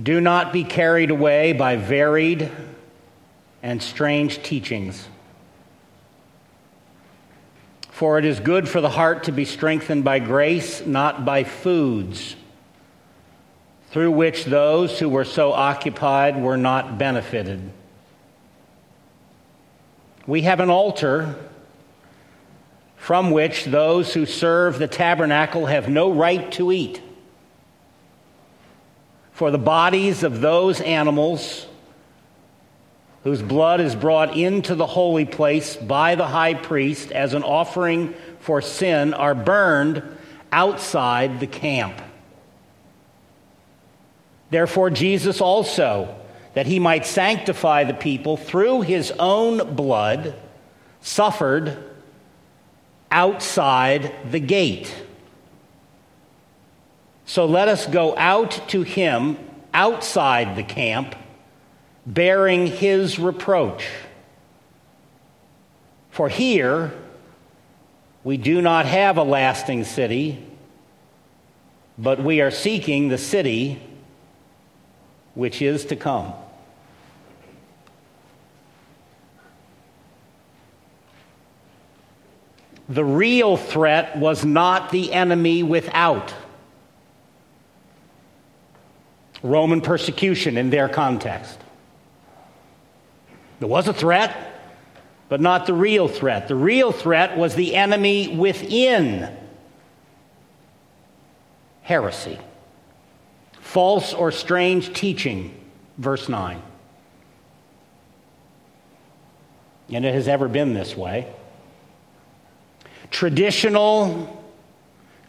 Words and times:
Do 0.00 0.20
not 0.20 0.52
be 0.52 0.64
carried 0.64 1.10
away 1.10 1.52
by 1.52 1.76
varied 1.76 2.50
and 3.62 3.82
strange 3.82 4.42
teachings. 4.42 5.08
For 7.90 8.18
it 8.18 8.24
is 8.24 8.40
good 8.40 8.68
for 8.68 8.80
the 8.80 8.88
heart 8.88 9.24
to 9.24 9.32
be 9.32 9.44
strengthened 9.44 10.02
by 10.02 10.18
grace, 10.18 10.84
not 10.84 11.24
by 11.24 11.44
foods, 11.44 12.36
through 13.90 14.10
which 14.12 14.46
those 14.46 14.98
who 14.98 15.08
were 15.08 15.24
so 15.24 15.52
occupied 15.52 16.42
were 16.42 16.56
not 16.56 16.98
benefited. 16.98 17.70
We 20.26 20.42
have 20.42 20.60
an 20.60 20.70
altar 20.70 21.36
from 22.96 23.30
which 23.30 23.66
those 23.66 24.14
who 24.14 24.24
serve 24.24 24.78
the 24.78 24.88
tabernacle 24.88 25.66
have 25.66 25.88
no 25.88 26.10
right 26.10 26.50
to 26.52 26.72
eat. 26.72 27.02
For 29.42 29.50
the 29.50 29.58
bodies 29.58 30.22
of 30.22 30.40
those 30.40 30.80
animals 30.80 31.66
whose 33.24 33.42
blood 33.42 33.80
is 33.80 33.96
brought 33.96 34.36
into 34.36 34.76
the 34.76 34.86
holy 34.86 35.24
place 35.24 35.74
by 35.74 36.14
the 36.14 36.28
high 36.28 36.54
priest 36.54 37.10
as 37.10 37.34
an 37.34 37.42
offering 37.42 38.14
for 38.38 38.62
sin 38.62 39.12
are 39.14 39.34
burned 39.34 40.00
outside 40.52 41.40
the 41.40 41.48
camp. 41.48 42.00
Therefore, 44.50 44.90
Jesus 44.90 45.40
also, 45.40 46.14
that 46.54 46.66
he 46.66 46.78
might 46.78 47.04
sanctify 47.04 47.82
the 47.82 47.94
people 47.94 48.36
through 48.36 48.82
his 48.82 49.12
own 49.18 49.74
blood, 49.74 50.36
suffered 51.00 51.82
outside 53.10 54.14
the 54.30 54.38
gate. 54.38 55.01
So 57.32 57.46
let 57.46 57.66
us 57.68 57.86
go 57.86 58.14
out 58.18 58.68
to 58.68 58.82
him 58.82 59.38
outside 59.72 60.54
the 60.54 60.62
camp, 60.62 61.14
bearing 62.04 62.66
his 62.66 63.18
reproach. 63.18 63.88
For 66.10 66.28
here 66.28 66.92
we 68.22 68.36
do 68.36 68.60
not 68.60 68.84
have 68.84 69.16
a 69.16 69.22
lasting 69.22 69.84
city, 69.84 70.44
but 71.96 72.22
we 72.22 72.42
are 72.42 72.50
seeking 72.50 73.08
the 73.08 73.16
city 73.16 73.80
which 75.32 75.62
is 75.62 75.86
to 75.86 75.96
come. 75.96 76.34
The 82.90 83.06
real 83.06 83.56
threat 83.56 84.18
was 84.18 84.44
not 84.44 84.90
the 84.90 85.14
enemy 85.14 85.62
without. 85.62 86.34
Roman 89.42 89.80
persecution 89.80 90.56
in 90.56 90.70
their 90.70 90.88
context. 90.88 91.58
There 93.58 93.68
was 93.68 93.88
a 93.88 93.92
threat, 93.92 94.36
but 95.28 95.40
not 95.40 95.66
the 95.66 95.74
real 95.74 96.08
threat. 96.08 96.48
The 96.48 96.54
real 96.54 96.92
threat 96.92 97.36
was 97.36 97.54
the 97.54 97.74
enemy 97.74 98.36
within 98.36 99.36
heresy, 101.82 102.38
false 103.60 104.14
or 104.14 104.30
strange 104.30 104.92
teaching, 104.92 105.54
verse 105.98 106.28
9. 106.28 106.62
And 109.90 110.04
it 110.04 110.14
has 110.14 110.28
ever 110.28 110.48
been 110.48 110.74
this 110.74 110.96
way. 110.96 111.32
Traditional, 113.10 114.44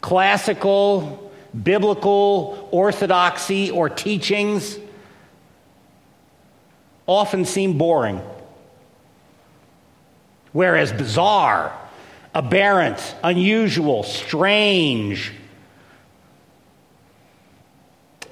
classical, 0.00 1.32
biblical 1.62 2.68
orthodoxy 2.72 3.70
or 3.70 3.88
teachings 3.88 4.78
often 7.06 7.44
seem 7.44 7.78
boring, 7.78 8.20
whereas 10.52 10.92
bizarre, 10.92 11.72
aberrant, 12.34 13.14
unusual, 13.22 14.02
strange, 14.02 15.32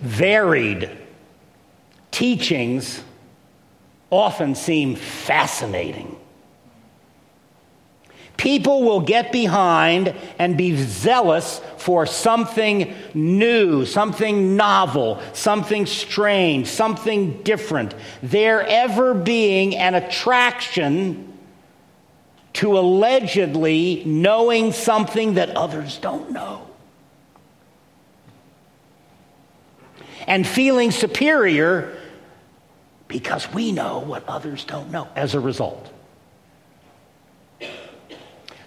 varied 0.01 0.91
teachings 2.11 3.03
often 4.11 4.55
seem 4.55 4.97
fascinating. 4.97 6.17
People 8.43 8.83
will 8.83 9.03
get 9.03 9.31
behind 9.31 10.13
and 10.37 10.57
be 10.57 10.75
zealous 10.75 11.61
for 11.77 12.07
something 12.07 12.93
new, 13.15 13.87
something 13.87 14.57
novel, 14.57 15.21
something 15.33 15.87
strange, 15.87 16.67
something 16.67 17.41
different. 17.45 17.95
There 18.21 18.67
ever 18.67 19.15
being 19.15 19.77
an 19.77 19.95
attraction 19.95 21.39
to 22.55 22.77
allegedly 22.77 24.03
knowing 24.07 24.73
something 24.73 25.35
that 25.35 25.51
others 25.51 25.99
don't 25.99 26.33
know. 26.33 26.67
And 30.27 30.45
feeling 30.45 30.91
superior 30.91 31.97
because 33.07 33.53
we 33.53 33.71
know 33.71 34.01
what 34.01 34.25
others 34.27 34.65
don't 34.65 34.91
know 34.91 35.07
as 35.15 35.35
a 35.37 35.41
result. 35.41 35.92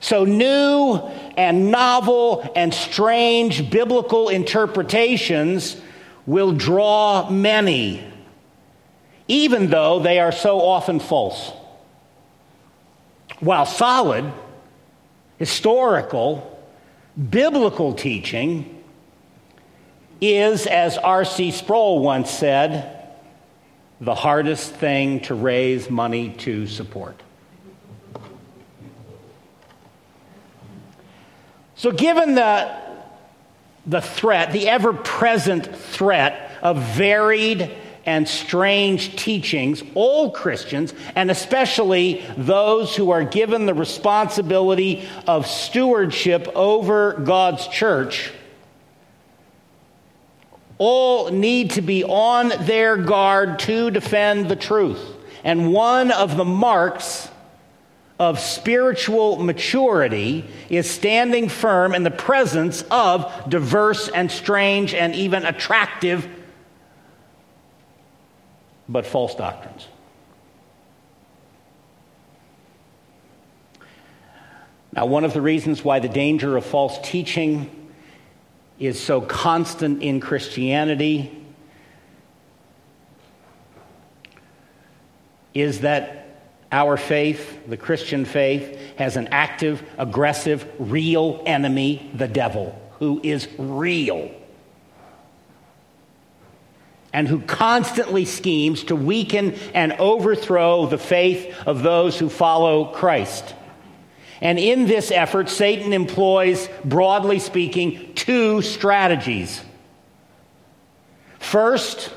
So, 0.05 0.23
new 0.23 0.97
and 1.35 1.71
novel 1.71 2.47
and 2.55 2.71
strange 2.71 3.71
biblical 3.71 4.29
interpretations 4.29 5.81
will 6.27 6.51
draw 6.51 7.27
many, 7.31 8.03
even 9.27 9.71
though 9.71 9.97
they 9.97 10.19
are 10.19 10.31
so 10.31 10.61
often 10.61 10.99
false. 10.99 11.51
While 13.39 13.65
solid, 13.65 14.31
historical, 15.39 16.55
biblical 17.31 17.95
teaching 17.95 18.83
is, 20.21 20.67
as 20.67 20.99
R.C. 20.99 21.49
Sproul 21.49 21.97
once 21.97 22.29
said, 22.29 23.07
the 23.99 24.13
hardest 24.13 24.71
thing 24.71 25.21
to 25.21 25.33
raise 25.33 25.89
money 25.89 26.29
to 26.41 26.67
support. 26.67 27.23
So, 31.75 31.91
given 31.91 32.35
the, 32.35 32.73
the 33.85 34.01
threat, 34.01 34.53
the 34.53 34.69
ever 34.69 34.93
present 34.93 35.75
threat 35.75 36.51
of 36.61 36.81
varied 36.81 37.71
and 38.05 38.27
strange 38.27 39.15
teachings, 39.15 39.83
all 39.93 40.31
Christians, 40.31 40.93
and 41.15 41.31
especially 41.31 42.23
those 42.37 42.95
who 42.95 43.11
are 43.11 43.23
given 43.23 43.65
the 43.65 43.73
responsibility 43.73 45.07
of 45.27 45.47
stewardship 45.47 46.47
over 46.55 47.13
God's 47.13 47.67
church, 47.67 48.31
all 50.77 51.31
need 51.31 51.71
to 51.71 51.81
be 51.81 52.03
on 52.03 52.49
their 52.65 52.97
guard 52.97 53.59
to 53.59 53.89
defend 53.91 54.49
the 54.49 54.55
truth. 54.55 55.01
And 55.43 55.73
one 55.73 56.11
of 56.11 56.37
the 56.37 56.45
marks 56.45 57.29
of 58.19 58.39
spiritual 58.39 59.37
maturity 59.37 60.45
is 60.69 60.89
standing 60.89 61.49
firm 61.49 61.93
in 61.93 62.03
the 62.03 62.11
presence 62.11 62.83
of 62.89 63.49
diverse 63.49 64.07
and 64.07 64.31
strange 64.31 64.93
and 64.93 65.13
even 65.15 65.45
attractive 65.45 66.27
but 68.87 69.05
false 69.05 69.35
doctrines. 69.35 69.87
Now, 74.93 75.07
one 75.07 75.25
of 75.25 75.33
the 75.33 75.41
reasons 75.41 75.83
why 75.83 75.99
the 75.99 76.07
danger 76.07 76.55
of 76.55 76.65
false 76.65 76.97
teaching 77.03 77.91
is 78.79 79.01
so 79.01 79.19
constant 79.19 80.01
in 80.01 80.21
Christianity 80.21 81.45
is 85.53 85.81
that 85.81 86.24
our 86.75 86.97
faith, 86.97 87.67
the 87.67 87.77
Christian 87.77 88.25
faith, 88.25 88.77
has 88.97 89.15
an 89.15 89.29
active, 89.31 89.81
aggressive, 89.97 90.69
real 90.77 91.41
enemy, 91.45 92.11
the 92.13 92.27
devil, 92.27 92.77
who 92.99 93.21
is 93.23 93.47
real 93.57 94.29
and 97.13 97.29
who 97.29 97.39
constantly 97.39 98.25
schemes 98.25 98.83
to 98.83 98.95
weaken 98.95 99.53
and 99.73 99.93
overthrow 99.93 100.85
the 100.85 100.97
faith 100.97 101.55
of 101.65 101.81
those 101.81 102.19
who 102.19 102.27
follow 102.27 102.87
Christ. 102.87 103.55
And 104.41 104.59
in 104.59 104.85
this 104.85 105.11
effort, 105.11 105.47
Satan 105.47 105.93
employs, 105.93 106.67
broadly 106.83 107.39
speaking, 107.39 108.13
two 108.15 108.61
strategies. 108.61 109.61
First, 111.39 112.11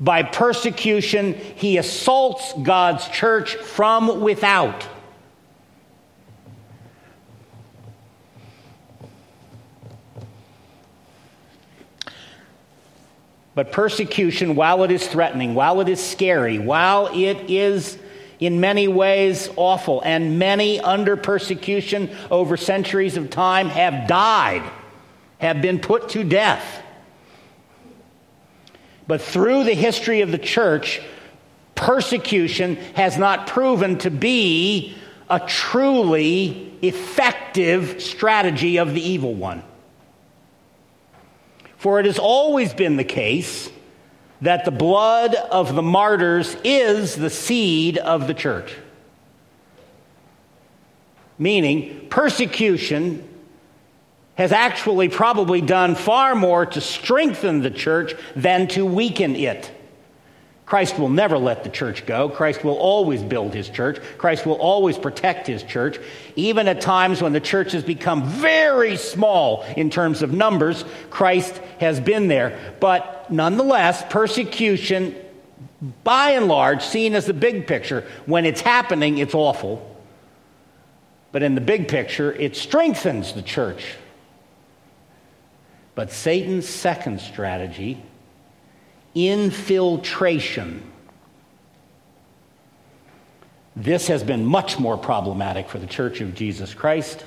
by 0.00 0.22
persecution, 0.22 1.34
he 1.34 1.78
assaults 1.78 2.52
God's 2.62 3.08
church 3.08 3.54
from 3.54 4.20
without. 4.20 4.88
But 13.54 13.70
persecution, 13.70 14.56
while 14.56 14.82
it 14.82 14.90
is 14.90 15.06
threatening, 15.06 15.54
while 15.54 15.80
it 15.80 15.88
is 15.88 16.04
scary, 16.04 16.58
while 16.58 17.06
it 17.14 17.48
is 17.48 17.96
in 18.40 18.60
many 18.60 18.88
ways 18.88 19.48
awful, 19.56 20.00
and 20.04 20.40
many 20.40 20.80
under 20.80 21.16
persecution 21.16 22.10
over 22.32 22.56
centuries 22.56 23.16
of 23.16 23.30
time 23.30 23.68
have 23.68 24.08
died, 24.08 24.68
have 25.38 25.62
been 25.62 25.78
put 25.78 26.08
to 26.10 26.24
death. 26.24 26.83
But 29.06 29.20
through 29.20 29.64
the 29.64 29.74
history 29.74 30.22
of 30.22 30.30
the 30.30 30.38
church, 30.38 31.00
persecution 31.74 32.76
has 32.94 33.18
not 33.18 33.46
proven 33.46 33.98
to 33.98 34.10
be 34.10 34.96
a 35.28 35.40
truly 35.40 36.72
effective 36.82 38.02
strategy 38.02 38.78
of 38.78 38.94
the 38.94 39.00
evil 39.00 39.34
one. 39.34 39.62
For 41.76 42.00
it 42.00 42.06
has 42.06 42.18
always 42.18 42.72
been 42.72 42.96
the 42.96 43.04
case 43.04 43.70
that 44.40 44.64
the 44.64 44.70
blood 44.70 45.34
of 45.34 45.74
the 45.74 45.82
martyrs 45.82 46.56
is 46.64 47.14
the 47.14 47.30
seed 47.30 47.98
of 47.98 48.26
the 48.26 48.34
church. 48.34 48.74
Meaning, 51.38 52.06
persecution 52.10 53.28
has 54.36 54.52
actually 54.52 55.08
probably 55.08 55.60
done 55.60 55.94
far 55.94 56.34
more 56.34 56.66
to 56.66 56.80
strengthen 56.80 57.60
the 57.60 57.70
church 57.70 58.14
than 58.34 58.66
to 58.68 58.84
weaken 58.84 59.36
it. 59.36 59.70
Christ 60.66 60.98
will 60.98 61.10
never 61.10 61.36
let 61.36 61.62
the 61.62 61.70
church 61.70 62.06
go. 62.06 62.30
Christ 62.30 62.64
will 62.64 62.76
always 62.76 63.22
build 63.22 63.52
his 63.52 63.68
church. 63.68 64.00
Christ 64.16 64.46
will 64.46 64.54
always 64.54 64.96
protect 64.96 65.46
his 65.46 65.62
church. 65.62 65.98
Even 66.36 66.68
at 66.68 66.80
times 66.80 67.20
when 67.20 67.34
the 67.34 67.40
church 67.40 67.72
has 67.72 67.84
become 67.84 68.24
very 68.24 68.96
small 68.96 69.62
in 69.76 69.90
terms 69.90 70.22
of 70.22 70.32
numbers, 70.32 70.84
Christ 71.10 71.58
has 71.80 72.00
been 72.00 72.28
there. 72.28 72.58
But 72.80 73.30
nonetheless, 73.30 74.02
persecution, 74.08 75.14
by 76.02 76.30
and 76.30 76.48
large, 76.48 76.82
seen 76.82 77.14
as 77.14 77.26
the 77.26 77.34
big 77.34 77.66
picture, 77.66 78.06
when 78.24 78.46
it's 78.46 78.62
happening, 78.62 79.18
it's 79.18 79.34
awful. 79.34 79.90
But 81.30 81.42
in 81.42 81.54
the 81.54 81.60
big 81.60 81.88
picture, 81.88 82.32
it 82.32 82.56
strengthens 82.56 83.34
the 83.34 83.42
church. 83.42 83.96
But 85.94 86.10
Satan's 86.10 86.68
second 86.68 87.20
strategy 87.20 88.02
infiltration. 89.14 90.82
This 93.76 94.08
has 94.08 94.22
been 94.22 94.44
much 94.44 94.78
more 94.78 94.96
problematic 94.96 95.68
for 95.68 95.78
the 95.78 95.86
Church 95.86 96.20
of 96.20 96.34
Jesus 96.34 96.74
Christ 96.74 97.24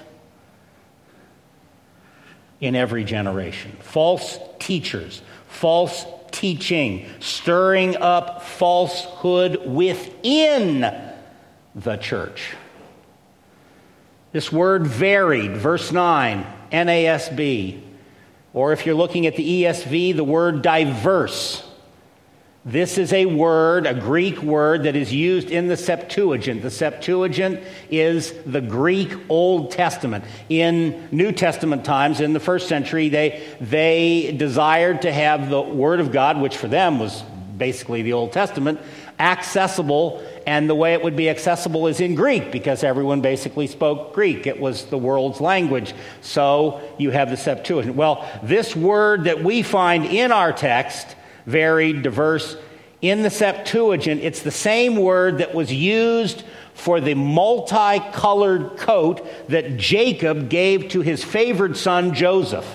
in 2.59 2.75
every 2.75 3.03
generation. 3.03 3.71
False 3.79 4.39
teachers, 4.59 5.21
false 5.47 6.05
teaching, 6.31 7.05
stirring 7.19 7.97
up 7.97 8.43
falsehood 8.43 9.65
within 9.65 10.81
the 11.75 11.97
church. 11.97 12.53
This 14.31 14.51
word 14.51 14.85
varied, 14.87 15.55
verse 15.57 15.91
9, 15.91 16.45
NASB, 16.71 17.81
or 18.57 18.73
if 18.73 18.87
you're 18.87 18.95
looking 18.95 19.27
at 19.27 19.35
the 19.35 19.63
ESV, 19.63 20.15
the 20.15 20.23
word 20.23 20.63
diverse. 20.63 21.63
This 22.65 22.97
is 22.97 23.13
a 23.13 23.27
word, 23.27 23.85
a 23.85 23.93
Greek 23.93 24.41
word 24.41 24.83
that 24.83 24.95
is 24.95 25.13
used 25.13 25.51
in 25.51 25.67
the 25.67 25.77
Septuagint. 25.77 26.63
The 26.63 26.71
Septuagint 26.71 27.61
is 27.91 28.33
the 28.47 28.59
Greek 28.59 29.13
Old 29.29 29.69
Testament. 29.69 30.25
In 30.49 31.07
New 31.11 31.31
Testament 31.31 31.85
times, 31.85 32.19
in 32.19 32.33
the 32.33 32.39
first 32.39 32.67
century, 32.67 33.09
they, 33.09 33.47
they 33.61 34.35
desired 34.35 35.03
to 35.03 35.13
have 35.13 35.51
the 35.51 35.61
Word 35.61 35.99
of 35.99 36.11
God, 36.11 36.41
which 36.41 36.57
for 36.57 36.67
them 36.67 36.97
was 36.97 37.21
basically 37.57 38.01
the 38.01 38.13
Old 38.13 38.31
Testament, 38.31 38.79
accessible. 39.19 40.23
And 40.45 40.69
the 40.69 40.75
way 40.75 40.93
it 40.93 41.03
would 41.03 41.15
be 41.15 41.29
accessible 41.29 41.87
is 41.87 41.99
in 41.99 42.15
Greek 42.15 42.51
because 42.51 42.83
everyone 42.83 43.21
basically 43.21 43.67
spoke 43.67 44.13
Greek. 44.13 44.47
It 44.47 44.59
was 44.59 44.85
the 44.85 44.97
world's 44.97 45.41
language. 45.41 45.93
So 46.21 46.81
you 46.97 47.11
have 47.11 47.29
the 47.29 47.37
Septuagint. 47.37 47.95
Well, 47.95 48.27
this 48.43 48.75
word 48.75 49.25
that 49.25 49.43
we 49.43 49.61
find 49.61 50.05
in 50.05 50.31
our 50.31 50.53
text 50.53 51.15
varied, 51.45 52.03
diverse. 52.03 52.57
In 53.01 53.23
the 53.23 53.29
Septuagint, 53.29 54.21
it's 54.21 54.41
the 54.41 54.51
same 54.51 54.97
word 54.97 55.39
that 55.39 55.55
was 55.55 55.71
used 55.71 56.43
for 56.73 56.99
the 56.99 57.15
multicolored 57.15 58.77
coat 58.77 59.27
that 59.49 59.77
Jacob 59.77 60.49
gave 60.49 60.89
to 60.89 61.01
his 61.01 61.23
favored 61.23 61.75
son 61.75 62.13
Joseph. 62.13 62.67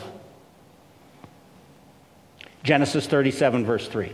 Genesis 2.65 3.07
37, 3.07 3.65
verse 3.65 3.89
3. 3.89 4.13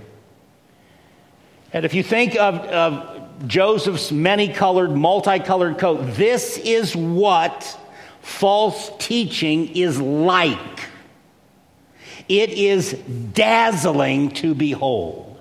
And 1.73 1.85
if 1.85 1.94
you 1.94 2.03
think 2.03 2.35
of, 2.37 2.55
of 2.56 3.47
Joseph's 3.47 4.11
many 4.11 4.49
colored, 4.49 4.91
multicolored 4.91 5.79
coat, 5.79 6.15
this 6.15 6.59
is 6.59 6.97
what 6.97 7.79
false 8.23 8.91
teaching 8.99 9.76
is 9.76 10.00
like. 10.00 10.81
It 12.29 12.50
is 12.50 12.93
dazzling 13.32 14.31
to 14.32 14.55
behold. 14.55 15.38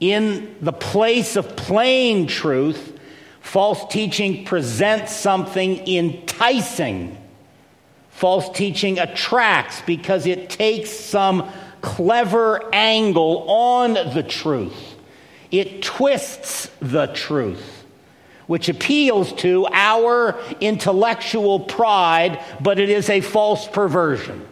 In 0.00 0.56
the 0.60 0.72
place 0.72 1.36
of 1.36 1.56
plain 1.56 2.26
truth, 2.26 2.98
false 3.40 3.90
teaching 3.90 4.44
presents 4.44 5.14
something 5.14 5.86
enticing. 5.88 7.16
False 8.10 8.50
teaching 8.56 8.98
attracts 8.98 9.80
because 9.82 10.26
it 10.26 10.50
takes 10.50 10.90
some 10.90 11.50
clever 11.80 12.68
angle 12.72 13.44
on 13.48 13.94
the 13.94 14.22
truth. 14.22 14.96
It 15.50 15.82
twists 15.82 16.70
the 16.80 17.06
truth 17.06 17.78
which 18.48 18.70
appeals 18.70 19.32
to 19.34 19.68
our 19.72 20.40
intellectual 20.60 21.60
pride, 21.60 22.42
but 22.60 22.80
it 22.80 22.88
is 22.88 23.08
a 23.10 23.20
false 23.20 23.68
perversion. 23.68 24.44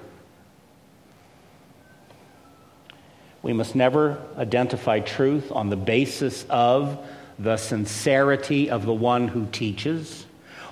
We 3.43 3.55
must 3.55 3.75
never 3.75 4.23
identify 4.37 5.01
truth 5.01 5.51
on 5.51 5.71
the 5.71 5.77
basis 5.77 6.45
of 6.51 7.05
the 7.39 7.57
sincerity 7.57 8.71
of 8.71 8.85
the 8.85 8.93
one 8.93 9.29
who 9.29 9.47
teaches 9.47 10.27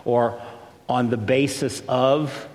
or 0.04 0.40
on 0.86 1.08
the 1.08 1.16
basis 1.16 1.82
of 1.88 2.48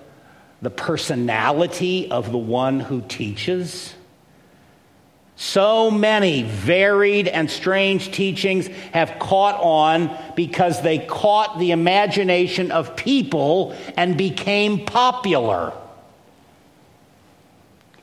the 0.62 0.70
personality 0.70 2.10
of 2.10 2.30
the 2.30 2.38
one 2.38 2.80
who 2.80 3.00
teaches. 3.02 3.94
So 5.36 5.90
many 5.90 6.42
varied 6.42 7.26
and 7.26 7.50
strange 7.50 8.12
teachings 8.12 8.66
have 8.92 9.18
caught 9.18 9.58
on 9.58 10.14
because 10.36 10.82
they 10.82 10.98
caught 10.98 11.58
the 11.58 11.70
imagination 11.70 12.70
of 12.70 12.94
people 12.94 13.74
and 13.96 14.18
became 14.18 14.84
popular. 14.84 15.72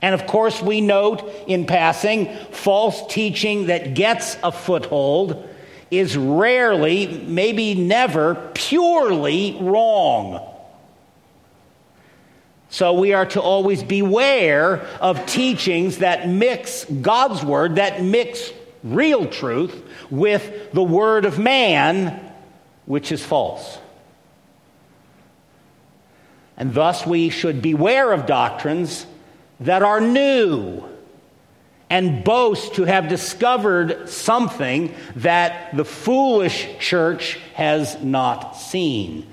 And 0.02 0.16
of 0.16 0.26
course, 0.26 0.62
we 0.64 0.82
note 0.82 1.32
in 1.46 1.68
passing 1.68 2.34
false 2.52 3.06
teaching 3.08 3.68
that 3.68 3.94
gets 3.94 4.36
a 4.44 4.52
foothold 4.52 5.48
is 5.92 6.18
rarely, 6.18 7.24
maybe 7.28 7.76
never, 7.76 8.52
purely 8.56 9.58
wrong. 9.62 10.57
So 12.70 12.94
we 12.94 13.14
are 13.14 13.26
to 13.28 13.42
always 13.42 13.84
beware 13.84 14.82
of 15.00 15.26
teachings 15.26 16.00
that 16.00 16.28
mix 16.28 16.86
God's 16.86 17.44
word, 17.44 17.76
that 17.76 18.04
mix 18.04 18.52
real 18.84 19.26
truth 19.26 19.84
with 20.10 20.72
the 20.74 20.84
word 20.84 21.26
of 21.26 21.40
man, 21.40 22.34
which 22.86 23.12
is 23.12 23.24
false. 23.24 23.78
And 26.58 26.74
thus 26.74 27.06
we 27.06 27.30
should 27.30 27.62
beware 27.62 28.12
of 28.12 28.26
doctrines 28.26 29.06
that 29.60 29.84
are 29.84 30.02
new 30.02 30.84
and 31.90 32.24
boast 32.24 32.76
to 32.76 32.84
have 32.84 33.08
discovered 33.08 34.10
something 34.10 34.94
that 35.16 35.76
the 35.76 35.86
foolish 35.86 36.68
church 36.80 37.40
has 37.54 38.02
not 38.04 38.58
seen. 38.58 39.26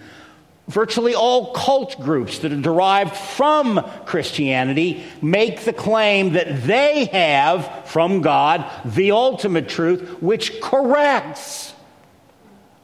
Virtually 0.67 1.15
all 1.15 1.53
cult 1.53 2.01
groups 2.01 2.39
that 2.39 2.53
are 2.53 2.61
derived 2.61 3.15
from 3.15 3.85
Christianity 4.07 5.05
make 5.21 5.61
the 5.61 5.75
claim 5.75 6.33
that 6.33 6.63
they 6.63 7.05
have 7.07 7.87
from 7.87 8.23
God 8.23 8.65
the 8.85 9.11
ultimate 9.11 9.69
truth, 9.69 10.23
which 10.23 10.63
corrects 10.63 11.75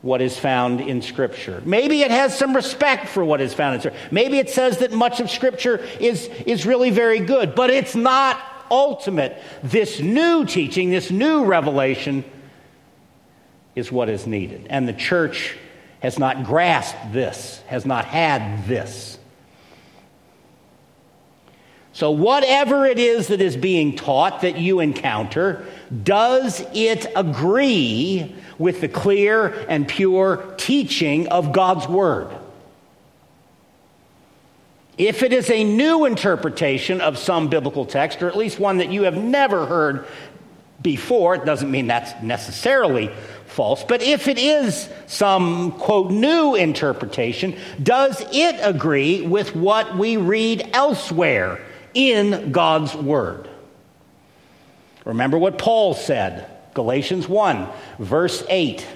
what 0.02 0.20
is 0.20 0.38
found 0.38 0.80
in 0.80 1.00
Scripture. 1.00 1.62
Maybe 1.64 2.02
it 2.02 2.10
has 2.10 2.36
some 2.36 2.54
respect 2.54 3.08
for 3.08 3.24
what 3.24 3.40
is 3.40 3.54
found 3.54 3.74
in 3.74 3.80
Scripture. 3.80 4.00
Maybe 4.10 4.38
it 4.38 4.50
says 4.50 4.78
that 4.78 4.92
much 4.92 5.20
of 5.20 5.30
Scripture 5.30 5.78
is, 5.98 6.28
is 6.46 6.66
really 6.66 6.90
very 6.90 7.20
good, 7.20 7.54
but 7.54 7.70
it's 7.70 7.94
not 7.94 8.38
ultimate. 8.70 9.40
This 9.62 10.00
new 10.00 10.44
teaching, 10.44 10.90
this 10.90 11.10
new 11.10 11.44
revelation, 11.44 12.24
is 13.74 13.90
what 13.90 14.08
is 14.08 14.26
needed. 14.26 14.66
And 14.68 14.86
the 14.86 14.92
church 14.92 15.56
has 16.00 16.18
not 16.18 16.44
grasped 16.44 17.12
this, 17.12 17.62
has 17.66 17.86
not 17.86 18.04
had 18.04 18.66
this. 18.66 19.18
So, 21.92 22.12
whatever 22.12 22.86
it 22.86 22.98
is 22.98 23.28
that 23.28 23.40
is 23.40 23.56
being 23.56 23.96
taught 23.96 24.42
that 24.42 24.58
you 24.58 24.80
encounter, 24.80 25.66
does 26.02 26.64
it 26.72 27.06
agree 27.14 28.34
with 28.58 28.80
the 28.80 28.88
clear 28.88 29.48
and 29.68 29.86
pure 29.86 30.54
teaching 30.56 31.28
of 31.28 31.52
God's 31.52 31.86
Word? 31.88 32.28
If 34.96 35.22
it 35.22 35.32
is 35.32 35.50
a 35.50 35.64
new 35.64 36.04
interpretation 36.04 37.00
of 37.00 37.18
some 37.18 37.48
biblical 37.48 37.86
text, 37.86 38.22
or 38.22 38.28
at 38.28 38.36
least 38.36 38.58
one 38.58 38.78
that 38.78 38.90
you 38.90 39.02
have 39.02 39.16
never 39.16 39.66
heard 39.66 40.06
before, 40.80 41.34
it 41.34 41.44
doesn't 41.44 41.70
mean 41.70 41.88
that's 41.88 42.22
necessarily 42.22 43.10
false, 43.50 43.84
but 43.84 44.02
if 44.02 44.28
it 44.28 44.38
is 44.38 44.88
some, 45.06 45.72
quote, 45.72 46.10
new 46.10 46.54
interpretation, 46.54 47.56
does 47.82 48.22
it 48.32 48.56
agree 48.62 49.22
with 49.22 49.54
what 49.54 49.96
we 49.96 50.16
read 50.16 50.70
elsewhere 50.72 51.60
in 51.92 52.52
God's 52.52 52.94
Word? 52.94 53.48
Remember 55.04 55.38
what 55.38 55.58
Paul 55.58 55.94
said, 55.94 56.48
Galatians 56.74 57.28
1, 57.28 57.68
verse 57.98 58.44
8. 58.48 58.86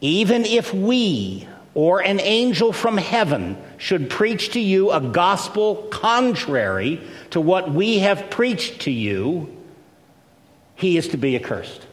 Even 0.00 0.44
if 0.44 0.74
we 0.74 1.48
or 1.74 2.00
an 2.00 2.20
angel 2.20 2.72
from 2.72 2.96
heaven 2.96 3.56
should 3.78 4.08
preach 4.10 4.52
to 4.52 4.60
you 4.60 4.92
a 4.92 5.00
gospel 5.00 5.76
contrary 5.90 7.00
to 7.30 7.40
what 7.40 7.72
we 7.72 7.98
have 8.00 8.30
preached 8.30 8.82
to 8.82 8.90
you, 8.90 9.50
he 10.76 10.96
is 10.96 11.08
to 11.08 11.16
be 11.16 11.34
accursed. 11.36 11.86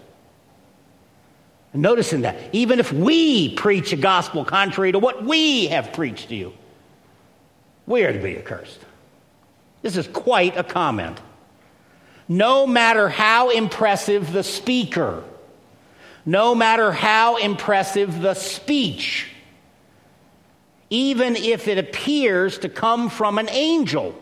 Notice 1.74 2.12
in 2.12 2.22
that, 2.22 2.38
even 2.52 2.80
if 2.80 2.92
we 2.92 3.56
preach 3.56 3.94
a 3.94 3.98
gospel 3.98 4.44
contrary 4.44 4.92
to 4.92 5.00
what 5.00 5.24
we 5.24 5.68
have 5.68 5.94
preached 5.94 6.30
to 6.30 6.36
you, 6.36 6.54
we 7.88 8.04
are 8.04 8.12
to 8.12 8.20
be 8.20 8.38
accursed. 8.38 8.80
This 9.82 9.96
is 9.96 10.08
quite 10.08 10.58
a 10.58 10.64
comment. 10.64 11.20
No 12.28 12.68
matter 12.68 13.10
how 13.10 13.50
impressive 13.50 14.32
the 14.34 14.44
speaker, 14.44 15.24
no 16.26 16.54
matter 16.54 16.92
how 16.92 17.38
impressive 17.38 18.22
the 18.22 18.34
speech, 18.34 19.30
even 20.90 21.38
if 21.38 21.70
it 21.70 21.78
appears 21.78 22.58
to 22.60 22.70
come 22.70 23.10
from 23.10 23.38
an 23.38 23.50
angel, 23.50 24.14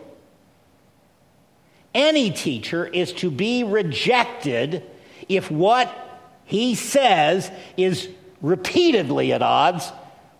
any 1.94 2.30
teacher 2.30 2.86
is 2.86 3.12
to 3.14 3.30
be 3.30 3.64
rejected 3.64 4.84
if 5.28 5.50
what 5.50 6.09
he 6.50 6.74
says 6.74 7.50
is 7.76 8.08
repeatedly 8.42 9.32
at 9.32 9.40
odds 9.40 9.92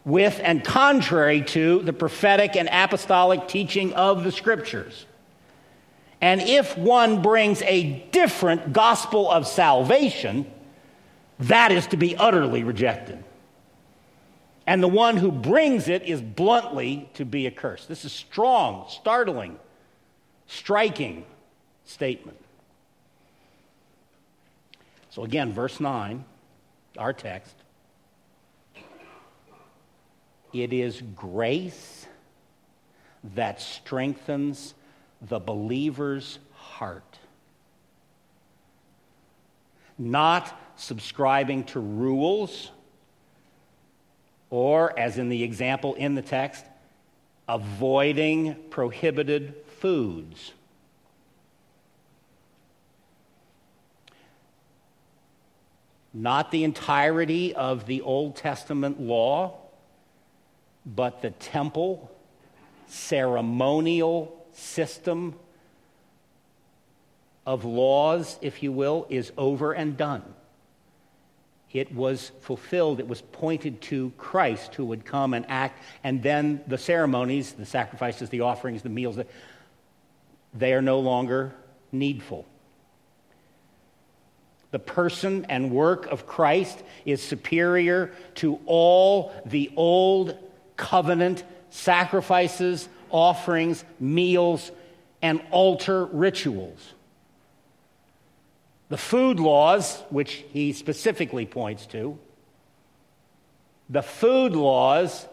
with 0.05 0.41
and 0.43 0.65
contrary 0.65 1.43
to 1.43 1.83
the 1.83 1.93
prophetic 1.93 2.57
and 2.57 2.69
apostolic 2.73 3.47
teaching 3.47 3.93
of 3.93 4.25
the 4.25 4.33
scriptures. 4.33 5.07
And 6.21 6.41
if 6.41 6.77
one 6.77 7.23
brings 7.23 7.63
a 7.63 8.05
different 8.11 8.73
gospel 8.73 9.31
of 9.31 9.47
salvation, 9.47 10.51
that 11.39 11.71
is 11.71 11.87
to 11.89 11.97
be 11.97 12.17
utterly 12.17 12.65
rejected. 12.65 13.23
And 14.67 14.83
the 14.83 14.89
one 14.89 15.17
who 15.17 15.31
brings 15.31 15.89
it 15.89 16.03
is 16.03 16.21
bluntly 16.21 17.09
to 17.15 17.25
be 17.25 17.47
accursed. 17.47 17.89
This 17.89 18.05
is 18.05 18.13
strong, 18.13 18.87
startling, 18.89 19.59
striking 20.49 21.25
statement. 21.85 22.39
So, 25.11 25.25
again, 25.25 25.53
verse 25.53 25.81
9, 25.81 26.25
our 26.97 27.13
text. 27.13 27.55
It 30.53 30.73
is 30.73 31.03
grace 31.15 32.07
that 33.35 33.61
strengthens 33.61 34.75
the 35.21 35.39
believer's 35.39 36.39
heart. 36.55 37.19
Not 39.99 40.59
subscribing 40.77 41.65
to 41.65 41.81
rules, 41.81 42.71
or, 44.49 44.99
as 44.99 45.19
in 45.19 45.29
the 45.29 45.43
example 45.43 45.95
in 45.95 46.15
the 46.15 46.23
text, 46.23 46.65
avoiding 47.49 48.55
prohibited 48.71 49.55
foods. 49.79 50.53
Not 56.13 56.51
the 56.51 56.65
entirety 56.65 57.55
of 57.55 57.87
the 57.87 58.03
Old 58.03 58.37
Testament 58.37 59.01
law, 59.01 59.59
but 60.85 61.23
the 61.23 61.31
temple 61.31 62.11
ceremonial 62.89 64.45
system 64.53 65.37
of 67.47 67.65
laws, 67.65 68.39
if 68.43 68.63
you 68.63 68.73
will, 68.73 69.07
is 69.09 69.33
over 69.39 69.73
and 69.73 69.97
done. 69.97 70.23
It 71.73 71.95
was 71.95 72.33
fulfilled, 72.41 72.99
it 72.99 73.07
was 73.07 73.23
pointed 73.23 73.81
to 73.83 74.13
Christ 74.19 74.75
who 74.75 74.85
would 74.87 75.05
come 75.05 75.35
and 75.35 75.47
act, 75.49 75.81
and 76.03 76.21
then 76.23 76.63
the 76.67 76.79
ceremonies, 76.79 77.53
the 77.53 77.65
sacrifices, 77.65 78.29
the 78.29 78.41
offerings, 78.41 78.83
the 78.83 78.89
meals, 78.89 79.19
they 80.53 80.73
are 80.73 80.83
no 80.83 80.99
longer 80.99 81.55
needful. 81.93 82.45
The 84.71 84.79
person 84.79 85.47
and 85.49 85.71
work 85.71 86.07
of 86.07 86.27
Christ 86.27 86.83
is 87.05 87.23
superior 87.23 88.13
to 88.37 88.61
all 88.67 89.33
the 89.45 89.73
old 89.77 90.37
covenant 90.77 91.43
sacrifices, 91.71 92.89
offerings, 93.11 93.85
meals, 93.99 94.71
and 95.23 95.43
altar 95.51 96.07
rituals. 96.07 96.95
The 98.89 98.97
food 98.97 99.39
laws, 99.39 100.01
which 100.11 100.45
he 100.53 100.73
specifically 100.73 101.47
points 101.47 101.87
to, 101.87 102.19
the 103.89 104.03
food 104.03 104.55
laws 104.55 105.27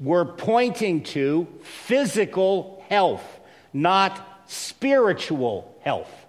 were 0.00 0.24
pointing 0.24 1.02
to 1.02 1.46
physical 1.62 2.84
health, 2.88 3.24
not 3.72 4.42
spiritual 4.46 5.74
health. 5.82 6.25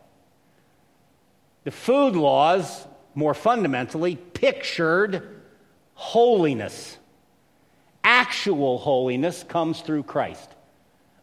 The 1.67 1.71
food 1.71 2.15
laws, 2.15 2.88
more 3.13 3.33
fundamentally, 3.33 4.15
pictured 4.15 5.41
holiness. 5.95 6.97
Actual 8.05 8.77
holiness 8.77 9.43
comes 9.43 9.81
through 9.81 10.03
Christ. 10.03 10.50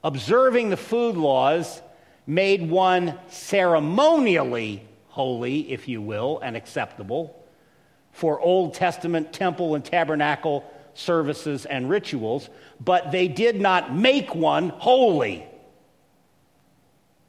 Observing 0.03 0.69
the 0.69 0.77
food 0.77 1.17
laws 1.17 1.81
made 2.27 2.69
one 2.69 3.19
ceremonially 3.29 4.87
holy, 5.09 5.73
if 5.73 5.89
you 5.89 6.03
will, 6.03 6.41
and 6.41 6.59
acceptable 6.59 7.43
for 8.13 8.39
Old 8.39 8.75
Testament 8.75 9.33
temple 9.33 9.75
and 9.75 9.83
tabernacle 9.83 10.71
services 10.93 11.65
and 11.65 11.89
rituals, 11.89 12.51
but 12.81 13.11
they 13.13 13.29
did 13.29 13.63
not 13.63 13.95
make 13.95 14.35
one 14.35 14.69
holy 14.69 15.47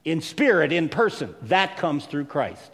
in 0.04 0.20
spirit, 0.20 0.74
in 0.74 0.90
person. 0.90 1.34
That 1.44 1.78
comes 1.78 2.08
through 2.08 2.26
Christ. 2.26 2.74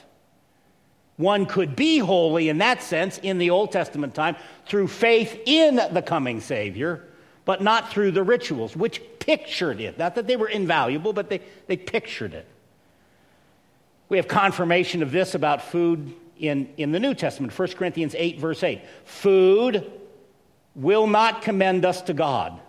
One 1.21 1.45
could 1.45 1.75
be 1.75 1.99
holy 1.99 2.49
in 2.49 2.57
that 2.57 2.81
sense 2.81 3.19
in 3.19 3.37
the 3.37 3.51
Old 3.51 3.71
Testament 3.71 4.15
time 4.15 4.35
through 4.65 4.87
faith 4.87 5.39
in 5.45 5.75
the 5.75 6.01
coming 6.01 6.41
Savior, 6.41 7.05
but 7.45 7.61
not 7.61 7.91
through 7.91 8.11
the 8.11 8.23
rituals, 8.23 8.75
which 8.75 9.03
pictured 9.19 9.79
it. 9.79 9.99
Not 9.99 10.15
that 10.15 10.25
they 10.25 10.35
were 10.35 10.49
invaluable, 10.49 11.13
but 11.13 11.29
they, 11.29 11.41
they 11.67 11.77
pictured 11.77 12.33
it. 12.33 12.47
We 14.09 14.17
have 14.17 14.27
confirmation 14.27 15.03
of 15.03 15.11
this 15.11 15.35
about 15.35 15.61
food 15.61 16.11
in, 16.39 16.67
in 16.77 16.91
the 16.91 16.99
New 16.99 17.13
Testament, 17.13 17.57
1 17.57 17.67
Corinthians 17.73 18.15
8, 18.17 18.39
verse 18.39 18.63
8. 18.63 18.81
Food 19.05 19.91
will 20.73 21.05
not 21.05 21.43
commend 21.43 21.85
us 21.85 22.01
to 22.03 22.15
God. 22.15 22.59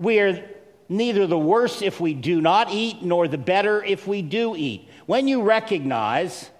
We 0.00 0.18
are 0.18 0.44
neither 0.88 1.28
the 1.28 1.38
worse 1.38 1.80
if 1.80 2.00
we 2.00 2.12
do 2.12 2.40
not 2.40 2.72
eat, 2.72 3.02
nor 3.02 3.28
the 3.28 3.38
better 3.38 3.84
if 3.84 4.08
we 4.08 4.20
do 4.20 4.56
eat. 4.56 4.88
When 5.06 5.28
you 5.28 5.42
recognize 5.42 6.50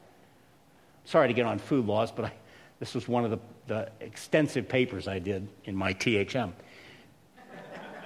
sorry 1.04 1.28
to 1.28 1.35
get 1.35 1.47
on 1.47 1.59
food 1.59 1.87
laws, 1.87 2.11
but 2.12 2.26
I, 2.26 2.33
this 2.78 2.95
was 2.95 3.09
one 3.09 3.25
of 3.25 3.30
the, 3.30 3.38
the, 3.66 3.90
extensive 4.00 4.69
papers 4.69 5.07
I 5.07 5.19
did 5.19 5.49
in 5.64 5.76
my 5.76 5.95
THM. 5.95 6.52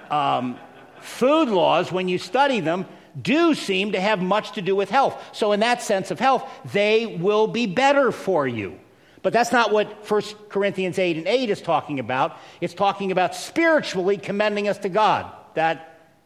Um, 0.09 0.59
food 0.99 1.49
laws, 1.49 1.91
when 1.91 2.07
you 2.07 2.17
study 2.17 2.59
them, 2.59 2.85
do 3.21 3.53
seem 3.55 3.93
to 3.93 4.01
have 4.01 4.21
much 4.21 4.53
to 4.53 4.61
do 4.61 4.75
with 4.75 4.89
health. 4.89 5.21
So, 5.31 5.53
in 5.53 5.61
that 5.61 5.81
sense 5.81 6.11
of 6.11 6.19
health, 6.19 6.49
they 6.73 7.05
will 7.05 7.47
be 7.47 7.65
better 7.65 8.11
for 8.11 8.47
you. 8.47 8.79
But 9.21 9.33
that's 9.33 9.51
not 9.51 9.71
what 9.71 10.09
1 10.09 10.21
Corinthians 10.49 10.99
8 10.99 11.17
and 11.17 11.27
8 11.27 11.49
is 11.49 11.61
talking 11.61 11.99
about. 11.99 12.37
It's 12.61 12.75
talking 12.75 13.11
about 13.11 13.33
spiritually 13.33 14.17
commending 14.17 14.67
us 14.67 14.77
to 14.79 14.89
God. 14.89 15.31
That's 15.55 15.81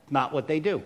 not 0.09 0.33
what 0.33 0.47
they 0.47 0.59
do. 0.59 0.83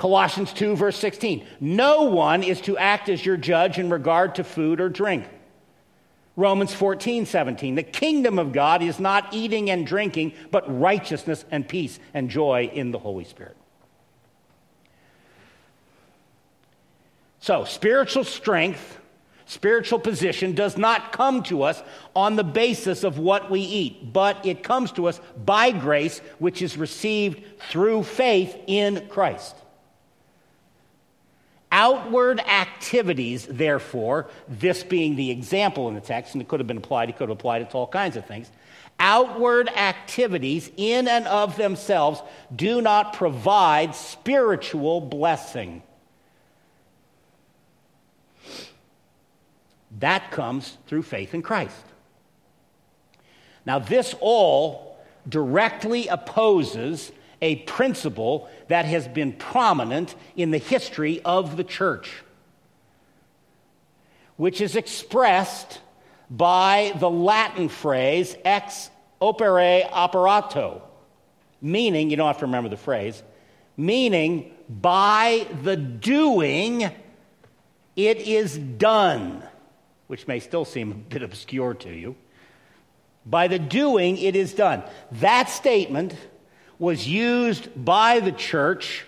Colossians 0.00 0.54
2, 0.54 0.76
verse 0.76 0.96
16. 0.96 1.44
No 1.60 2.04
one 2.04 2.42
is 2.42 2.62
to 2.62 2.78
act 2.78 3.10
as 3.10 3.22
your 3.22 3.36
judge 3.36 3.78
in 3.78 3.90
regard 3.90 4.36
to 4.36 4.44
food 4.44 4.80
or 4.80 4.88
drink. 4.88 5.26
Romans 6.36 6.72
14, 6.72 7.26
17. 7.26 7.74
The 7.74 7.82
kingdom 7.82 8.38
of 8.38 8.50
God 8.50 8.82
is 8.82 8.98
not 8.98 9.34
eating 9.34 9.68
and 9.68 9.86
drinking, 9.86 10.32
but 10.50 10.80
righteousness 10.80 11.44
and 11.50 11.68
peace 11.68 12.00
and 12.14 12.30
joy 12.30 12.70
in 12.72 12.92
the 12.92 12.98
Holy 12.98 13.24
Spirit. 13.24 13.58
So, 17.40 17.66
spiritual 17.66 18.24
strength, 18.24 18.98
spiritual 19.44 19.98
position 19.98 20.54
does 20.54 20.78
not 20.78 21.12
come 21.12 21.42
to 21.42 21.62
us 21.62 21.82
on 22.16 22.36
the 22.36 22.44
basis 22.44 23.04
of 23.04 23.18
what 23.18 23.50
we 23.50 23.60
eat, 23.60 24.14
but 24.14 24.46
it 24.46 24.62
comes 24.62 24.92
to 24.92 25.08
us 25.08 25.20
by 25.44 25.72
grace, 25.72 26.20
which 26.38 26.62
is 26.62 26.78
received 26.78 27.44
through 27.68 28.04
faith 28.04 28.56
in 28.66 29.06
Christ. 29.10 29.56
Outward 31.72 32.40
activities, 32.40 33.46
therefore, 33.46 34.28
this 34.48 34.82
being 34.82 35.14
the 35.14 35.30
example 35.30 35.88
in 35.88 35.94
the 35.94 36.00
text, 36.00 36.34
and 36.34 36.42
it 36.42 36.48
could 36.48 36.58
have 36.58 36.66
been 36.66 36.78
applied, 36.78 37.08
it 37.08 37.16
could 37.16 37.28
have 37.28 37.38
applied 37.38 37.62
it 37.62 37.70
to 37.70 37.76
all 37.76 37.86
kinds 37.86 38.16
of 38.16 38.26
things. 38.26 38.50
Outward 38.98 39.68
activities 39.68 40.70
in 40.76 41.06
and 41.08 41.26
of 41.26 41.56
themselves 41.56 42.20
do 42.54 42.82
not 42.82 43.12
provide 43.12 43.94
spiritual 43.94 45.00
blessing. 45.00 45.82
That 50.00 50.30
comes 50.30 50.76
through 50.86 51.02
faith 51.02 51.34
in 51.34 51.42
Christ. 51.42 51.84
Now, 53.64 53.78
this 53.78 54.14
all 54.20 54.98
directly 55.28 56.08
opposes 56.08 57.12
a 57.42 57.56
principle 57.56 58.48
that 58.68 58.84
has 58.84 59.08
been 59.08 59.32
prominent 59.32 60.14
in 60.36 60.50
the 60.50 60.58
history 60.58 61.20
of 61.24 61.56
the 61.56 61.64
church, 61.64 62.22
which 64.36 64.60
is 64.60 64.76
expressed 64.76 65.80
by 66.30 66.92
the 66.98 67.10
Latin 67.10 67.68
phrase 67.68 68.36
ex 68.44 68.90
opere 69.20 69.88
operato, 69.90 70.82
meaning, 71.60 72.10
you 72.10 72.16
don't 72.16 72.26
have 72.26 72.38
to 72.38 72.46
remember 72.46 72.68
the 72.68 72.76
phrase, 72.76 73.22
meaning 73.76 74.54
by 74.68 75.46
the 75.62 75.76
doing 75.76 76.90
it 77.96 78.18
is 78.18 78.56
done, 78.56 79.42
which 80.06 80.26
may 80.26 80.40
still 80.40 80.64
seem 80.64 80.92
a 80.92 80.94
bit 80.94 81.22
obscure 81.22 81.74
to 81.74 81.90
you. 81.90 82.16
By 83.26 83.48
the 83.48 83.58
doing 83.58 84.16
it 84.16 84.34
is 84.36 84.54
done. 84.54 84.82
That 85.12 85.48
statement 85.50 86.14
was 86.80 87.06
used 87.06 87.68
by 87.84 88.18
the 88.20 88.32
church, 88.32 89.04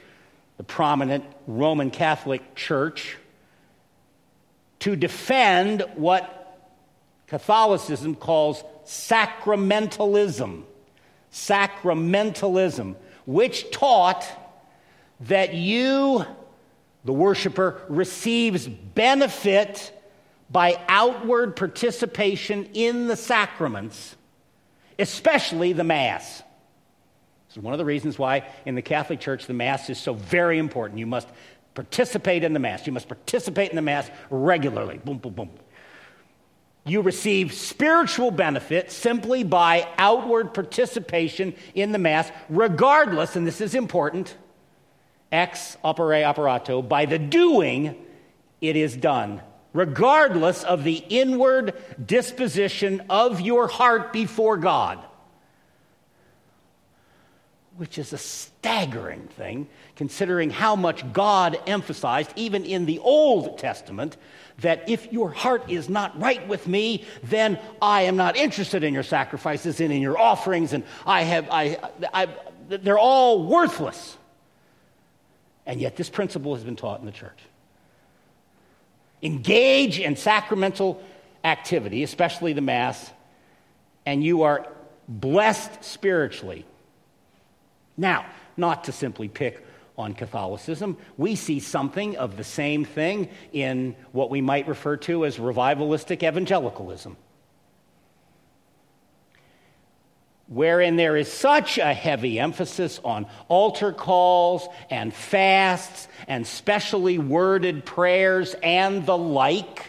the 0.58 0.62
prominent 0.62 1.24
Roman 1.46 1.90
Catholic 1.90 2.54
Church, 2.54 3.16
to 4.80 4.94
defend 4.94 5.82
what 5.94 6.60
Catholicism 7.26 8.14
calls 8.14 8.62
sacramentalism. 8.84 10.64
Sacramentalism, 11.32 12.94
which 13.24 13.70
taught 13.70 14.26
that 15.20 15.54
you, 15.54 16.26
the 17.06 17.12
worshiper, 17.12 17.80
receives 17.88 18.68
benefit 18.68 19.98
by 20.50 20.78
outward 20.88 21.56
participation 21.56 22.68
in 22.74 23.06
the 23.06 23.16
sacraments, 23.16 24.14
especially 24.98 25.72
the 25.72 25.84
Mass. 25.84 26.42
This 27.52 27.58
is 27.58 27.64
one 27.64 27.74
of 27.74 27.78
the 27.78 27.84
reasons 27.84 28.18
why 28.18 28.48
in 28.64 28.76
the 28.76 28.80
Catholic 28.80 29.20
Church 29.20 29.46
the 29.46 29.52
Mass 29.52 29.90
is 29.90 29.98
so 29.98 30.14
very 30.14 30.56
important. 30.56 30.98
You 30.98 31.06
must 31.06 31.28
participate 31.74 32.44
in 32.44 32.54
the 32.54 32.58
Mass. 32.58 32.86
You 32.86 32.94
must 32.94 33.08
participate 33.08 33.68
in 33.68 33.76
the 33.76 33.82
Mass 33.82 34.10
regularly. 34.30 34.96
Boom, 35.04 35.18
boom, 35.18 35.34
boom. 35.34 35.50
You 36.86 37.02
receive 37.02 37.52
spiritual 37.52 38.30
benefit 38.30 38.90
simply 38.90 39.44
by 39.44 39.86
outward 39.98 40.54
participation 40.54 41.54
in 41.74 41.92
the 41.92 41.98
Mass, 41.98 42.32
regardless, 42.48 43.36
and 43.36 43.46
this 43.46 43.60
is 43.60 43.74
important, 43.74 44.34
ex 45.30 45.76
opere 45.84 46.24
operato, 46.24 46.80
by 46.80 47.04
the 47.04 47.18
doing 47.18 48.02
it 48.62 48.76
is 48.76 48.96
done, 48.96 49.42
regardless 49.74 50.64
of 50.64 50.84
the 50.84 51.04
inward 51.10 51.74
disposition 52.02 53.02
of 53.10 53.42
your 53.42 53.68
heart 53.68 54.10
before 54.10 54.56
God 54.56 55.04
which 57.76 57.98
is 57.98 58.12
a 58.12 58.18
staggering 58.18 59.28
thing 59.28 59.66
considering 59.96 60.50
how 60.50 60.76
much 60.76 61.10
God 61.12 61.58
emphasized, 61.66 62.32
even 62.36 62.64
in 62.64 62.86
the 62.86 62.98
Old 62.98 63.58
Testament, 63.58 64.16
that 64.60 64.88
if 64.88 65.12
your 65.12 65.30
heart 65.30 65.70
is 65.70 65.88
not 65.88 66.18
right 66.20 66.46
with 66.48 66.66
me, 66.66 67.04
then 67.22 67.58
I 67.80 68.02
am 68.02 68.16
not 68.16 68.36
interested 68.36 68.84
in 68.84 68.92
your 68.94 69.02
sacrifices 69.02 69.80
and 69.80 69.92
in 69.92 70.02
your 70.02 70.18
offerings, 70.18 70.72
and 70.72 70.84
I 71.06 71.22
have, 71.22 71.48
I, 71.50 71.78
I, 72.12 72.28
they're 72.68 72.98
all 72.98 73.46
worthless. 73.46 74.16
And 75.64 75.80
yet, 75.80 75.96
this 75.96 76.10
principle 76.10 76.54
has 76.54 76.64
been 76.64 76.76
taught 76.76 77.00
in 77.00 77.06
the 77.06 77.12
church. 77.12 77.38
Engage 79.22 80.00
in 80.00 80.16
sacramental 80.16 81.02
activity, 81.44 82.02
especially 82.02 82.52
the 82.52 82.60
Mass, 82.60 83.10
and 84.04 84.22
you 84.22 84.42
are 84.42 84.68
blessed 85.08 85.84
spiritually 85.84 86.64
now, 88.02 88.26
not 88.56 88.84
to 88.84 88.92
simply 88.92 89.28
pick 89.28 89.64
on 89.96 90.12
Catholicism, 90.12 90.96
we 91.16 91.36
see 91.36 91.60
something 91.60 92.16
of 92.16 92.36
the 92.36 92.44
same 92.44 92.84
thing 92.84 93.28
in 93.52 93.94
what 94.10 94.28
we 94.28 94.40
might 94.40 94.66
refer 94.66 94.96
to 94.96 95.24
as 95.24 95.38
revivalistic 95.38 96.22
evangelicalism. 96.22 97.16
Wherein 100.48 100.96
there 100.96 101.16
is 101.16 101.32
such 101.32 101.78
a 101.78 101.94
heavy 101.94 102.40
emphasis 102.40 103.00
on 103.04 103.26
altar 103.48 103.92
calls 103.92 104.66
and 104.90 105.14
fasts 105.14 106.08
and 106.26 106.44
specially 106.44 107.18
worded 107.18 107.86
prayers 107.86 108.54
and 108.62 109.06
the 109.06 109.16
like, 109.16 109.86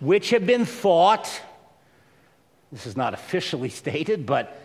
which 0.00 0.30
have 0.30 0.46
been 0.46 0.64
thought, 0.64 1.28
this 2.72 2.86
is 2.86 2.96
not 2.96 3.12
officially 3.12 3.68
stated, 3.82 4.24
but 4.24 4.58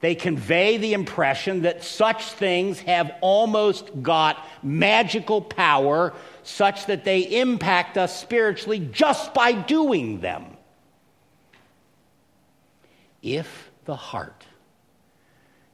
they 0.00 0.14
convey 0.14 0.78
the 0.78 0.94
impression 0.94 1.62
that 1.62 1.84
such 1.84 2.32
things 2.32 2.80
have 2.80 3.12
almost 3.20 4.02
got 4.02 4.46
magical 4.62 5.42
power, 5.42 6.14
such 6.42 6.86
that 6.86 7.04
they 7.04 7.20
impact 7.40 7.98
us 7.98 8.18
spiritually 8.18 8.78
just 8.78 9.34
by 9.34 9.52
doing 9.52 10.20
them. 10.20 10.56
If 13.22 13.70
the 13.84 13.96
heart 13.96 14.46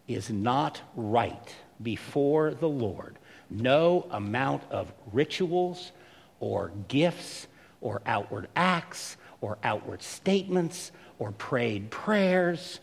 is 0.09 0.29
not 0.29 0.81
right 0.97 1.55
before 1.81 2.53
the 2.53 2.69
Lord, 2.69 3.19
no 3.49 4.09
amount 4.11 4.65
of 4.73 4.93
rituals 5.13 5.93
or 6.41 6.73
gifts 6.89 7.47
or 7.81 8.03
outward 8.07 8.49
acts 8.57 9.17
or 9.41 9.59
outward 9.63 10.03
statements 10.03 10.91
or 11.21 11.31
prayed 11.31 11.91
prayers 11.91 12.81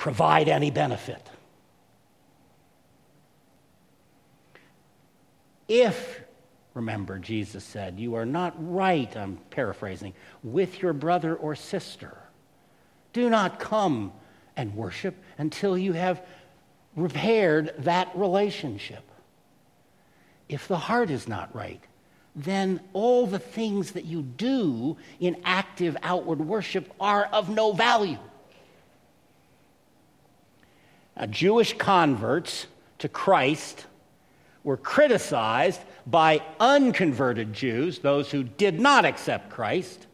provide 0.00 0.48
any 0.48 0.70
benefit. 0.70 1.28
If, 5.68 6.22
remember, 6.72 7.18
Jesus 7.18 7.62
said, 7.62 8.00
you 8.00 8.14
are 8.14 8.24
not 8.24 8.54
right, 8.58 9.14
I'm 9.14 9.36
paraphrasing, 9.50 10.14
with 10.42 10.80
your 10.80 10.94
brother 10.94 11.36
or 11.36 11.54
sister, 11.54 12.16
do 13.12 13.28
not 13.28 13.60
come 13.60 14.12
and 14.56 14.74
worship 14.74 15.14
until 15.36 15.76
you 15.76 15.92
have 15.92 16.26
repaired 16.96 17.74
that 17.80 18.10
relationship. 18.14 19.04
If 20.48 20.66
the 20.66 20.78
heart 20.78 21.10
is 21.10 21.28
not 21.28 21.54
right, 21.54 21.84
then 22.34 22.80
all 22.94 23.26
the 23.26 23.38
things 23.38 23.92
that 23.92 24.06
you 24.06 24.22
do 24.22 24.96
in 25.20 25.36
active 25.44 25.94
outward 26.02 26.40
worship 26.40 26.90
are 26.98 27.26
of 27.26 27.50
no 27.50 27.72
value. 27.74 28.18
Uh, 31.20 31.26
Jewish 31.26 31.76
converts 31.76 32.66
to 32.98 33.06
Christ 33.06 33.84
were 34.64 34.78
criticized 34.78 35.80
by 36.06 36.42
unconverted 36.58 37.52
Jews, 37.52 37.98
those 37.98 38.30
who 38.30 38.42
did 38.42 38.80
not 38.80 39.04
accept 39.04 39.50
Christ, 39.50 40.06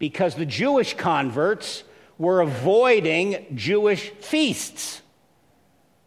because 0.00 0.34
the 0.34 0.44
Jewish 0.44 0.94
converts 0.94 1.84
were 2.18 2.40
avoiding 2.40 3.46
Jewish 3.54 4.10
feasts. 4.10 5.02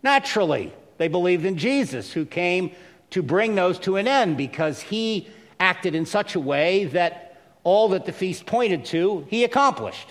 Naturally, 0.03 0.73
they 0.97 1.07
believed 1.07 1.45
in 1.45 1.57
Jesus, 1.57 2.11
who 2.11 2.25
came 2.25 2.71
to 3.11 3.23
bring 3.23 3.55
those 3.55 3.79
to 3.79 3.95
an 3.95 4.09
end 4.09 4.35
because 4.35 4.81
he 4.81 5.29
acted 5.57 5.95
in 5.95 6.05
such 6.05 6.35
a 6.35 6.39
way 6.39 6.83
that 6.85 7.41
all 7.63 7.89
that 7.89 8.05
the 8.05 8.11
feast 8.11 8.45
pointed 8.45 8.83
to, 8.85 9.25
he 9.29 9.45
accomplished. 9.45 10.09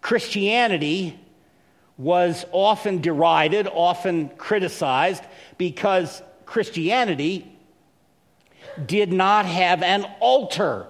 Christianity 0.00 1.19
was 2.00 2.46
often 2.50 3.02
derided, 3.02 3.68
often 3.70 4.30
criticized, 4.30 5.22
because 5.58 6.22
Christianity 6.46 7.46
did 8.86 9.12
not 9.12 9.44
have 9.44 9.82
an 9.82 10.06
altar 10.18 10.86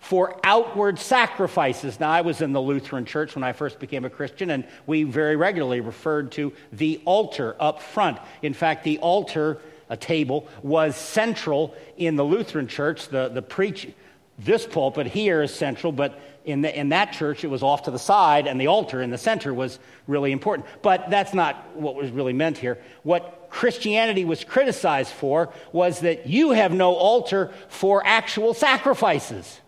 for 0.00 0.38
outward 0.42 0.98
sacrifices. 0.98 2.00
Now, 2.00 2.10
I 2.10 2.22
was 2.22 2.40
in 2.40 2.52
the 2.52 2.60
Lutheran 2.60 3.04
church 3.04 3.36
when 3.36 3.44
I 3.44 3.52
first 3.52 3.78
became 3.78 4.04
a 4.04 4.10
Christian, 4.10 4.50
and 4.50 4.66
we 4.86 5.04
very 5.04 5.36
regularly 5.36 5.80
referred 5.80 6.32
to 6.32 6.52
the 6.72 7.00
altar 7.04 7.54
up 7.60 7.80
front. 7.80 8.18
In 8.42 8.54
fact, 8.54 8.82
the 8.82 8.98
altar, 8.98 9.62
a 9.88 9.96
table, 9.96 10.48
was 10.64 10.96
central 10.96 11.76
in 11.96 12.16
the 12.16 12.24
Lutheran 12.24 12.66
church. 12.66 13.06
The, 13.06 13.28
the 13.28 13.40
preach, 13.40 13.88
this 14.36 14.66
pulpit 14.66 15.06
here 15.06 15.42
is 15.42 15.54
central, 15.54 15.92
but 15.92 16.20
in, 16.44 16.60
the, 16.60 16.78
in 16.78 16.90
that 16.90 17.12
church 17.12 17.44
it 17.44 17.48
was 17.48 17.62
off 17.62 17.84
to 17.84 17.90
the 17.90 17.98
side, 17.98 18.46
and 18.46 18.60
the 18.60 18.66
altar 18.66 19.02
in 19.02 19.10
the 19.10 19.18
center 19.18 19.52
was 19.52 19.78
really 20.06 20.32
important. 20.32 20.68
But 20.82 21.10
that's 21.10 21.34
not 21.34 21.74
what 21.74 21.94
was 21.94 22.10
really 22.10 22.32
meant 22.32 22.58
here. 22.58 22.78
What 23.02 23.48
Christianity 23.50 24.24
was 24.24 24.44
criticized 24.44 25.12
for 25.12 25.52
was 25.72 26.00
that 26.00 26.26
you 26.26 26.50
have 26.50 26.72
no 26.72 26.94
altar 26.94 27.52
for 27.68 28.02
actual 28.04 28.52
sacrifices. 28.52 29.60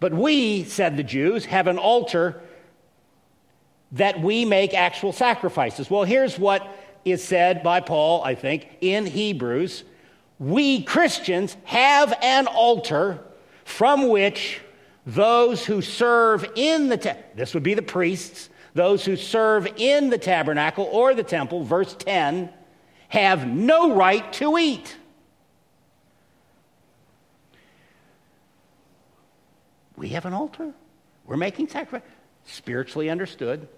But 0.00 0.12
we, 0.12 0.64
said 0.64 0.96
the 0.96 1.02
Jews, 1.02 1.44
have 1.46 1.66
an 1.66 1.78
altar 1.78 2.40
that 3.92 4.20
we 4.20 4.44
make 4.44 4.74
actual 4.74 5.12
sacrifices. 5.12 5.90
Well, 5.90 6.04
here's 6.04 6.38
what 6.38 6.66
is 7.04 7.22
said 7.22 7.62
by 7.62 7.80
Paul, 7.80 8.22
I 8.24 8.34
think, 8.34 8.66
in 8.80 9.06
Hebrews. 9.06 9.84
We 10.38 10.82
Christians 10.82 11.56
have 11.64 12.12
an 12.20 12.46
altar 12.46 13.20
from 13.64 14.08
which 14.08 14.60
those 15.06 15.64
who 15.64 15.80
serve 15.80 16.44
in 16.56 16.88
the 16.88 17.16
this 17.36 17.54
would 17.54 17.62
be 17.62 17.74
the 17.74 17.82
priests, 17.82 18.50
those 18.74 19.04
who 19.04 19.16
serve 19.16 19.68
in 19.76 20.10
the 20.10 20.18
tabernacle 20.18 20.84
or 20.90 21.14
the 21.14 21.22
temple, 21.22 21.62
verse 21.62 21.94
10, 21.94 22.50
have 23.08 23.46
no 23.46 23.94
right 23.94 24.30
to 24.34 24.58
eat. 24.58 24.96
We 29.96 30.08
have 30.08 30.26
an 30.26 30.34
altar. 30.34 30.74
We're 31.24 31.36
making 31.36 31.68
sacrifice. 31.68 32.06
Spiritually 32.44 33.08
understood, 33.08 33.68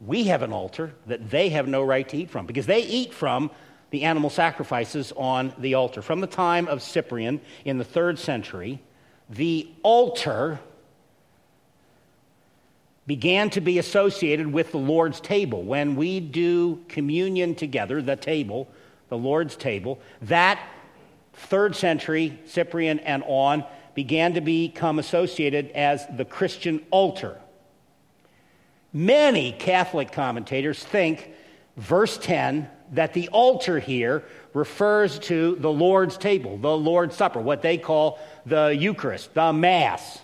we 0.00 0.24
have 0.24 0.42
an 0.42 0.52
altar 0.52 0.94
that 1.06 1.30
they 1.30 1.48
have 1.50 1.66
no 1.66 1.82
right 1.82 2.08
to 2.08 2.16
eat 2.16 2.30
from 2.30 2.46
because 2.46 2.66
they 2.66 2.82
eat 2.82 3.12
from 3.12 3.50
the 3.90 4.04
animal 4.04 4.30
sacrifices 4.30 5.12
on 5.16 5.54
the 5.58 5.74
altar. 5.74 6.02
From 6.02 6.20
the 6.20 6.26
time 6.26 6.68
of 6.68 6.82
Cyprian 6.82 7.40
in 7.64 7.78
the 7.78 7.84
third 7.84 8.18
century, 8.18 8.80
the 9.28 9.68
altar 9.82 10.60
began 13.06 13.50
to 13.50 13.60
be 13.60 13.78
associated 13.78 14.50
with 14.50 14.72
the 14.72 14.78
Lord's 14.78 15.20
table. 15.20 15.62
When 15.62 15.96
we 15.96 16.20
do 16.20 16.82
communion 16.88 17.54
together, 17.54 18.00
the 18.00 18.16
table, 18.16 18.68
the 19.08 19.18
Lord's 19.18 19.56
table, 19.56 19.98
that 20.22 20.58
third 21.34 21.76
century, 21.76 22.38
Cyprian 22.46 23.00
and 23.00 23.22
on, 23.26 23.64
began 23.94 24.34
to 24.34 24.40
become 24.40 24.98
associated 24.98 25.70
as 25.72 26.06
the 26.16 26.24
Christian 26.24 26.84
altar. 26.90 27.38
Many 28.92 29.52
Catholic 29.52 30.12
commentators 30.12 30.82
think 30.82 31.30
verse 31.76 32.16
10 32.18 32.68
that 32.92 33.12
the 33.12 33.28
altar 33.28 33.78
here 33.78 34.24
refers 34.52 35.18
to 35.18 35.56
the 35.56 35.70
Lord's 35.70 36.16
table, 36.16 36.56
the 36.58 36.76
Lord's 36.76 37.16
Supper, 37.16 37.40
what 37.40 37.60
they 37.60 37.76
call 37.76 38.18
the 38.46 38.68
Eucharist, 38.68 39.34
the 39.34 39.52
Mass. 39.52 40.20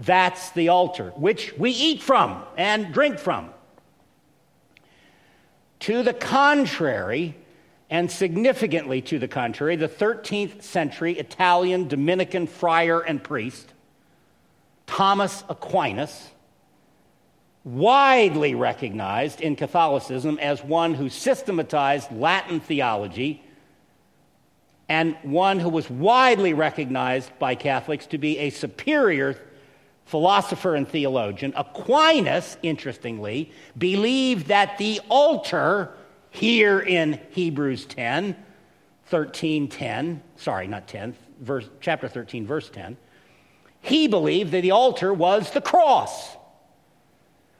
That's 0.00 0.50
the 0.50 0.68
altar, 0.68 1.12
which 1.16 1.52
we 1.58 1.70
eat 1.70 2.02
from 2.02 2.42
and 2.56 2.92
drink 2.92 3.18
from. 3.18 3.50
To 5.80 6.02
the 6.02 6.14
contrary, 6.14 7.36
and 7.90 8.10
significantly 8.10 9.00
to 9.02 9.18
the 9.18 9.28
contrary, 9.28 9.76
the 9.76 9.88
13th 9.88 10.62
century 10.62 11.18
Italian 11.18 11.88
Dominican 11.88 12.46
friar 12.46 13.00
and 13.00 13.22
priest, 13.22 13.72
Thomas 14.86 15.42
Aquinas, 15.48 16.28
widely 17.64 18.54
recognized 18.54 19.40
in 19.40 19.56
Catholicism 19.56 20.38
as 20.40 20.62
one 20.62 20.94
who 20.94 21.08
systematized 21.08 22.10
Latin 22.12 22.60
theology 22.60 23.42
and 24.88 25.16
one 25.22 25.58
who 25.60 25.68
was 25.68 25.88
widely 25.90 26.54
recognized 26.54 27.30
by 27.38 27.54
Catholics 27.54 28.06
to 28.06 28.18
be 28.18 28.38
a 28.38 28.50
superior 28.50 29.36
philosopher 30.06 30.74
and 30.74 30.88
theologian. 30.88 31.52
Aquinas, 31.54 32.56
interestingly, 32.62 33.52
believed 33.76 34.46
that 34.46 34.78
the 34.78 35.00
altar 35.10 35.92
here 36.30 36.80
in 36.80 37.20
Hebrews 37.30 37.84
10, 37.84 38.34
13, 39.06 39.68
10, 39.68 40.22
sorry, 40.36 40.66
not 40.66 40.88
10, 40.88 41.14
verse, 41.40 41.68
chapter 41.80 42.08
13, 42.08 42.46
verse 42.46 42.70
10, 42.70 42.96
he 43.80 44.08
believed 44.08 44.52
that 44.52 44.62
the 44.62 44.70
altar 44.70 45.12
was 45.12 45.50
the 45.50 45.60
cross, 45.60 46.36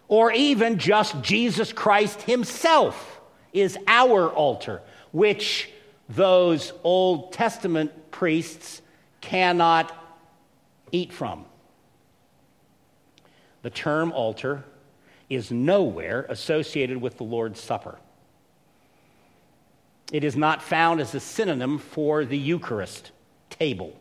or 0.09 0.33
even 0.33 0.79
just 0.79 1.21
Jesus 1.21 1.73
Christ 1.73 2.23
himself 2.23 3.21
is 3.53 3.79
our 3.87 4.29
altar, 4.31 4.81
which 5.13 5.71
those 6.09 6.73
Old 6.83 7.33
Testament 7.33 8.11
priests 8.11 8.83
cannot 9.21 9.93
eat 10.91 11.13
from. 11.13 11.45
The 13.63 13.71
term 13.71 14.13
altar 14.13 14.65
is 15.29 15.51
nowhere 15.51 16.27
associated 16.29 16.99
with 16.99 17.19
the 17.19 17.25
Lord's 17.25 17.61
Supper. 17.61 17.99
It 20.11 20.25
is 20.25 20.37
not 20.37 20.63
found 20.63 21.01
as 21.01 21.15
a 21.15 21.21
synonym 21.21 21.79
for 21.79 22.25
the 22.25 22.39
Eucharist 22.39 23.11
table. 23.51 23.95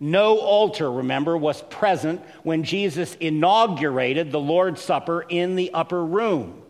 No 0.00 0.38
altar, 0.38 0.90
remember, 0.90 1.36
was 1.36 1.62
present 1.62 2.22
when 2.42 2.64
Jesus 2.64 3.14
inaugurated 3.16 4.32
the 4.32 4.40
Lord's 4.40 4.80
Supper 4.80 5.24
in 5.28 5.54
the 5.54 5.70
upper 5.74 6.04
room. 6.04 6.62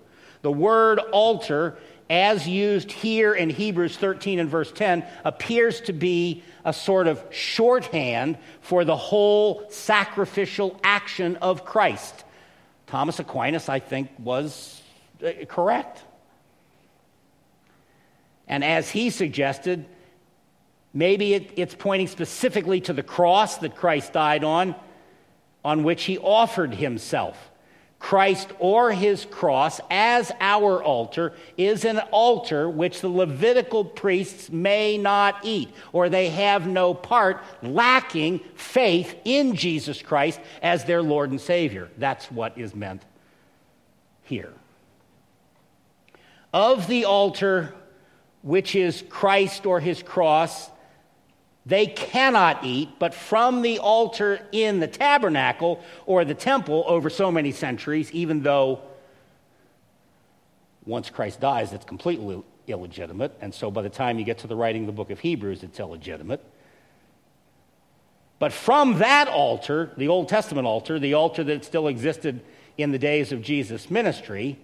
The 0.42 0.50
word 0.50 0.98
altar, 0.98 1.78
as 2.10 2.46
used 2.46 2.90
here 2.90 3.34
in 3.34 3.50
Hebrews 3.50 3.96
13 3.96 4.38
and 4.38 4.48
verse 4.48 4.72
10, 4.72 5.04
appears 5.24 5.80
to 5.82 5.92
be 5.92 6.42
a 6.64 6.72
sort 6.72 7.06
of 7.06 7.22
shorthand 7.30 8.38
for 8.60 8.84
the 8.84 8.96
whole 8.96 9.66
sacrificial 9.70 10.78
action 10.84 11.36
of 11.36 11.64
Christ. 11.64 12.24
Thomas 12.86 13.18
Aquinas, 13.18 13.68
I 13.68 13.78
think, 13.78 14.10
was 14.18 14.82
uh, 15.24 15.44
correct. 15.48 16.02
And 18.46 18.62
as 18.62 18.90
he 18.90 19.10
suggested, 19.10 19.86
maybe 20.92 21.34
it, 21.34 21.52
it's 21.56 21.74
pointing 21.74 22.08
specifically 22.08 22.80
to 22.82 22.92
the 22.92 23.02
cross 23.02 23.58
that 23.58 23.76
Christ 23.76 24.12
died 24.12 24.44
on, 24.44 24.74
on 25.64 25.84
which 25.84 26.04
he 26.04 26.18
offered 26.18 26.74
himself. 26.74 27.51
Christ 28.02 28.50
or 28.58 28.90
his 28.90 29.24
cross 29.26 29.80
as 29.88 30.32
our 30.40 30.82
altar 30.82 31.34
is 31.56 31.84
an 31.84 32.00
altar 32.10 32.68
which 32.68 33.00
the 33.00 33.08
Levitical 33.08 33.84
priests 33.84 34.50
may 34.50 34.98
not 34.98 35.36
eat, 35.44 35.72
or 35.92 36.08
they 36.08 36.28
have 36.30 36.66
no 36.66 36.94
part, 36.94 37.40
lacking 37.62 38.40
faith 38.56 39.14
in 39.24 39.54
Jesus 39.54 40.02
Christ 40.02 40.40
as 40.62 40.84
their 40.84 41.00
Lord 41.00 41.30
and 41.30 41.40
Savior. 41.40 41.90
That's 41.96 42.28
what 42.28 42.58
is 42.58 42.74
meant 42.74 43.04
here. 44.24 44.52
Of 46.52 46.88
the 46.88 47.04
altar 47.04 47.72
which 48.42 48.74
is 48.74 49.04
Christ 49.08 49.64
or 49.64 49.78
his 49.78 50.02
cross, 50.02 50.68
they 51.64 51.86
cannot 51.86 52.64
eat, 52.64 52.88
but 52.98 53.14
from 53.14 53.62
the 53.62 53.78
altar 53.78 54.40
in 54.50 54.80
the 54.80 54.88
tabernacle 54.88 55.80
or 56.06 56.24
the 56.24 56.34
temple 56.34 56.84
over 56.86 57.08
so 57.08 57.30
many 57.30 57.52
centuries, 57.52 58.10
even 58.12 58.42
though 58.42 58.80
once 60.84 61.08
Christ 61.08 61.40
dies, 61.40 61.72
it's 61.72 61.84
completely 61.84 62.42
illegitimate. 62.66 63.36
And 63.40 63.54
so 63.54 63.70
by 63.70 63.82
the 63.82 63.90
time 63.90 64.18
you 64.18 64.24
get 64.24 64.38
to 64.38 64.46
the 64.46 64.56
writing 64.56 64.82
of 64.82 64.86
the 64.86 64.92
book 64.92 65.10
of 65.10 65.20
Hebrews, 65.20 65.62
it's 65.62 65.78
illegitimate. 65.78 66.44
But 68.40 68.52
from 68.52 68.98
that 68.98 69.28
altar, 69.28 69.92
the 69.96 70.08
Old 70.08 70.28
Testament 70.28 70.66
altar, 70.66 70.98
the 70.98 71.14
altar 71.14 71.44
that 71.44 71.64
still 71.64 71.86
existed 71.86 72.40
in 72.76 72.90
the 72.90 72.98
days 72.98 73.30
of 73.30 73.40
Jesus' 73.40 73.88
ministry, 73.88 74.58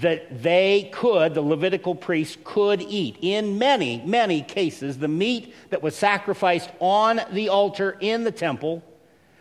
that 0.00 0.42
they 0.42 0.88
could, 0.92 1.34
the 1.34 1.42
Levitical 1.42 1.94
priests 1.94 2.38
could 2.44 2.80
eat. 2.80 3.18
In 3.20 3.58
many, 3.58 4.02
many 4.06 4.40
cases, 4.40 4.98
the 4.98 5.08
meat 5.08 5.54
that 5.70 5.82
was 5.82 5.94
sacrificed 5.94 6.70
on 6.80 7.20
the 7.30 7.50
altar 7.50 7.96
in 8.00 8.24
the 8.24 8.32
temple 8.32 8.82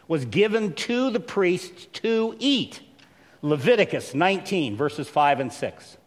was 0.07 0.25
given 0.25 0.73
to 0.73 1.09
the 1.09 1.21
priests 1.21 1.85
to 1.93 2.35
eat. 2.37 2.81
Leviticus 3.41 4.13
19, 4.13 4.75
verses 4.75 5.07
5 5.07 5.39
and 5.39 5.53
6. 5.53 5.97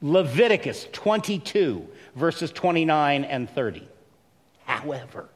Leviticus 0.00 0.86
22, 0.92 1.86
verses 2.14 2.52
29 2.52 3.24
and 3.24 3.50
30. 3.50 3.88
However, 4.64 5.28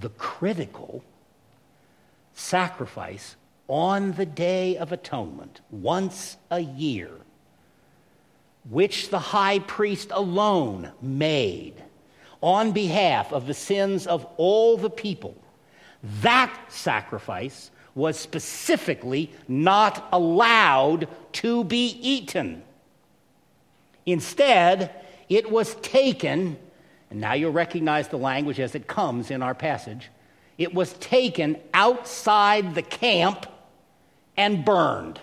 the 0.00 0.08
critical 0.10 1.04
sacrifice 2.32 3.36
on 3.68 4.12
the 4.12 4.26
Day 4.26 4.76
of 4.76 4.92
Atonement, 4.92 5.60
once 5.70 6.36
a 6.50 6.60
year, 6.60 7.10
which 8.68 9.10
the 9.10 9.18
high 9.18 9.58
priest 9.60 10.10
alone 10.12 10.92
made 11.00 11.74
on 12.40 12.72
behalf 12.72 13.32
of 13.32 13.46
the 13.46 13.54
sins 13.54 14.06
of 14.06 14.26
all 14.36 14.76
the 14.76 14.90
people, 14.90 15.34
that 16.20 16.54
sacrifice 16.68 17.70
was 17.94 18.18
specifically 18.18 19.32
not 19.48 20.06
allowed 20.12 21.08
to 21.32 21.64
be 21.64 21.98
eaten. 22.02 22.62
Instead, 24.04 24.90
it 25.28 25.50
was 25.50 25.74
taken, 25.76 26.58
and 27.10 27.20
now 27.20 27.32
you'll 27.32 27.52
recognize 27.52 28.08
the 28.08 28.18
language 28.18 28.60
as 28.60 28.74
it 28.74 28.86
comes 28.86 29.30
in 29.30 29.42
our 29.42 29.54
passage. 29.54 30.10
It 30.58 30.74
was 30.74 30.92
taken 30.94 31.56
outside 31.72 32.74
the 32.74 32.82
camp 32.82 33.46
and 34.36 34.64
burned. 34.64 35.20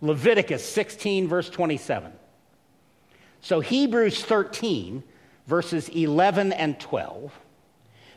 Leviticus 0.00 0.64
16, 0.64 1.28
verse 1.28 1.50
27. 1.50 2.12
So 3.40 3.60
Hebrews 3.60 4.22
13, 4.22 5.02
verses 5.46 5.88
11 5.88 6.52
and 6.52 6.78
12, 6.78 7.32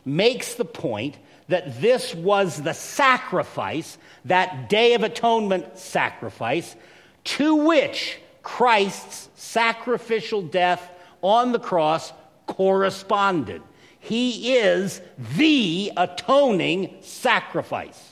makes 0.04 0.54
the 0.54 0.64
point 0.64 1.16
that 1.48 1.80
this 1.80 2.14
was 2.14 2.62
the 2.62 2.72
sacrifice, 2.72 3.98
that 4.24 4.68
Day 4.68 4.94
of 4.94 5.02
Atonement 5.02 5.78
sacrifice, 5.78 6.76
to 7.24 7.56
which 7.56 8.18
Christ's 8.42 9.28
sacrificial 9.34 10.42
death 10.42 10.90
on 11.20 11.52
the 11.52 11.58
cross 11.58 12.12
corresponded. 12.46 13.62
He 14.00 14.56
is 14.56 15.00
the 15.36 15.92
atoning 15.96 16.96
sacrifice. 17.02 18.11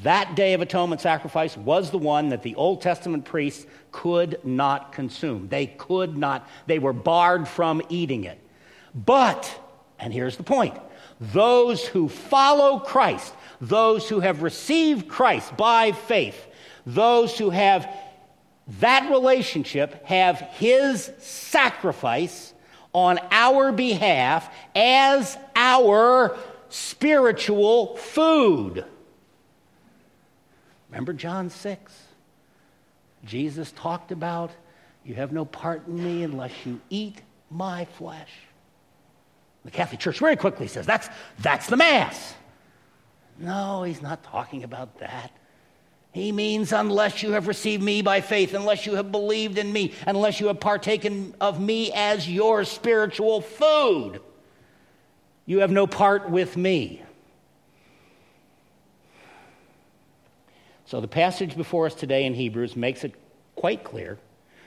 That 0.00 0.34
Day 0.36 0.54
of 0.54 0.62
Atonement 0.62 1.02
sacrifice 1.02 1.54
was 1.54 1.90
the 1.90 1.98
one 1.98 2.30
that 2.30 2.42
the 2.42 2.54
Old 2.54 2.80
Testament 2.80 3.26
priests 3.26 3.66
could 3.90 4.42
not 4.42 4.92
consume. 4.92 5.48
They 5.48 5.66
could 5.66 6.16
not, 6.16 6.48
they 6.66 6.78
were 6.78 6.94
barred 6.94 7.46
from 7.46 7.82
eating 7.90 8.24
it. 8.24 8.38
But, 8.94 9.54
and 9.98 10.12
here's 10.12 10.38
the 10.38 10.42
point 10.42 10.78
those 11.20 11.86
who 11.86 12.08
follow 12.08 12.78
Christ, 12.78 13.34
those 13.60 14.08
who 14.08 14.20
have 14.20 14.42
received 14.42 15.08
Christ 15.08 15.56
by 15.56 15.92
faith, 15.92 16.46
those 16.86 17.36
who 17.38 17.50
have 17.50 17.88
that 18.80 19.10
relationship 19.10 20.04
have 20.06 20.40
his 20.40 21.12
sacrifice 21.18 22.54
on 22.94 23.18
our 23.30 23.72
behalf 23.72 24.52
as 24.74 25.36
our 25.54 26.36
spiritual 26.70 27.96
food. 27.96 28.86
Remember 30.92 31.14
John 31.14 31.48
6? 31.48 32.02
Jesus 33.24 33.72
talked 33.72 34.12
about, 34.12 34.50
You 35.06 35.14
have 35.14 35.32
no 35.32 35.46
part 35.46 35.86
in 35.86 36.04
me 36.04 36.22
unless 36.22 36.52
you 36.66 36.82
eat 36.90 37.22
my 37.50 37.86
flesh. 37.86 38.28
The 39.64 39.70
Catholic 39.70 40.00
Church 40.00 40.18
very 40.18 40.36
quickly 40.36 40.66
says, 40.68 40.84
That's, 40.84 41.08
that's 41.38 41.66
the 41.66 41.78
Mass. 41.78 42.34
No, 43.38 43.84
he's 43.84 44.02
not 44.02 44.22
talking 44.22 44.64
about 44.64 44.98
that. 44.98 45.32
He 46.12 46.30
means, 46.30 46.74
unless 46.74 47.22
you 47.22 47.32
have 47.32 47.48
received 47.48 47.82
me 47.82 48.02
by 48.02 48.20
faith, 48.20 48.52
unless 48.52 48.84
you 48.84 48.96
have 48.96 49.10
believed 49.10 49.56
in 49.56 49.72
me, 49.72 49.94
unless 50.06 50.40
you 50.40 50.48
have 50.48 50.60
partaken 50.60 51.34
of 51.40 51.58
me 51.58 51.90
as 51.94 52.28
your 52.28 52.64
spiritual 52.64 53.40
food, 53.40 54.20
you 55.46 55.60
have 55.60 55.70
no 55.70 55.86
part 55.86 56.28
with 56.28 56.54
me. 56.54 57.02
So 60.92 61.00
the 61.00 61.08
passage 61.08 61.56
before 61.56 61.86
us 61.86 61.94
today 61.94 62.26
in 62.26 62.34
Hebrews 62.34 62.76
makes 62.76 63.02
it 63.02 63.14
quite 63.56 63.82
clear 63.82 64.18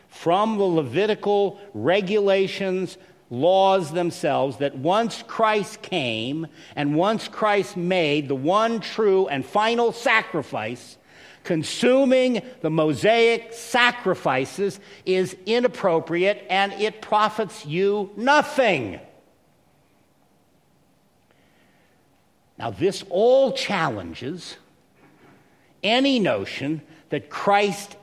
from 0.07 0.57
the 0.57 0.63
Levitical 0.63 1.59
regulations, 1.75 2.97
laws 3.29 3.91
themselves, 3.91 4.57
that 4.57 4.75
once 4.75 5.23
Christ 5.27 5.83
came 5.83 6.47
and 6.75 6.95
once 6.95 7.27
Christ 7.27 7.77
made 7.77 8.27
the 8.27 8.33
one 8.33 8.79
true 8.79 9.27
and 9.27 9.45
final 9.45 9.91
sacrifice, 9.91 10.97
consuming 11.43 12.41
the 12.61 12.71
Mosaic 12.71 13.53
sacrifices 13.53 14.79
is 15.05 15.37
inappropriate 15.45 16.43
and 16.49 16.73
it 16.73 17.03
profits 17.03 17.67
you 17.67 18.09
nothing. 18.17 18.99
Now, 22.57 22.71
this 22.71 23.03
all 23.11 23.51
challenges 23.51 24.57
any 25.85 26.19
notion 26.19 26.81
that 27.09 27.29
Christ 27.29 27.95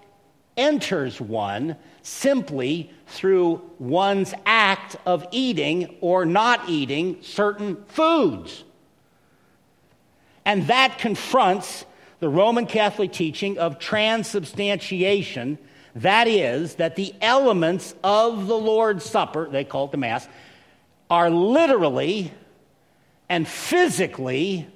enters 0.56 1.20
one 1.20 1.76
simply 2.02 2.90
through 3.06 3.60
one's 3.78 4.32
act 4.46 4.96
of 5.04 5.26
eating 5.30 5.96
or 6.00 6.24
not 6.24 6.68
eating 6.68 7.18
certain 7.20 7.84
foods. 7.84 8.64
And 10.44 10.66
that 10.68 10.98
confronts 10.98 11.84
the 12.20 12.28
Roman 12.28 12.66
Catholic 12.66 13.12
teaching 13.12 13.58
of 13.58 13.78
transubstantiation. 13.78 15.58
That 15.96 16.26
is, 16.26 16.76
that 16.76 16.96
the 16.96 17.14
elements 17.20 17.94
of 18.02 18.46
the 18.46 18.56
Lord's 18.56 19.04
Supper, 19.04 19.48
they 19.48 19.64
call 19.64 19.86
it 19.86 19.90
the 19.90 19.98
Mass, 19.98 20.28
are 21.10 21.30
literally 21.30 22.32
and 23.28 23.46
physically 23.46 24.66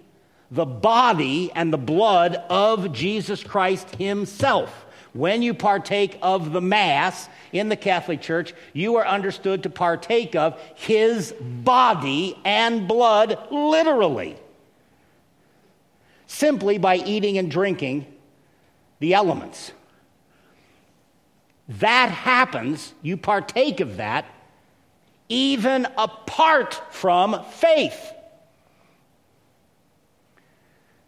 the 0.50 0.66
body 0.66 1.50
and 1.54 1.72
the 1.72 1.78
blood 1.78 2.36
of 2.48 2.92
Jesus 2.92 3.42
Christ 3.42 3.96
Himself. 3.96 4.86
When 5.12 5.42
you 5.42 5.54
partake 5.54 6.18
of 6.20 6.52
the 6.52 6.60
Mass 6.60 7.28
in 7.52 7.68
the 7.70 7.76
Catholic 7.76 8.20
Church, 8.20 8.52
you 8.74 8.96
are 8.96 9.06
understood 9.06 9.62
to 9.62 9.70
partake 9.70 10.36
of 10.36 10.60
His 10.74 11.32
body 11.40 12.38
and 12.44 12.86
blood 12.86 13.38
literally. 13.50 14.36
Simply 16.26 16.76
by 16.76 16.96
eating 16.96 17.38
and 17.38 17.50
drinking 17.50 18.06
the 18.98 19.14
elements. 19.14 19.72
That 21.68 22.10
happens, 22.10 22.92
you 23.02 23.16
partake 23.16 23.80
of 23.80 23.96
that, 23.96 24.26
even 25.28 25.86
apart 25.96 26.80
from 26.90 27.42
faith. 27.50 28.12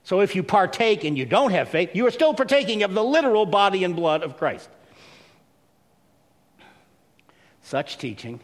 So 0.08 0.20
if 0.20 0.34
you 0.34 0.42
partake 0.42 1.04
and 1.04 1.18
you 1.18 1.26
don't 1.26 1.50
have 1.50 1.68
faith, 1.68 1.90
you 1.92 2.06
are 2.06 2.10
still 2.10 2.32
partaking 2.32 2.82
of 2.82 2.94
the 2.94 3.04
literal 3.04 3.44
body 3.44 3.84
and 3.84 3.94
blood 3.94 4.22
of 4.22 4.38
Christ. 4.38 4.70
Such 7.60 7.98
teaching 7.98 8.40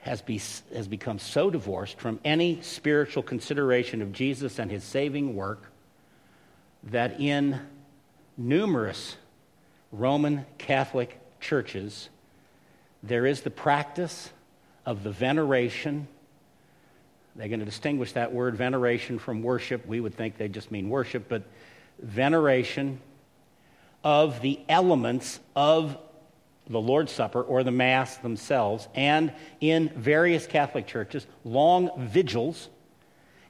has, 0.00 0.20
be, 0.20 0.38
has 0.74 0.86
become 0.86 1.18
so 1.18 1.48
divorced 1.48 1.98
from 1.98 2.20
any 2.26 2.60
spiritual 2.60 3.22
consideration 3.22 4.02
of 4.02 4.12
Jesus 4.12 4.58
and 4.58 4.70
his 4.70 4.84
saving 4.84 5.34
work 5.34 5.72
that 6.82 7.18
in 7.18 7.58
numerous 8.36 9.16
Roman 9.92 10.44
Catholic 10.58 11.18
churches, 11.40 12.10
there 13.02 13.24
is 13.24 13.40
the 13.40 13.50
practice 13.50 14.28
of 14.84 15.04
the 15.04 15.10
veneration 15.10 16.06
they're 17.38 17.46
going 17.46 17.60
to 17.60 17.66
distinguish 17.66 18.12
that 18.14 18.32
word 18.32 18.56
veneration 18.56 19.20
from 19.20 19.44
worship. 19.44 19.86
We 19.86 20.00
would 20.00 20.14
think 20.14 20.36
they 20.36 20.48
just 20.48 20.72
mean 20.72 20.90
worship, 20.90 21.26
but 21.28 21.44
veneration 22.00 23.00
of 24.02 24.42
the 24.42 24.58
elements 24.68 25.38
of 25.54 25.96
the 26.68 26.80
Lord's 26.80 27.12
Supper 27.12 27.40
or 27.40 27.62
the 27.62 27.70
Mass 27.70 28.16
themselves, 28.16 28.88
and 28.92 29.32
in 29.60 29.88
various 29.90 30.48
Catholic 30.48 30.88
churches, 30.88 31.28
long 31.44 31.90
vigils 32.08 32.68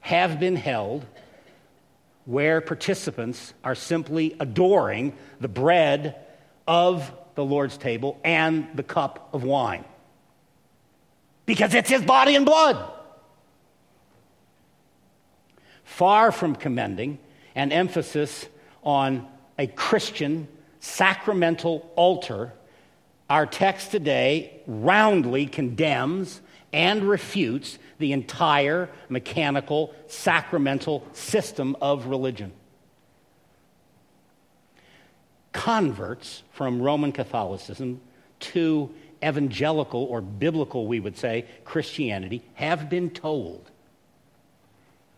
have 0.01 0.39
been 0.39 0.55
held 0.55 1.03
where 2.25 2.61
participants 2.61 3.55
are 3.63 3.75
simply 3.75 4.35
adoring 4.39 5.13
the 5.41 5.47
bread 5.47 6.15
of 6.67 7.11
the 7.33 7.43
Lord's 7.43 7.75
table 7.75 8.19
and 8.23 8.67
the 8.75 8.83
cup 8.83 9.29
of 9.33 9.43
wine. 9.43 9.83
Because 11.47 11.73
it's 11.73 11.89
his 11.89 12.03
body 12.03 12.35
and 12.35 12.45
blood 12.45 12.98
far 15.99 16.31
from 16.31 16.55
commending 16.55 17.19
an 17.55 17.73
emphasis 17.73 18.47
on 18.83 19.27
a 19.57 19.67
Christian 19.67 20.47
sacramental 20.79 21.91
altar, 21.97 22.53
our 23.29 23.45
text 23.45 23.91
today 23.91 24.61
roundly 24.65 25.45
condemns 25.45 26.39
and 26.71 27.03
refutes 27.03 27.77
the 27.97 28.13
entire 28.13 28.89
mechanical 29.09 29.93
sacramental 30.07 31.05
system 31.11 31.75
of 31.81 32.05
religion. 32.05 32.53
Converts 35.51 36.43
from 36.53 36.81
Roman 36.81 37.11
Catholicism 37.11 37.99
to 38.39 38.89
evangelical 39.21 40.05
or 40.05 40.21
biblical, 40.21 40.87
we 40.87 41.01
would 41.01 41.17
say, 41.17 41.45
Christianity 41.65 42.41
have 42.53 42.89
been 42.89 43.09
told 43.09 43.69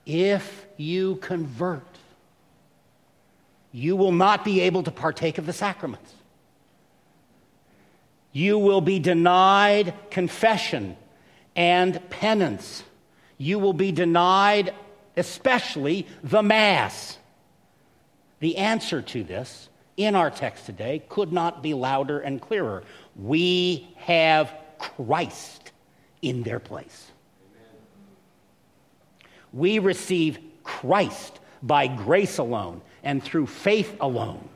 if 0.05 0.65
you 0.77 1.15
convert, 1.17 1.85
you 3.71 3.95
will 3.95 4.11
not 4.11 4.43
be 4.43 4.61
able 4.61 4.83
to 4.83 4.91
partake 4.91 5.37
of 5.37 5.45
the 5.45 5.53
sacraments. 5.53 6.13
You 8.33 8.57
will 8.57 8.81
be 8.81 8.99
denied 8.99 9.93
confession 10.09 10.97
and 11.55 12.09
penance. 12.09 12.83
You 13.37 13.59
will 13.59 13.73
be 13.73 13.91
denied, 13.91 14.73
especially 15.17 16.07
the 16.23 16.41
Mass. 16.41 17.17
The 18.39 18.57
answer 18.57 19.01
to 19.01 19.23
this 19.23 19.69
in 19.97 20.15
our 20.15 20.31
text 20.31 20.65
today 20.65 21.03
could 21.09 21.31
not 21.31 21.61
be 21.61 21.73
louder 21.73 22.19
and 22.19 22.41
clearer. 22.41 22.83
We 23.15 23.89
have 23.97 24.53
Christ 24.79 25.71
in 26.21 26.43
their 26.43 26.59
place. 26.59 27.10
We 29.53 29.79
receive 29.79 30.39
Christ 30.63 31.39
by 31.61 31.87
grace 31.87 32.37
alone 32.37 32.81
and 33.03 33.23
through 33.23 33.47
faith 33.47 33.95
alone. 33.99 34.47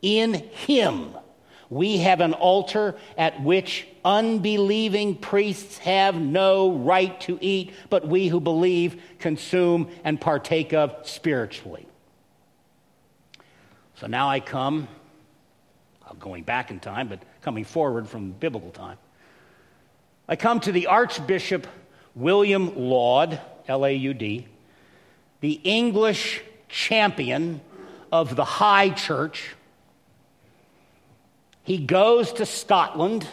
In 0.00 0.34
Him, 0.34 1.10
we 1.70 1.98
have 1.98 2.20
an 2.20 2.34
altar 2.34 2.96
at 3.16 3.42
which 3.42 3.86
unbelieving 4.04 5.16
priests 5.16 5.78
have 5.78 6.14
no 6.14 6.72
right 6.72 7.18
to 7.22 7.38
eat, 7.40 7.72
but 7.88 8.06
we 8.06 8.28
who 8.28 8.40
believe 8.40 9.02
consume 9.18 9.88
and 10.04 10.20
partake 10.20 10.74
of 10.74 10.94
spiritually. 11.04 11.86
So 13.94 14.06
now 14.06 14.28
I 14.28 14.40
come, 14.40 14.88
going 16.18 16.42
back 16.42 16.70
in 16.70 16.78
time, 16.78 17.08
but 17.08 17.20
coming 17.40 17.64
forward 17.64 18.08
from 18.08 18.32
biblical 18.32 18.70
time. 18.70 18.98
I 20.28 20.36
come 20.36 20.60
to 20.60 20.72
the 20.72 20.88
Archbishop 20.88 21.66
William 22.14 22.76
Laud, 22.76 23.40
L 23.68 23.84
A 23.84 23.92
U 23.92 24.14
D, 24.14 24.46
the 25.40 25.60
English 25.64 26.42
champion 26.68 27.60
of 28.10 28.36
the 28.36 28.44
High 28.44 28.90
Church. 28.90 29.54
He 31.64 31.78
goes 31.78 32.32
to 32.34 32.46
Scotland 32.46 33.26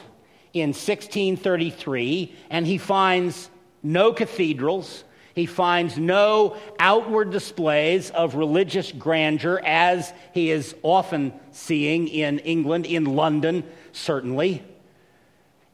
in 0.53 0.69
1633 0.69 2.35
and 2.49 2.65
he 2.65 2.77
finds 2.77 3.49
no 3.81 4.13
cathedrals. 4.13 5.03
He 5.35 5.45
finds 5.45 5.97
no 5.97 6.57
outward 6.79 7.31
displays 7.31 8.09
of 8.11 8.35
religious 8.35 8.91
grandeur 8.91 9.61
as 9.63 10.11
he 10.33 10.51
is 10.51 10.75
often 10.83 11.33
seeing 11.51 12.07
in 12.07 12.39
England, 12.39 12.85
in 12.85 13.05
London, 13.05 13.63
certainly. 13.93 14.63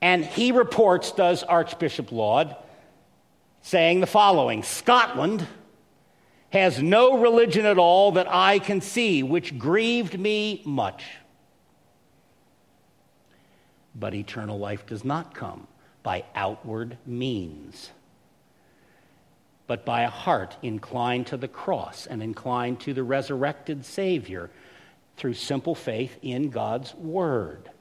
And 0.02 0.24
he 0.24 0.52
reports, 0.52 1.12
does 1.12 1.42
Archbishop 1.42 2.12
Laud, 2.12 2.56
saying 3.66 4.00
the 4.00 4.06
following 4.06 4.62
Scotland 4.62 5.48
has 6.52 6.84
no 6.84 7.18
religion 7.18 7.66
at 7.66 7.80
all 7.80 8.12
that 8.12 8.28
I 8.30 8.60
can 8.60 8.80
see, 8.80 9.24
which 9.24 9.58
grieved 9.58 10.20
me 10.20 10.62
much. 10.66 11.04
But 13.96 14.14
eternal 14.14 14.60
life 14.60 14.86
does 14.86 15.04
not 15.04 15.34
come 15.34 15.68
by 16.04 16.26
outward 16.36 17.00
means, 17.08 17.90
but 19.66 19.84
by 19.84 20.04
a 20.04 20.12
heart 20.12 20.56
inclined 20.62 21.26
to 21.28 21.38
the 21.38 21.48
cross 21.48 22.06
and 22.06 22.22
inclined 22.22 22.82
to 22.82 22.94
the 22.94 23.04
resurrected 23.04 23.84
Savior 23.84 24.52
through 25.18 25.34
simple 25.34 25.74
faith 25.74 26.20
in 26.22 26.52
God's 26.52 26.94
Word. 26.94 27.72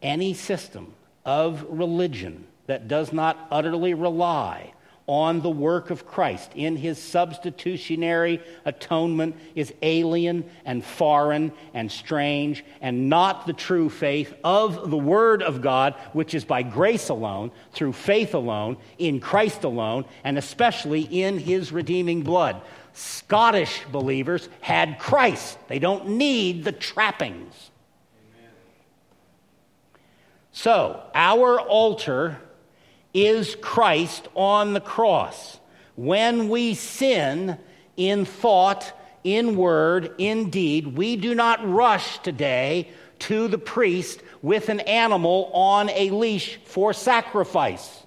Any 0.00 0.32
system 0.32 0.94
of 1.26 1.66
religion 1.68 2.46
that 2.66 2.88
does 2.88 3.12
not 3.12 3.46
utterly 3.50 3.94
rely 3.94 4.72
on 5.06 5.42
the 5.42 5.50
work 5.50 5.90
of 5.90 6.06
Christ 6.06 6.50
in 6.54 6.76
his 6.76 6.98
substitutionary 6.98 8.40
atonement 8.64 9.36
is 9.54 9.74
alien 9.82 10.48
and 10.64 10.82
foreign 10.82 11.52
and 11.74 11.92
strange 11.92 12.64
and 12.80 13.10
not 13.10 13.46
the 13.46 13.52
true 13.52 13.90
faith 13.90 14.32
of 14.42 14.90
the 14.90 14.96
Word 14.96 15.42
of 15.42 15.60
God, 15.60 15.94
which 16.14 16.34
is 16.34 16.44
by 16.44 16.62
grace 16.62 17.10
alone, 17.10 17.50
through 17.72 17.92
faith 17.92 18.32
alone, 18.32 18.78
in 18.96 19.20
Christ 19.20 19.64
alone, 19.64 20.06
and 20.22 20.38
especially 20.38 21.02
in 21.02 21.38
his 21.38 21.70
redeeming 21.70 22.22
blood. 22.22 22.62
Scottish 22.94 23.82
believers 23.92 24.48
had 24.60 24.98
Christ, 24.98 25.58
they 25.68 25.78
don't 25.78 26.10
need 26.10 26.64
the 26.64 26.72
trappings. 26.72 27.70
So, 30.52 31.02
our 31.16 31.60
altar 31.60 32.38
is 33.14 33.56
Christ 33.60 34.28
on 34.34 34.74
the 34.74 34.80
cross. 34.80 35.60
When 35.94 36.48
we 36.48 36.74
sin 36.74 37.56
in 37.96 38.24
thought, 38.24 38.92
in 39.22 39.56
word, 39.56 40.12
in 40.18 40.50
deed, 40.50 40.98
we 40.98 41.16
do 41.16 41.34
not 41.34 41.66
rush 41.66 42.18
today 42.18 42.90
to 43.20 43.48
the 43.48 43.58
priest 43.58 44.20
with 44.42 44.68
an 44.68 44.80
animal 44.80 45.50
on 45.54 45.88
a 45.90 46.10
leash 46.10 46.58
for 46.64 46.92
sacrifice. 46.92 48.02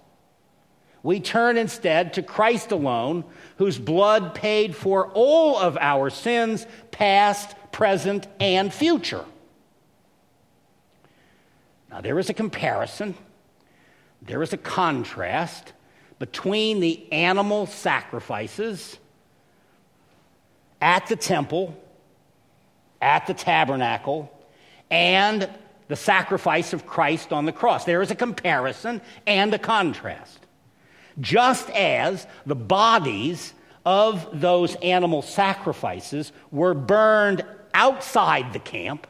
We 1.02 1.22
turn 1.22 1.58
instead 1.58 2.14
to 2.14 2.22
Christ 2.22 2.74
alone, 2.74 3.24
whose 3.58 3.80
blood 3.80 4.36
paid 4.36 4.76
for 4.76 5.08
all 5.14 5.58
of 5.58 5.78
our 5.78 6.10
sins, 6.10 6.68
past, 6.92 7.56
present, 7.72 8.28
and 8.42 8.74
future. 8.74 9.24
Now, 11.90 12.02
there 12.02 12.20
is 12.20 12.30
a 12.30 12.34
comparison 12.34 13.16
there 14.22 14.42
is 14.42 14.54
a 14.54 14.58
contrast 14.58 15.74
between 16.20 16.80
the 16.80 17.12
animal 17.12 17.66
sacrifices 17.66 18.98
at 20.82 21.08
the 21.08 21.16
temple, 21.16 21.76
at 23.02 23.28
the 23.28 23.34
tabernacle, 23.34 24.32
and 24.90 25.50
the 25.88 25.96
sacrifice 25.96 26.74
of 26.74 26.86
Christ 26.86 27.32
on 27.32 27.46
the 27.46 27.52
cross. 27.52 27.86
There 27.86 28.02
is 28.02 28.12
a 28.12 28.16
comparison 28.16 29.02
and 29.26 29.54
a 29.54 29.60
contrast. 29.60 30.40
Just 31.20 31.70
as 31.72 32.28
the 32.46 32.56
bodies 32.56 33.54
of 33.86 34.42
those 34.42 34.76
animal 34.76 35.22
sacrifices 35.22 36.32
were 36.52 36.74
burned 36.74 37.46
outside 37.74 38.54
the 38.54 38.60
camp, 38.60 39.08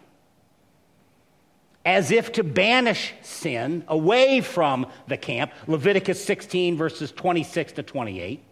as 1.87 2.11
if 2.11 2.33
to 2.33 2.43
banish 2.43 3.13
sin 3.21 3.81
away 3.87 4.41
from 4.41 4.85
the 5.07 5.15
camp, 5.15 5.53
Leviticus 5.67 6.23
16, 6.25 6.75
verses 6.75 7.13
26 7.13 7.71
to 7.71 7.81
28. 7.81 8.43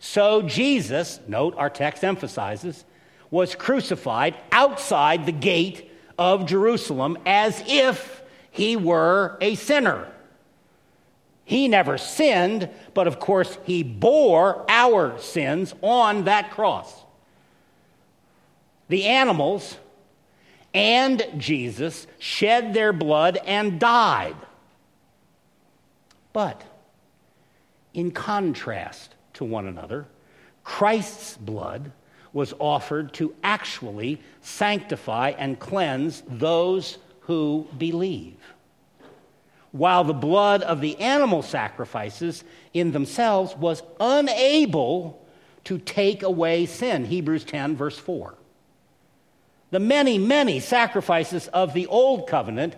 So 0.00 0.42
Jesus, 0.42 1.18
note 1.26 1.54
our 1.56 1.70
text 1.70 2.04
emphasizes, 2.04 2.84
was 3.30 3.54
crucified 3.54 4.36
outside 4.52 5.24
the 5.24 5.32
gate 5.32 5.90
of 6.18 6.44
Jerusalem 6.44 7.16
as 7.24 7.62
if 7.66 8.22
he 8.50 8.76
were 8.76 9.38
a 9.40 9.54
sinner. 9.54 10.06
He 11.46 11.68
never 11.68 11.96
sinned, 11.96 12.68
but 12.92 13.06
of 13.06 13.18
course, 13.18 13.56
he 13.64 13.82
bore 13.82 14.62
our 14.68 15.18
sins 15.18 15.74
on 15.80 16.24
that 16.24 16.50
cross. 16.50 17.02
The 18.88 19.06
animals 19.06 19.78
and 20.74 21.24
Jesus 21.38 22.06
shed 22.18 22.74
their 22.74 22.92
blood 22.92 23.38
and 23.46 23.78
died. 23.78 24.36
But 26.32 26.62
in 27.94 28.10
contrast 28.10 29.14
to 29.34 29.44
one 29.44 29.66
another, 29.66 30.06
Christ's 30.64 31.36
blood 31.36 31.92
was 32.32 32.52
offered 32.58 33.14
to 33.14 33.32
actually 33.44 34.20
sanctify 34.40 35.32
and 35.38 35.60
cleanse 35.60 36.24
those 36.26 36.98
who 37.20 37.68
believe. 37.78 38.36
While 39.70 40.02
the 40.02 40.12
blood 40.12 40.62
of 40.62 40.80
the 40.80 40.98
animal 40.98 41.42
sacrifices 41.42 42.42
in 42.72 42.90
themselves 42.90 43.56
was 43.56 43.82
unable 44.00 45.24
to 45.64 45.78
take 45.78 46.22
away 46.22 46.66
sin. 46.66 47.04
Hebrews 47.04 47.44
10, 47.44 47.76
verse 47.76 47.98
4. 47.98 48.34
The 49.74 49.80
many, 49.80 50.18
many 50.18 50.60
sacrifices 50.60 51.48
of 51.48 51.74
the 51.74 51.88
old 51.88 52.28
covenant 52.28 52.76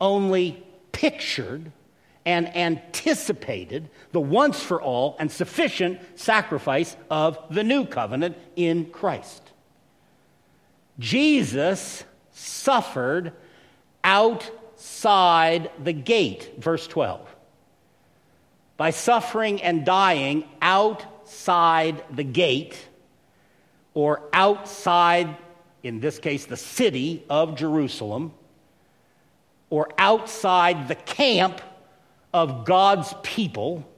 only 0.00 0.64
pictured 0.90 1.70
and 2.24 2.56
anticipated 2.56 3.90
the 4.12 4.20
once 4.20 4.58
for 4.58 4.80
all 4.80 5.16
and 5.18 5.30
sufficient 5.30 6.00
sacrifice 6.18 6.96
of 7.10 7.38
the 7.50 7.62
new 7.62 7.84
covenant 7.84 8.38
in 8.56 8.86
Christ. 8.86 9.52
Jesus 10.98 12.04
suffered 12.32 13.34
outside 14.02 15.70
the 15.84 15.92
gate, 15.92 16.54
verse 16.56 16.86
12. 16.86 17.20
By 18.78 18.92
suffering 18.92 19.60
and 19.60 19.84
dying 19.84 20.44
outside 20.62 22.02
the 22.10 22.24
gate 22.24 22.88
or 23.92 24.22
outside 24.32 25.36
in 25.82 26.00
this 26.00 26.18
case, 26.18 26.46
the 26.46 26.56
city 26.56 27.24
of 27.30 27.56
Jerusalem, 27.56 28.32
or 29.70 29.88
outside 29.98 30.88
the 30.88 30.94
camp 30.94 31.60
of 32.32 32.64
God's 32.64 33.14
people, 33.22 33.88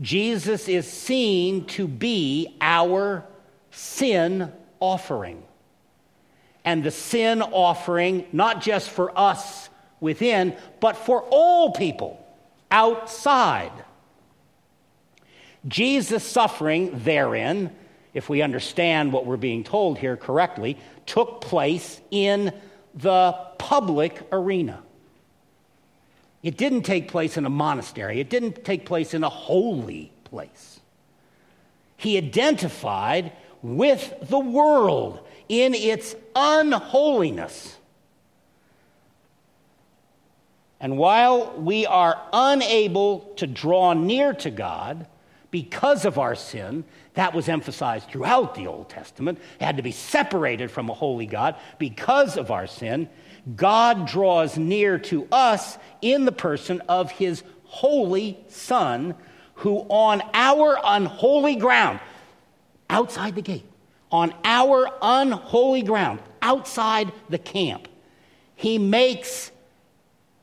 Jesus 0.00 0.68
is 0.68 0.90
seen 0.90 1.66
to 1.66 1.86
be 1.86 2.56
our 2.60 3.24
sin 3.70 4.52
offering. 4.80 5.42
and 6.64 6.84
the 6.84 6.90
sin 6.90 7.42
offering, 7.42 8.24
not 8.32 8.60
just 8.60 8.88
for 8.88 9.16
us 9.18 9.68
within, 10.00 10.56
but 10.80 10.96
for 10.96 11.22
all 11.30 11.72
people 11.72 12.24
outside. 12.70 13.72
Jesus' 15.66 16.24
suffering 16.24 16.90
therein, 17.00 17.74
if 18.14 18.28
we 18.28 18.42
understand 18.42 19.12
what 19.12 19.26
we're 19.26 19.36
being 19.36 19.64
told 19.64 19.98
here 19.98 20.16
correctly, 20.16 20.78
took 21.06 21.40
place 21.40 22.00
in 22.10 22.52
the 22.94 23.32
public 23.58 24.26
arena. 24.30 24.82
It 26.42 26.56
didn't 26.56 26.82
take 26.82 27.08
place 27.08 27.36
in 27.36 27.46
a 27.46 27.50
monastery, 27.50 28.20
it 28.20 28.28
didn't 28.28 28.64
take 28.64 28.84
place 28.84 29.14
in 29.14 29.24
a 29.24 29.28
holy 29.28 30.12
place. 30.24 30.80
He 31.96 32.16
identified 32.16 33.32
with 33.62 34.14
the 34.28 34.40
world 34.40 35.26
in 35.48 35.72
its 35.74 36.16
unholiness. 36.34 37.76
And 40.80 40.98
while 40.98 41.54
we 41.56 41.86
are 41.86 42.20
unable 42.32 43.20
to 43.36 43.46
draw 43.46 43.92
near 43.92 44.32
to 44.34 44.50
God 44.50 45.06
because 45.52 46.04
of 46.04 46.18
our 46.18 46.34
sin, 46.34 46.82
that 47.14 47.34
was 47.34 47.48
emphasized 47.48 48.08
throughout 48.08 48.56
the 48.56 48.66
Old 48.66 48.88
Testament, 48.88 49.38
it 49.60 49.64
had 49.64 49.76
to 49.76 49.82
be 49.82 49.92
separated 49.92 50.70
from 50.70 50.90
a 50.90 50.94
holy 50.94 51.26
God 51.26 51.54
because 51.78 52.36
of 52.36 52.50
our 52.50 52.66
sin. 52.66 53.08
God 53.54 54.08
draws 54.08 54.56
near 54.58 54.98
to 54.98 55.28
us 55.30 55.78
in 56.00 56.24
the 56.24 56.32
person 56.32 56.80
of 56.88 57.12
his 57.12 57.44
holy 57.64 58.38
Son, 58.48 59.14
who 59.56 59.80
on 59.88 60.22
our 60.32 60.78
unholy 60.82 61.56
ground, 61.56 62.00
outside 62.88 63.34
the 63.34 63.42
gate, 63.42 63.66
on 64.10 64.34
our 64.44 64.90
unholy 65.02 65.82
ground, 65.82 66.20
outside 66.40 67.12
the 67.28 67.38
camp. 67.38 67.88
He 68.56 68.78
makes 68.78 69.50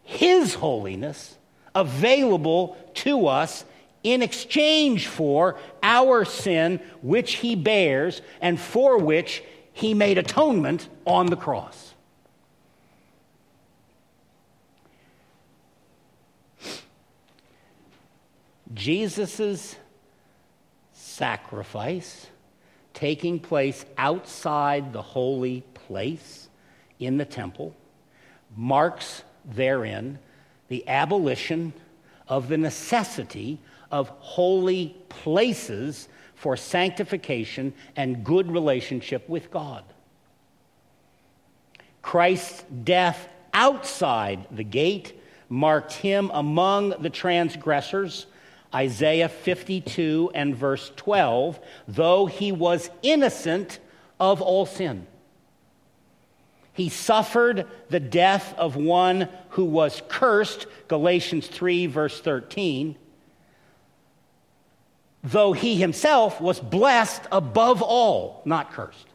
His 0.04 0.54
holiness 0.54 1.36
available 1.74 2.78
to 2.96 3.28
us 3.28 3.66
in 4.04 4.22
exchange 4.22 5.08
for 5.08 5.58
our 5.84 6.26
sin, 6.26 6.80
which 7.02 7.36
He 7.36 7.56
bears 7.56 8.22
and 8.42 8.60
for 8.60 8.98
which 8.98 9.44
He 9.74 9.94
made 9.94 10.18
atonement 10.18 10.88
on 11.06 11.28
the 11.28 11.36
cross. 11.36 11.94
Jesus' 18.74 19.76
sacrifice 20.94 22.28
taking 22.94 23.40
place 23.40 23.86
outside 23.98 24.94
the 24.94 25.02
holy 25.02 25.62
place 25.74 26.50
in 27.00 27.18
the 27.18 27.26
temple 27.26 27.76
marks 28.56 29.24
therein 29.46 30.20
the 30.68 30.88
abolition 30.88 31.74
of 32.28 32.48
the 32.48 32.58
necessity 32.58 33.60
of 33.92 34.10
holy 34.20 34.96
places 35.10 36.08
for 36.36 36.56
sanctification 36.56 37.74
and 37.96 38.24
good 38.24 38.52
relationship 38.52 39.28
with 39.28 39.52
God. 39.52 39.84
Christ's 42.02 42.64
death 42.84 43.28
outside 43.54 44.48
the 44.52 44.64
gate 44.64 45.22
marked 45.50 45.94
him 45.94 46.32
among 46.34 47.02
the 47.02 47.10
transgressors 47.10 48.28
Isaiah 48.74 49.30
52 49.30 50.32
and 50.36 50.56
verse 50.56 50.92
12, 50.96 51.60
though 51.88 52.28
he 52.28 52.52
was 52.52 52.90
innocent 53.02 53.80
of 54.20 54.42
all 54.42 54.66
sin. 54.66 55.08
He 56.74 56.90
suffered 56.90 57.66
the 57.90 58.00
death 58.00 58.54
of 58.58 58.76
one 58.76 59.28
who 59.50 59.66
was 59.66 60.02
cursed, 60.08 60.68
Galatians 60.88 61.48
3, 61.48 61.88
verse 61.88 62.22
13, 62.22 62.96
though 65.24 65.54
he 65.54 65.76
himself 65.76 66.40
was 66.40 66.60
blessed 66.60 67.24
above 67.32 67.82
all, 67.82 68.42
not 68.46 68.72
cursed. 68.72 69.08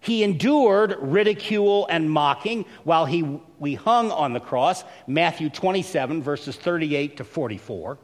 He 0.00 0.24
endured 0.24 0.96
ridicule 1.00 1.86
and 1.88 2.10
mocking 2.10 2.64
while 2.82 3.06
he, 3.06 3.40
we 3.58 3.74
hung 3.74 4.10
on 4.10 4.32
the 4.32 4.40
cross, 4.40 4.82
Matthew 5.06 5.48
27, 5.48 6.22
verses 6.22 6.56
38 6.56 7.18
to 7.18 7.24
44, 7.24 7.98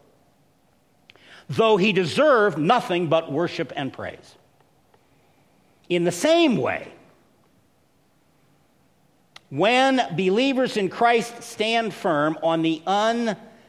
though 1.49 1.77
he 1.77 1.93
deserved 1.93 2.57
nothing 2.57 3.09
but 3.09 3.33
worship 3.33 3.73
and 3.75 3.93
praise. 3.93 4.37
In 5.89 6.05
the 6.05 6.13
same 6.13 6.57
way, 6.57 6.93
when 9.51 10.01
believers 10.15 10.77
in 10.77 10.91
Christ 10.91 11.43
stand 11.43 11.95
firm 11.95 12.39
on 12.43 12.63
the 12.63 12.83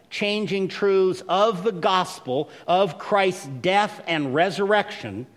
unchanging 0.09 0.67
truths 0.67 1.21
of 1.29 1.63
the 1.63 1.71
gospel 1.71 2.49
of 2.67 2.97
Christ's 2.97 3.45
death 3.45 4.01
and 4.07 4.33
resurrection, 4.33 5.27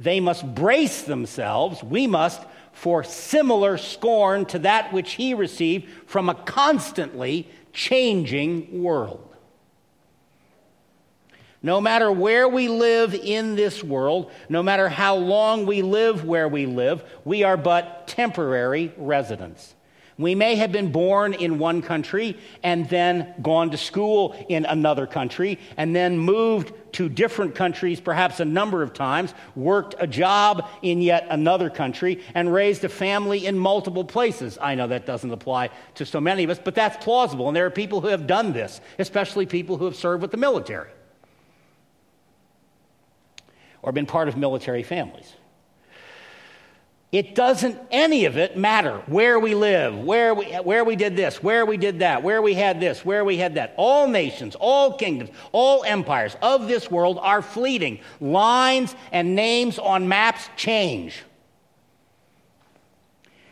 they 0.00 0.18
must 0.18 0.44
brace 0.56 1.02
themselves, 1.02 1.84
we 1.84 2.08
must, 2.08 2.42
for 2.72 3.04
similar 3.04 3.78
scorn 3.78 4.44
to 4.46 4.58
that 4.60 4.92
which 4.92 5.12
he 5.12 5.34
received 5.34 5.88
from 6.06 6.28
a 6.28 6.34
constantly 6.34 7.48
changing 7.72 8.82
world. 8.82 9.24
No 11.62 11.80
matter 11.80 12.10
where 12.10 12.48
we 12.48 12.68
live 12.68 13.14
in 13.14 13.54
this 13.54 13.84
world, 13.84 14.32
no 14.48 14.64
matter 14.64 14.88
how 14.88 15.16
long 15.16 15.64
we 15.64 15.82
live 15.82 16.24
where 16.24 16.48
we 16.48 16.66
live, 16.66 17.04
we 17.24 17.44
are 17.44 17.56
but 17.56 18.08
temporary 18.08 18.92
residents. 18.96 19.74
We 20.18 20.34
may 20.34 20.56
have 20.56 20.72
been 20.72 20.90
born 20.90 21.32
in 21.32 21.60
one 21.60 21.80
country 21.80 22.36
and 22.64 22.88
then 22.88 23.34
gone 23.40 23.70
to 23.70 23.76
school 23.76 24.34
in 24.48 24.64
another 24.64 25.06
country 25.06 25.60
and 25.76 25.94
then 25.94 26.18
moved 26.18 26.72
to 26.94 27.08
different 27.08 27.54
countries 27.54 28.00
perhaps 28.00 28.40
a 28.40 28.44
number 28.44 28.82
of 28.82 28.92
times, 28.92 29.32
worked 29.54 29.94
a 30.00 30.08
job 30.08 30.68
in 30.82 31.00
yet 31.00 31.28
another 31.30 31.70
country, 31.70 32.20
and 32.34 32.52
raised 32.52 32.82
a 32.82 32.88
family 32.88 33.46
in 33.46 33.56
multiple 33.56 34.04
places. 34.04 34.58
I 34.60 34.74
know 34.74 34.88
that 34.88 35.06
doesn't 35.06 35.30
apply 35.30 35.70
to 35.94 36.04
so 36.04 36.20
many 36.20 36.42
of 36.42 36.50
us, 36.50 36.58
but 36.58 36.74
that's 36.74 37.02
plausible. 37.04 37.46
And 37.46 37.56
there 37.56 37.66
are 37.66 37.70
people 37.70 38.00
who 38.00 38.08
have 38.08 38.26
done 38.26 38.52
this, 38.52 38.80
especially 38.98 39.46
people 39.46 39.76
who 39.76 39.84
have 39.84 39.96
served 39.96 40.20
with 40.20 40.32
the 40.32 40.36
military 40.36 40.90
or 43.82 43.92
been 43.92 44.06
part 44.06 44.26
of 44.26 44.36
military 44.36 44.82
families. 44.82 45.34
It 47.10 47.34
doesn't, 47.34 47.80
any 47.90 48.26
of 48.26 48.36
it 48.36 48.58
matter 48.58 48.98
where 49.06 49.38
we 49.38 49.54
live, 49.54 49.98
where 49.98 50.34
we, 50.34 50.44
where 50.44 50.84
we 50.84 50.94
did 50.94 51.16
this, 51.16 51.42
where 51.42 51.64
we 51.64 51.78
did 51.78 52.00
that, 52.00 52.22
where 52.22 52.42
we 52.42 52.52
had 52.52 52.80
this, 52.80 53.02
where 53.02 53.24
we 53.24 53.38
had 53.38 53.54
that. 53.54 53.72
All 53.78 54.08
nations, 54.08 54.54
all 54.54 54.98
kingdoms, 54.98 55.30
all 55.52 55.84
empires 55.84 56.36
of 56.42 56.68
this 56.68 56.90
world 56.90 57.18
are 57.22 57.40
fleeting. 57.40 58.00
Lines 58.20 58.94
and 59.10 59.34
names 59.34 59.78
on 59.78 60.06
maps 60.06 60.50
change. 60.56 61.22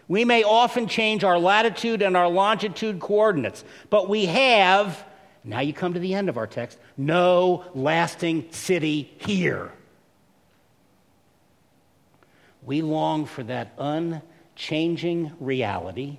We 0.07 0.27
may 0.27 0.43
often 0.43 0.87
change 0.87 1.25
our 1.25 1.39
latitude 1.39 2.03
and 2.03 2.15
our 2.15 2.29
longitude 2.29 3.01
coordinates, 3.01 3.65
but 3.89 4.07
we 4.07 4.27
have, 4.27 5.03
now 5.45 5.61
you 5.61 5.73
come 5.73 5.95
to 5.95 6.01
the 6.01 6.13
end 6.13 6.29
of 6.29 6.37
our 6.37 6.47
text, 6.47 6.79
no 6.99 7.65
lasting 7.75 8.49
city 8.51 9.15
here. 9.17 9.73
We 12.67 12.83
long 12.83 13.25
for 13.25 13.45
that 13.45 13.73
unchanging 13.79 15.33
reality, 15.41 16.19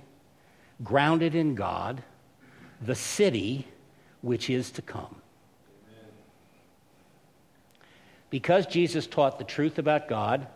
grounded 0.82 1.34
in 1.34 1.54
God, 1.54 2.02
the 2.80 2.94
city 2.94 3.68
which 4.22 4.50
is 4.50 4.70
to 4.72 4.82
come. 4.82 5.14
Because 8.30 8.66
Jesus 8.66 9.06
taught 9.06 9.38
the 9.38 9.44
truth 9.44 9.78
about 9.78 10.08
God, 10.08 10.46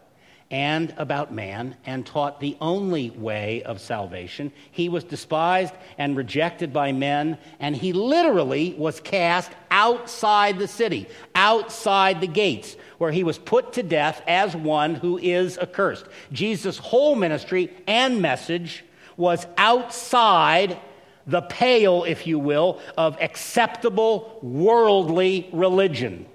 and 0.53 0.93
about 0.99 1.33
man 1.33 1.75
and 1.87 2.05
taught 2.05 2.39
the 2.39 2.57
only 2.61 3.09
way 3.11 3.63
of 3.63 3.81
salvation. 3.81 4.53
He 4.71 4.91
was 4.91 5.03
despised 5.03 5.75
and 5.97 6.15
rejected 6.15 6.75
by 6.75 6.93
men, 6.93 7.39
and 7.59 7.75
he 7.75 7.95
literally 7.95 8.75
was 8.77 9.01
cast 9.01 9.51
outside 9.71 10.59
the 10.59 10.69
city, 10.69 11.09
outside 11.35 12.21
the 12.21 12.27
gates, 12.27 12.77
where 12.99 13.11
he 13.11 13.25
was 13.25 13.39
put 13.39 13.73
to 13.73 13.83
death 13.83 14.23
as 14.29 14.55
one 14.55 14.95
who 14.95 15.17
is 15.19 15.57
accursed. 15.59 16.05
Jesus' 16.31 16.77
whole 16.77 17.17
ministry 17.17 17.73
and 17.87 18.21
message 18.21 18.85
was 19.17 19.47
outside 19.57 20.79
the 21.27 21.43
pale, 21.43 22.05
if 22.05 22.27
you 22.27 22.39
will, 22.39 22.79
of 22.99 23.17
acceptable 23.21 24.39
worldly 24.43 25.49
religion. 25.53 26.27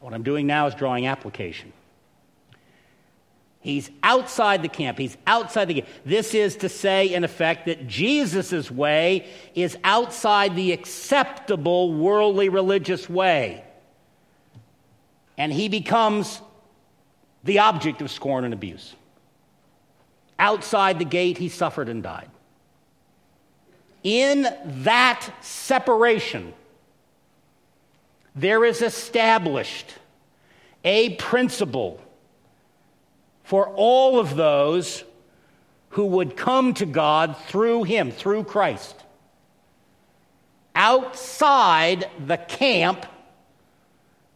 What 0.00 0.14
I'm 0.14 0.22
doing 0.22 0.46
now 0.46 0.66
is 0.66 0.74
drawing 0.74 1.06
application. 1.06 1.72
He's 3.64 3.90
outside 4.02 4.60
the 4.60 4.68
camp. 4.68 4.98
He's 4.98 5.16
outside 5.26 5.68
the 5.68 5.74
camp. 5.80 5.88
This 6.04 6.34
is 6.34 6.56
to 6.56 6.68
say, 6.68 7.06
in 7.06 7.24
effect, 7.24 7.64
that 7.64 7.86
Jesus' 7.86 8.70
way 8.70 9.26
is 9.54 9.78
outside 9.82 10.54
the 10.54 10.72
acceptable 10.72 11.94
worldly 11.94 12.50
religious 12.50 13.08
way. 13.08 13.64
And 15.38 15.50
he 15.50 15.70
becomes 15.70 16.42
the 17.42 17.60
object 17.60 18.02
of 18.02 18.10
scorn 18.10 18.44
and 18.44 18.52
abuse. 18.52 18.94
outside 20.38 20.98
the 20.98 21.06
gate, 21.06 21.38
he 21.38 21.48
suffered 21.48 21.88
and 21.88 22.02
died. 22.02 22.28
In 24.02 24.46
that 24.82 25.26
separation, 25.40 26.52
there 28.34 28.62
is 28.66 28.82
established 28.82 29.94
a 30.84 31.14
principle 31.14 31.98
for 33.44 33.68
all 33.68 34.18
of 34.18 34.34
those 34.34 35.04
who 35.90 36.06
would 36.06 36.36
come 36.36 36.74
to 36.74 36.86
God 36.86 37.36
through 37.46 37.84
him, 37.84 38.10
through 38.10 38.44
Christ. 38.44 38.96
Outside 40.74 42.10
the 42.26 42.36
camp 42.36 43.06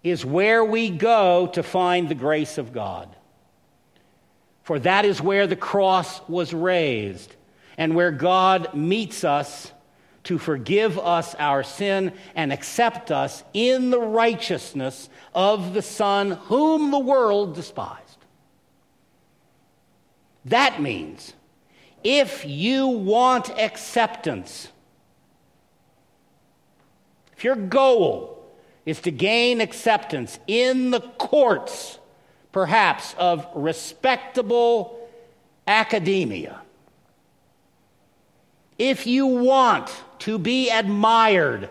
is 0.04 0.24
where 0.24 0.64
we 0.64 0.90
go 0.90 1.48
to 1.48 1.62
find 1.62 2.08
the 2.08 2.14
grace 2.14 2.58
of 2.58 2.72
God. 2.72 3.08
For 4.62 4.78
that 4.78 5.04
is 5.04 5.20
where 5.20 5.46
the 5.46 5.56
cross 5.56 6.20
was 6.28 6.54
raised 6.54 7.34
and 7.76 7.94
where 7.94 8.12
God 8.12 8.74
meets 8.74 9.24
us 9.24 9.72
to 10.24 10.38
forgive 10.38 10.98
us 10.98 11.34
our 11.36 11.62
sin 11.62 12.12
and 12.34 12.52
accept 12.52 13.10
us 13.10 13.42
in 13.54 13.90
the 13.90 14.00
righteousness 14.00 15.08
of 15.34 15.72
the 15.74 15.82
Son 15.82 16.32
whom 16.32 16.90
the 16.90 16.98
world 16.98 17.54
despised. 17.54 18.07
That 20.48 20.80
means 20.80 21.34
if 22.02 22.44
you 22.44 22.88
want 22.88 23.50
acceptance, 23.50 24.68
if 27.36 27.44
your 27.44 27.56
goal 27.56 28.34
is 28.86 29.00
to 29.02 29.10
gain 29.10 29.60
acceptance 29.60 30.38
in 30.46 30.90
the 30.90 31.00
courts, 31.00 31.98
perhaps 32.52 33.14
of 33.18 33.46
respectable 33.54 35.08
academia, 35.66 36.62
if 38.78 39.06
you 39.06 39.26
want 39.26 39.90
to 40.20 40.38
be 40.38 40.70
admired 40.70 41.68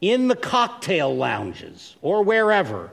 in 0.00 0.28
the 0.28 0.36
cocktail 0.36 1.14
lounges 1.14 1.96
or 2.02 2.24
wherever 2.24 2.90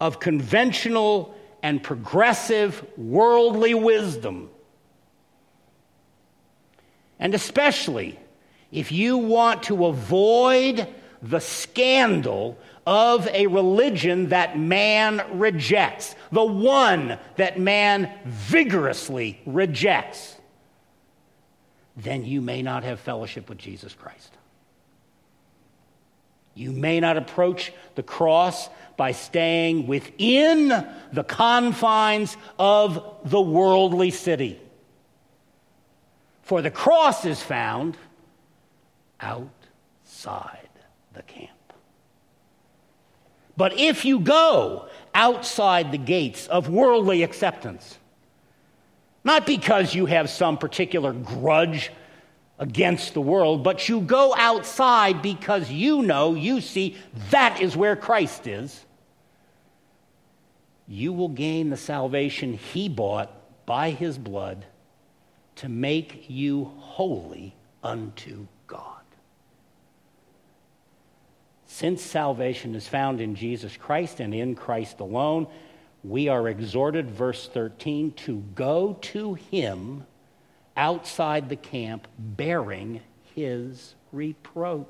of 0.00 0.20
conventional 0.20 1.34
and 1.62 1.82
progressive 1.82 2.84
worldly 2.96 3.74
wisdom, 3.74 4.50
and 7.18 7.34
especially 7.34 8.18
if 8.70 8.92
you 8.92 9.18
want 9.18 9.64
to 9.64 9.86
avoid 9.86 10.86
the 11.20 11.40
scandal 11.40 12.58
of 12.86 13.26
a 13.28 13.46
religion 13.48 14.28
that 14.28 14.58
man 14.58 15.22
rejects, 15.38 16.14
the 16.30 16.44
one 16.44 17.18
that 17.36 17.58
man 17.58 18.10
vigorously 18.24 19.40
rejects 19.46 20.38
then 21.98 22.24
you 22.24 22.40
may 22.40 22.62
not 22.62 22.84
have 22.84 23.00
fellowship 23.00 23.48
with 23.48 23.58
Jesus 23.58 23.92
Christ. 23.92 24.32
You 26.54 26.70
may 26.70 27.00
not 27.00 27.16
approach 27.16 27.72
the 27.96 28.04
cross 28.04 28.68
by 28.98 29.12
staying 29.12 29.86
within 29.86 30.68
the 31.12 31.22
confines 31.24 32.36
of 32.58 33.02
the 33.24 33.40
worldly 33.40 34.10
city. 34.10 34.60
For 36.42 36.60
the 36.60 36.70
cross 36.70 37.24
is 37.24 37.40
found 37.40 37.96
outside 39.20 40.68
the 41.14 41.22
camp. 41.22 41.50
But 43.56 43.78
if 43.78 44.04
you 44.04 44.18
go 44.18 44.88
outside 45.14 45.92
the 45.92 45.98
gates 45.98 46.48
of 46.48 46.68
worldly 46.68 47.22
acceptance, 47.22 47.98
not 49.22 49.46
because 49.46 49.94
you 49.94 50.06
have 50.06 50.28
some 50.28 50.58
particular 50.58 51.12
grudge 51.12 51.92
against 52.58 53.14
the 53.14 53.20
world, 53.20 53.62
but 53.62 53.88
you 53.88 54.00
go 54.00 54.34
outside 54.36 55.22
because 55.22 55.70
you 55.70 56.02
know, 56.02 56.34
you 56.34 56.60
see, 56.60 56.96
that 57.30 57.60
is 57.60 57.76
where 57.76 57.94
Christ 57.94 58.48
is. 58.48 58.84
You 60.88 61.12
will 61.12 61.28
gain 61.28 61.68
the 61.68 61.76
salvation 61.76 62.54
he 62.54 62.88
bought 62.88 63.30
by 63.66 63.90
his 63.90 64.16
blood 64.16 64.64
to 65.56 65.68
make 65.68 66.24
you 66.28 66.72
holy 66.78 67.54
unto 67.82 68.46
God. 68.66 69.02
Since 71.66 72.02
salvation 72.02 72.74
is 72.74 72.88
found 72.88 73.20
in 73.20 73.34
Jesus 73.34 73.76
Christ 73.76 74.20
and 74.20 74.34
in 74.34 74.54
Christ 74.54 75.00
alone, 75.00 75.46
we 76.02 76.28
are 76.28 76.48
exhorted, 76.48 77.10
verse 77.10 77.48
13, 77.48 78.12
to 78.12 78.42
go 78.54 78.96
to 79.02 79.34
him 79.34 80.06
outside 80.76 81.48
the 81.48 81.56
camp 81.56 82.08
bearing 82.18 83.00
his 83.34 83.94
reproach. 84.12 84.86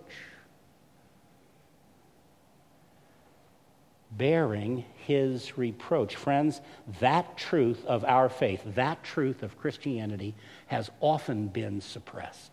Bearing 4.19 4.85
his 5.07 5.57
reproach. 5.57 6.17
Friends, 6.17 6.61
that 7.01 7.39
truth 7.39 7.85
of 7.87 8.05
our 8.05 8.29
faith, 8.29 8.61
that 8.75 9.03
truth 9.03 9.43
of 9.43 9.57
Christianity, 9.57 10.35
has 10.67 10.91
often 11.01 11.49
been 11.49 11.81
suppressed. 11.81 12.51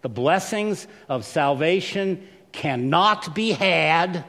The 0.00 0.08
blessings 0.08 0.86
of 1.08 1.24
salvation 1.24 2.26
cannot 2.52 3.34
be 3.34 3.52
had 3.52 4.24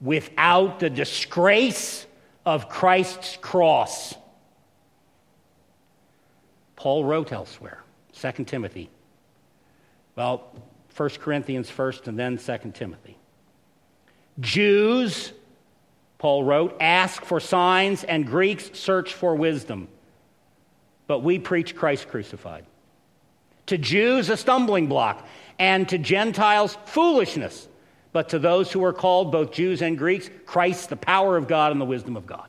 without 0.00 0.80
the 0.80 0.90
disgrace 0.90 2.06
of 2.44 2.68
Christ's 2.68 3.36
cross. 3.38 4.14
Paul 6.76 7.04
wrote 7.04 7.32
elsewhere, 7.32 7.82
2 8.12 8.44
Timothy. 8.44 8.90
Well, 10.14 10.50
1 10.96 11.10
Corinthians 11.20 11.68
first 11.68 12.08
and 12.08 12.18
then 12.18 12.38
2 12.38 12.72
Timothy. 12.72 13.18
Jews, 14.40 15.32
Paul 16.18 16.44
wrote, 16.44 16.76
ask 16.80 17.24
for 17.24 17.40
signs, 17.40 18.04
and 18.04 18.26
Greeks 18.26 18.70
search 18.78 19.12
for 19.12 19.34
wisdom. 19.34 19.88
But 21.06 21.20
we 21.20 21.38
preach 21.38 21.76
Christ 21.76 22.08
crucified. 22.08 22.64
To 23.66 23.78
Jews, 23.78 24.30
a 24.30 24.36
stumbling 24.36 24.86
block, 24.86 25.26
and 25.58 25.88
to 25.88 25.98
Gentiles, 25.98 26.76
foolishness. 26.86 27.68
But 28.12 28.30
to 28.30 28.38
those 28.38 28.72
who 28.72 28.84
are 28.84 28.92
called, 28.92 29.32
both 29.32 29.52
Jews 29.52 29.82
and 29.82 29.98
Greeks, 29.98 30.30
Christ, 30.46 30.88
the 30.88 30.96
power 30.96 31.36
of 31.36 31.48
God 31.48 31.72
and 31.72 31.80
the 31.80 31.84
wisdom 31.84 32.16
of 32.16 32.26
God. 32.26 32.48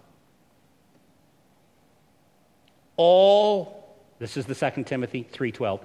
All, 2.95 3.95
this 4.19 4.37
is 4.37 4.45
the 4.45 4.55
2 4.55 4.83
Timothy 4.85 5.27
3:12. 5.31 5.81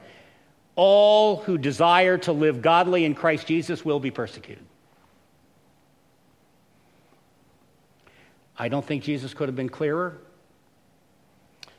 All 0.74 1.36
who 1.36 1.58
desire 1.58 2.18
to 2.18 2.32
live 2.32 2.62
godly 2.62 3.04
in 3.04 3.14
Christ 3.14 3.46
Jesus 3.46 3.84
will 3.84 4.00
be 4.00 4.10
persecuted. 4.10 4.64
I 8.58 8.68
don't 8.68 8.84
think 8.84 9.02
Jesus 9.02 9.34
could 9.34 9.48
have 9.48 9.56
been 9.56 9.68
clearer. 9.68 10.18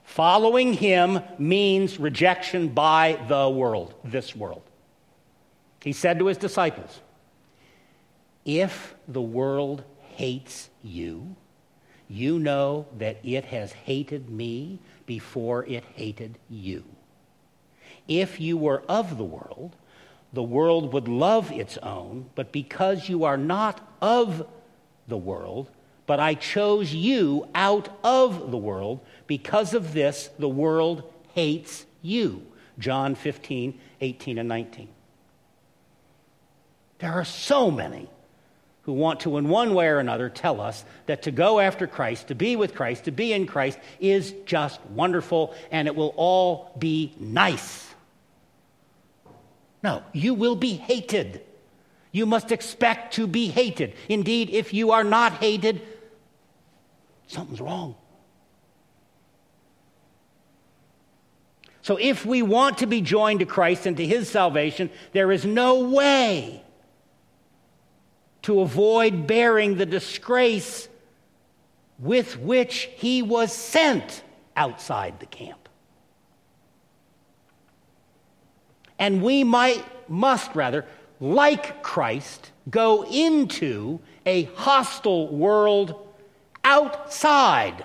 Following 0.03 0.73
him 0.73 1.21
means 1.39 1.99
rejection 1.99 2.69
by 2.69 3.19
the 3.27 3.49
world, 3.49 3.93
this 4.03 4.35
world. 4.35 4.61
He 5.81 5.93
said 5.93 6.19
to 6.19 6.27
his 6.27 6.37
disciples, 6.37 7.01
if 8.45 8.93
the 9.07 9.21
world 9.21 9.83
hates 10.15 10.69
you, 10.83 11.35
you 12.07 12.37
know 12.37 12.85
that 12.97 13.17
it 13.23 13.45
has 13.45 13.71
hated 13.71 14.29
me 14.29 14.79
before 15.05 15.65
it 15.65 15.83
hated 15.95 16.37
you. 16.49 16.83
If 18.07 18.39
you 18.39 18.57
were 18.57 18.83
of 18.87 19.17
the 19.17 19.23
world, 19.23 19.75
the 20.33 20.43
world 20.43 20.93
would 20.93 21.07
love 21.07 21.51
its 21.51 21.77
own, 21.77 22.29
but 22.35 22.51
because 22.51 23.07
you 23.07 23.23
are 23.23 23.37
not 23.37 23.79
of 24.01 24.47
the 25.07 25.17
world, 25.17 25.69
but 26.05 26.19
I 26.19 26.33
chose 26.33 26.93
you 26.93 27.47
out 27.55 27.89
of 28.03 28.51
the 28.51 28.57
world, 28.57 28.99
because 29.27 29.73
of 29.73 29.93
this, 29.93 30.29
the 30.39 30.49
world 30.49 31.03
hates 31.33 31.85
you. 32.01 32.45
John 32.79 33.15
15, 33.15 33.79
18, 34.01 34.37
and 34.37 34.49
19. 34.49 34.89
There 36.99 37.11
are 37.11 37.25
so 37.25 37.69
many 37.69 38.09
who 38.83 38.93
want 38.93 39.21
to, 39.21 39.37
in 39.37 39.47
one 39.47 39.73
way 39.73 39.87
or 39.87 39.99
another, 39.99 40.29
tell 40.29 40.59
us 40.59 40.83
that 41.05 41.23
to 41.23 41.31
go 41.31 41.59
after 41.59 41.87
Christ, 41.87 42.27
to 42.29 42.35
be 42.35 42.55
with 42.55 42.75
Christ, 42.75 43.05
to 43.05 43.11
be 43.11 43.31
in 43.31 43.45
Christ 43.45 43.79
is 43.99 44.33
just 44.45 44.83
wonderful 44.87 45.53
and 45.71 45.87
it 45.87 45.95
will 45.95 46.13
all 46.17 46.75
be 46.77 47.13
nice. 47.19 47.92
No, 49.84 50.01
you 50.13 50.34
will 50.34 50.55
be 50.55 50.75
hated. 50.75 51.41
You 52.11 52.25
must 52.25 52.51
expect 52.51 53.15
to 53.15 53.27
be 53.27 53.49
hated. 53.49 53.93
Indeed, 54.07 54.49
if 54.49 54.73
you 54.73 54.91
are 54.91 55.03
not 55.03 55.34
hated, 55.34 55.81
something's 57.27 57.59
wrong. 57.59 57.95
So, 61.81 61.97
if 61.97 62.25
we 62.25 62.41
want 62.41 62.77
to 62.77 62.88
be 62.88 63.01
joined 63.01 63.41
to 63.41 63.45
Christ 63.45 63.86
and 63.86 63.97
to 63.97 64.05
his 64.05 64.29
salvation, 64.29 64.89
there 65.11 65.34
is 65.34 65.43
no 65.43 65.89
way 65.89 66.63
to 68.43 68.61
avoid 68.61 69.27
bearing 69.27 69.75
the 69.75 69.86
disgrace 69.86 70.88
with 71.99 72.39
which 72.39 72.89
he 72.95 73.21
was 73.21 73.51
sent 73.51 74.23
outside 74.55 75.19
the 75.19 75.25
camp. 75.25 75.62
And 79.03 79.21
we 79.21 79.43
might, 79.43 79.83
must 80.09 80.55
rather, 80.55 80.85
like 81.19 81.83
Christ, 81.83 82.51
go 82.69 83.03
into 83.03 83.99
a 84.25 84.43
hostile 84.55 85.27
world 85.27 86.07
outside 86.63 87.83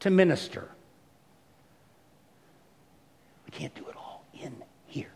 to 0.00 0.10
minister. 0.10 0.68
We 3.44 3.52
can't 3.52 3.72
do 3.76 3.86
it 3.88 3.94
all 3.94 4.24
in 4.34 4.56
here. 4.88 5.12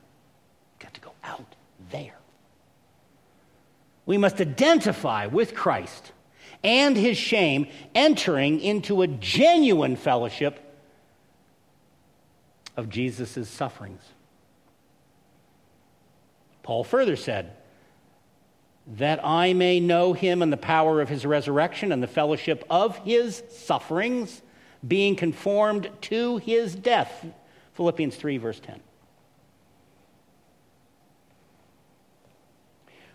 We've 0.74 0.78
got 0.78 0.94
to 0.94 1.00
go 1.00 1.14
out 1.24 1.56
there. 1.90 2.14
We 4.06 4.18
must 4.18 4.40
identify 4.40 5.26
with 5.26 5.52
Christ 5.52 6.12
and 6.62 6.96
his 6.96 7.18
shame, 7.18 7.66
entering 7.92 8.60
into 8.60 9.02
a 9.02 9.08
genuine 9.08 9.96
fellowship 9.96 10.60
of 12.76 12.88
Jesus' 12.88 13.48
sufferings. 13.48 14.02
Paul 16.70 16.84
further 16.84 17.16
said, 17.16 17.50
That 18.86 19.26
I 19.26 19.54
may 19.54 19.80
know 19.80 20.12
him 20.12 20.40
and 20.40 20.52
the 20.52 20.56
power 20.56 21.00
of 21.00 21.08
his 21.08 21.26
resurrection 21.26 21.90
and 21.90 22.00
the 22.00 22.06
fellowship 22.06 22.62
of 22.70 22.96
his 22.98 23.42
sufferings, 23.50 24.40
being 24.86 25.16
conformed 25.16 25.90
to 26.02 26.36
his 26.36 26.76
death. 26.76 27.26
Philippians 27.74 28.14
3, 28.14 28.38
verse 28.38 28.60
10. 28.60 28.78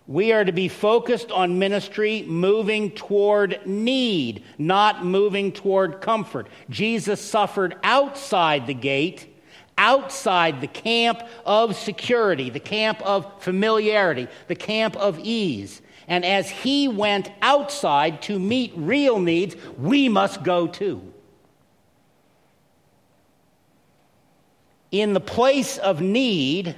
We 0.05 0.33
are 0.33 0.43
to 0.43 0.51
be 0.51 0.67
focused 0.67 1.31
on 1.31 1.57
ministry 1.57 2.23
moving 2.23 2.91
toward 2.91 3.65
need, 3.65 4.43
not 4.57 5.05
moving 5.05 5.53
toward 5.53 6.01
comfort. 6.01 6.47
Jesus 6.69 7.21
suffered 7.21 7.77
outside 7.83 8.67
the 8.67 8.73
gate, 8.73 9.33
outside 9.78 10.61
the 10.61 10.67
camp 10.67 11.21
of 11.45 11.76
security, 11.76 12.49
the 12.49 12.59
camp 12.59 13.01
of 13.01 13.41
familiarity, 13.41 14.28
the 14.47 14.55
camp 14.55 14.95
of 14.97 15.19
ease. 15.19 15.82
And 16.07 16.23
as 16.23 16.49
he 16.49 16.88
went 16.88 17.32
outside 17.41 18.21
to 18.23 18.38
meet 18.39 18.73
real 18.76 19.19
needs, 19.19 19.55
we 19.78 20.07
must 20.09 20.43
go 20.43 20.67
too. 20.67 21.13
In 24.91 25.13
the 25.13 25.19
place 25.19 25.78
of 25.78 25.99
need, 25.99 26.76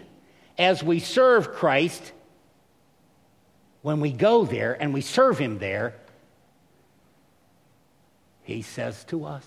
as 0.57 0.81
we 0.81 0.99
serve 0.99 1.51
Christ, 1.51 2.13
when 3.81 3.99
we 3.99 4.11
go 4.11 4.43
there 4.43 4.75
and 4.81 4.93
we 4.93 5.01
serve 5.01 5.37
Him 5.37 5.59
there, 5.59 5.95
He 8.43 8.61
says 8.61 9.03
to 9.05 9.25
us, 9.25 9.45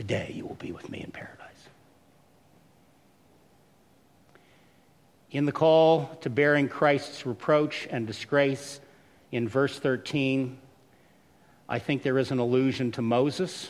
Today 0.00 0.32
you 0.34 0.46
will 0.46 0.54
be 0.54 0.72
with 0.72 0.88
me 0.88 1.02
in 1.02 1.10
paradise. 1.10 1.68
In 5.30 5.44
the 5.44 5.52
call 5.52 6.06
to 6.22 6.30
bearing 6.30 6.70
Christ's 6.70 7.26
reproach 7.26 7.86
and 7.90 8.06
disgrace 8.06 8.80
in 9.30 9.46
verse 9.46 9.78
13, 9.78 10.56
I 11.68 11.80
think 11.80 12.02
there 12.02 12.16
is 12.16 12.30
an 12.30 12.38
allusion 12.38 12.92
to 12.92 13.02
Moses. 13.02 13.68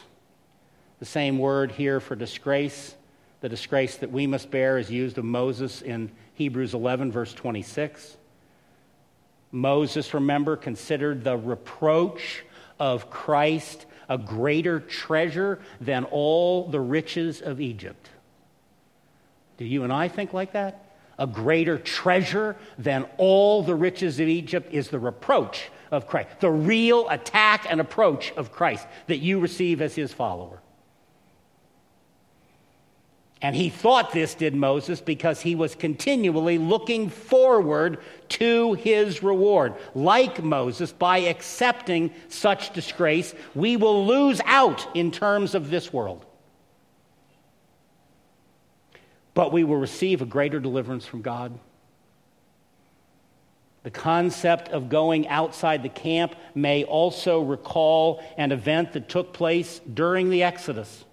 The 1.01 1.05
same 1.05 1.37
word 1.37 1.73
here 1.73 1.99
for 1.99 2.15
disgrace, 2.15 2.95
the 3.41 3.49
disgrace 3.49 3.97
that 3.97 4.13
we 4.13 4.29
must 4.29 4.53
bear, 4.53 4.79
is 4.79 4.89
used 4.89 5.19
of 5.19 5.25
Moses 5.25 5.83
in 5.83 6.13
Hebrews 6.35 6.75
11, 6.75 7.11
verse 7.11 7.35
26. 7.35 8.17
Moses, 9.51 10.15
remember, 10.15 10.55
considered 10.55 11.25
the 11.25 11.37
reproach 11.37 12.45
of 12.79 13.11
Christ 13.11 13.87
a 14.11 14.19
greater 14.19 14.81
treasure 14.81 15.61
than 15.81 16.05
all 16.05 16.69
the 16.69 16.81
riches 16.81 17.41
of 17.41 17.61
Egypt. 17.61 18.11
Do 19.57 19.65
you 19.65 19.85
and 19.85 19.93
I 19.93 20.09
think 20.09 20.35
like 20.35 20.53
that? 20.53 20.85
A 21.19 21.27
greater 21.27 21.79
treasure 21.79 22.57
than 22.77 23.07
all 23.19 23.63
the 23.63 23.75
riches 23.75 24.19
of 24.19 24.27
Egypt 24.27 24.73
is 24.73 24.89
the 24.89 24.99
reproach 24.99 25.71
of 25.91 26.07
Christ, 26.07 26.29
the 26.41 26.51
real 26.51 27.09
attack 27.09 27.67
and 27.69 27.81
approach 27.81 28.33
of 28.33 28.53
Christ 28.53 28.87
that 29.07 29.19
you 29.19 29.39
receive 29.39 29.81
as 29.81 29.95
his 29.95 30.13
follower. 30.13 30.61
And 33.43 33.57
he 33.57 33.71
thought 33.71 34.13
this, 34.13 34.35
did 34.35 34.55
Moses, 34.55 35.01
because 35.01 35.41
he 35.41 35.55
was 35.55 35.75
continually 35.75 36.59
looking 36.59 37.09
forward 37.09 37.99
to 38.31 38.75
his 38.75 39.23
reward. 39.23 39.75
Like 39.95 40.43
Moses, 40.43 40.93
by 40.93 41.19
accepting 41.19 42.13
such 42.29 42.75
disgrace, 42.75 43.35
we 43.55 43.79
will 43.79 44.07
lose 44.07 44.43
out 44.45 44.87
in 44.95 45.11
terms 45.11 45.55
of 45.55 45.71
this 45.71 45.91
world. 45.91 46.27
But 49.33 49.53
we 49.53 49.65
will 49.65 49.79
receive 49.79 50.21
a 50.21 50.27
greater 50.27 50.61
deliverance 50.61 51.07
from 51.07 51.23
God. 51.23 51.59
The 53.85 53.91
concept 53.91 54.69
of 54.69 54.91
going 54.91 55.29
outside 55.29 55.83
the 55.83 55.89
camp 55.89 56.35
may 56.55 56.85
also 56.85 57.41
recall 57.41 58.23
an 58.37 58.53
event 58.53 58.93
that 58.93 59.09
took 59.09 59.33
place 59.33 59.81
during 59.95 60.29
the 60.29 60.43
Exodus. 60.43 61.07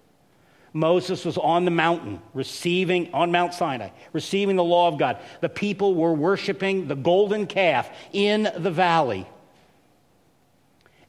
Moses 0.72 1.24
was 1.24 1.38
on 1.38 1.64
the 1.64 1.70
mountain, 1.70 2.20
receiving, 2.34 3.12
on 3.14 3.32
Mount 3.32 3.54
Sinai, 3.54 3.88
receiving 4.12 4.56
the 4.56 4.64
law 4.64 4.88
of 4.88 4.98
God. 4.98 5.18
The 5.40 5.48
people 5.48 5.94
were 5.94 6.12
worshiping 6.12 6.88
the 6.88 6.94
golden 6.94 7.46
calf 7.46 7.90
in 8.12 8.50
the 8.56 8.70
valley. 8.70 9.26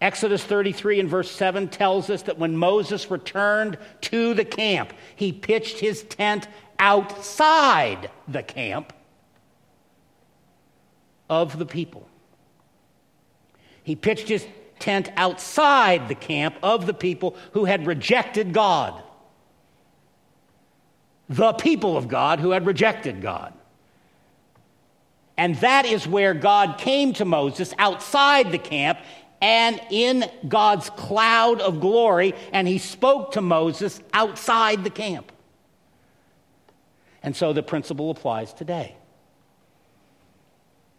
Exodus 0.01 0.43
33 0.43 1.01
and 1.01 1.09
verse 1.09 1.29
7 1.29 1.67
tells 1.67 2.09
us 2.09 2.21
that 2.23 2.39
when 2.39 2.55
Moses 2.55 3.11
returned 3.11 3.77
to 4.01 4.33
the 4.33 4.45
camp, 4.45 4.93
he 5.15 5.33
pitched 5.33 5.79
his 5.79 6.03
tent 6.03 6.47
outside 6.79 8.09
the 8.27 8.43
camp 8.43 8.93
of 11.29 11.59
the 11.59 11.65
people. 11.65 12.07
He 13.83 13.97
pitched 13.97 14.29
his 14.29 14.47
tent 14.79 15.11
outside 15.17 16.07
the 16.07 16.15
camp 16.15 16.55
of 16.63 16.85
the 16.85 16.93
people 16.93 17.35
who 17.51 17.65
had 17.65 17.85
rejected 17.85 18.53
God 18.53 19.03
the 21.29 21.53
people 21.53 21.95
of 21.95 22.07
God 22.07 22.39
who 22.39 22.51
had 22.51 22.65
rejected 22.65 23.21
God. 23.21 23.53
And 25.37 25.55
that 25.57 25.85
is 25.85 26.05
where 26.05 26.33
God 26.33 26.77
came 26.77 27.13
to 27.13 27.23
Moses 27.23 27.73
outside 27.77 28.51
the 28.51 28.57
camp 28.57 28.99
and 29.41 29.79
in 29.89 30.29
God's 30.47 30.89
cloud 30.89 31.61
of 31.61 31.79
glory, 31.79 32.33
and 32.51 32.67
he 32.67 32.77
spoke 32.77 33.31
to 33.33 33.41
Moses 33.41 34.01
outside 34.11 34.83
the 34.83 34.89
camp. 34.89 35.31
And 37.23 37.35
so 37.35 37.53
the 37.53 37.63
principle 37.63 38.11
applies 38.11 38.53
today. 38.53 38.95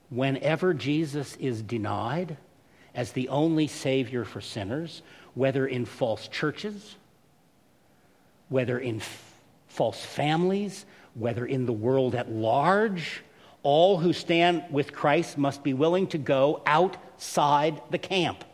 Whenever 0.08 0.72
Jesus 0.72 1.36
is 1.36 1.60
denied 1.60 2.38
as 2.94 3.12
the 3.12 3.28
only 3.28 3.66
Savior 3.66 4.24
for 4.24 4.40
sinners, 4.40 5.02
whether 5.34 5.66
in 5.66 5.84
false 5.84 6.28
churches, 6.28 6.96
whether 8.48 8.78
in 8.78 9.00
false 9.70 10.04
families, 10.04 10.84
whether 11.14 11.46
in 11.46 11.64
the 11.64 11.72
world 11.72 12.14
at 12.14 12.30
large. 12.30 13.22
All 13.62 13.98
who 13.98 14.12
stand 14.12 14.64
with 14.70 14.92
Christ 14.92 15.38
must 15.38 15.62
be 15.62 15.74
willing 15.74 16.08
to 16.08 16.18
go 16.18 16.62
outside 16.66 17.80
the 17.90 17.98
camp. 17.98 18.44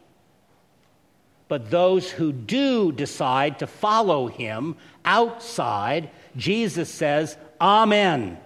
But 1.48 1.70
those 1.70 2.10
who 2.10 2.32
do 2.32 2.92
decide 2.92 3.60
to 3.60 3.66
follow 3.66 4.26
him 4.26 4.76
outside, 5.04 6.10
Jesus 6.36 6.92
says, 6.92 7.36
Amen. 7.60 8.38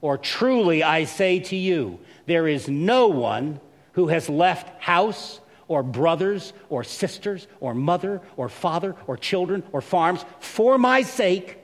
Or 0.00 0.16
truly 0.16 0.82
I 0.82 1.04
say 1.04 1.40
to 1.40 1.56
you, 1.56 1.98
there 2.26 2.46
is 2.46 2.68
no 2.68 3.08
one 3.08 3.60
who 3.92 4.08
has 4.08 4.28
left 4.28 4.82
house 4.82 5.40
or 5.66 5.82
brothers 5.82 6.52
or 6.68 6.84
sisters 6.84 7.46
or 7.60 7.74
mother 7.74 8.20
or 8.36 8.48
father 8.48 8.94
or 9.06 9.16
children 9.16 9.62
or 9.72 9.80
farms 9.80 10.24
for 10.38 10.78
my 10.78 11.02
sake 11.02 11.58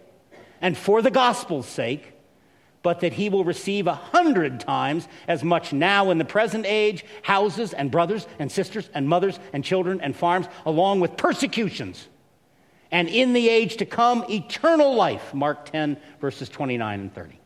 and 0.61 0.77
for 0.77 1.03
the 1.03 1.11
gospel's 1.11 1.67
sake, 1.67 2.13
but 2.83 3.01
that 3.01 3.13
he 3.13 3.29
will 3.29 3.45
receive 3.45 3.87
a 3.87 3.95
hundred 3.95 4.61
times 4.61 5.07
as 5.29 5.45
much 5.45 5.73
now 5.73 6.11
in 6.11 6.19
the 6.19 6.25
present 6.25 6.65
age 6.67 7.05
houses 7.23 7.73
and 7.73 7.91
brothers 7.91 8.27
and 8.39 8.51
sisters 8.51 8.89
and 8.95 9.09
mothers 9.09 9.39
and 9.53 9.65
children 9.65 10.01
and 10.01 10.17
farms, 10.17 10.47
along 10.65 11.01
with 11.01 11.17
persecutions. 11.17 12.09
And 12.91 13.09
in 13.09 13.33
the 13.35 13.49
age 13.49 13.77
to 13.77 13.87
come, 13.87 14.25
eternal 14.29 14.95
life. 14.95 15.33
Mark 15.33 15.71
10, 15.71 15.97
verses 16.21 16.49
29 16.49 17.01
and 17.01 17.15
30. 17.15 17.39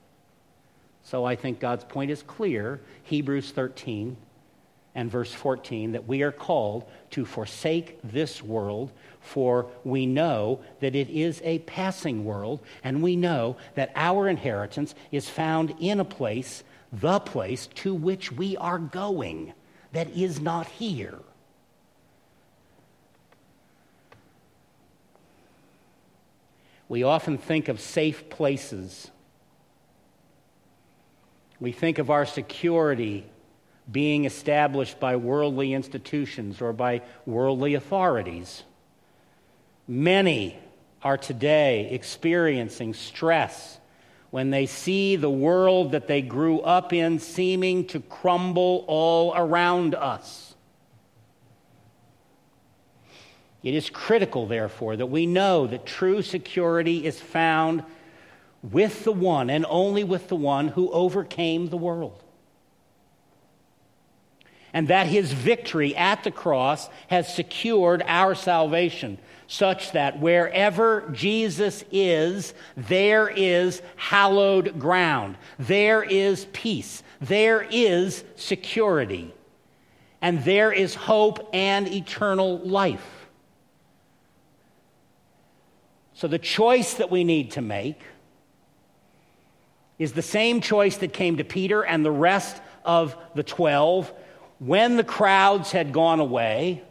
So 1.03 1.25
I 1.25 1.37
think 1.37 1.61
God's 1.61 1.85
point 1.85 2.11
is 2.11 2.23
clear. 2.23 2.81
Hebrews 3.03 3.51
13 3.51 4.17
and 4.95 5.11
verse 5.11 5.33
14 5.33 5.93
that 5.93 6.07
we 6.07 6.23
are 6.23 6.33
called 6.33 6.89
to 7.11 7.25
forsake 7.25 7.99
this 8.03 8.43
world 8.43 8.93
for 9.25 9.67
we 9.83 10.07
know 10.07 10.61
that 10.81 10.95
it 10.95 11.11
is 11.11 11.41
a 11.45 11.59
passing 11.61 12.25
world, 12.25 12.61
and 12.85 13.03
we 13.03 13.17
know 13.17 13.57
that 13.75 13.91
our 13.97 14.29
inheritance 14.29 14.95
is 15.11 15.29
found 15.29 15.75
in 15.81 15.99
a 15.99 16.05
place, 16.05 16.63
the 16.93 17.19
place 17.19 17.67
to 17.75 17.95
which 17.95 18.31
we 18.31 18.57
are 18.57 18.79
going. 18.79 19.53
that 19.95 20.11
is 20.11 20.41
not 20.41 20.67
here. 20.67 21.19
We 26.89 27.03
often 27.03 27.39
think 27.39 27.69
of 27.69 27.81
safe 27.81 28.29
places. 28.29 29.11
We 31.59 31.73
think 31.73 31.99
of 31.99 32.11
our 32.11 32.27
security 32.27 33.25
being 33.91 34.25
established 34.25 35.01
by 35.01 35.17
worldly 35.17 35.73
institutions 35.73 36.61
or 36.61 36.73
by 36.73 37.03
worldly 37.25 37.75
authorities. 37.75 38.65
Many 39.87 40.59
are 41.03 41.19
today 41.19 41.91
experiencing 41.91 42.95
stress 42.95 43.79
when 44.31 44.51
they 44.51 44.67
see 44.67 45.17
the 45.17 45.31
world 45.31 45.93
that 45.93 46.09
they 46.09 46.23
grew 46.23 46.61
up 46.61 46.93
in 46.93 47.19
seeming 47.19 47.87
to 47.89 48.01
crumble 48.01 48.85
all 48.89 49.35
around 49.37 49.95
us. 49.95 50.55
It 53.63 53.75
is 53.75 53.91
critical, 53.91 54.47
therefore, 54.47 54.97
that 54.97 55.07
we 55.07 55.27
know 55.27 55.67
that 55.67 55.87
true 55.87 56.23
security 56.23 57.05
is 57.07 57.21
found 57.21 57.85
with 58.63 59.05
the 59.05 59.13
one 59.13 59.51
and 59.51 59.67
only 59.69 60.05
with 60.05 60.29
the 60.29 60.37
one 60.37 60.69
who 60.69 60.91
overcame 60.91 61.69
the 61.69 61.77
world 61.77 62.25
and 64.75 64.89
that 64.89 65.07
his 65.07 65.33
victory 65.33 65.95
at 65.95 66.25
the 66.25 66.31
cross 66.33 66.91
has 67.07 67.33
secured 67.33 68.03
our 68.07 68.35
salvation, 68.35 69.17
such 69.47 69.93
that 69.93 70.19
wherever 70.21 71.09
Jesus 71.13 71.85
is, 71.93 72.55
there 72.77 73.29
is 73.29 73.83
hallowed 73.97 74.79
ground, 74.79 75.37
there 75.59 76.03
is 76.03 76.47
peace, 76.53 77.03
there 77.21 77.67
is 77.71 78.25
security, 78.37 79.35
and 80.23 80.45
there 80.45 80.73
is 80.73 80.95
hope 80.95 81.51
and 81.53 81.89
eternal 81.89 82.59
life. 82.59 83.29
So, 86.15 86.29
the 86.29 86.39
choice 86.39 86.95
that 86.95 87.11
we 87.11 87.25
need 87.25 87.51
to 87.53 87.61
make 87.61 88.01
is 89.99 90.13
the 90.13 90.23
same 90.23 90.61
choice 90.61 90.97
that 90.99 91.13
came 91.13 91.37
to 91.37 91.45
Peter 91.45 91.85
and 91.85 92.05
the 92.05 92.11
rest 92.11 92.61
of 92.85 93.17
the 93.35 93.43
12 93.43 94.13
when 94.59 94.97
the 94.97 95.05
crowds 95.05 95.73
had 95.73 95.93
gone 95.93 96.21
away, 96.21 96.83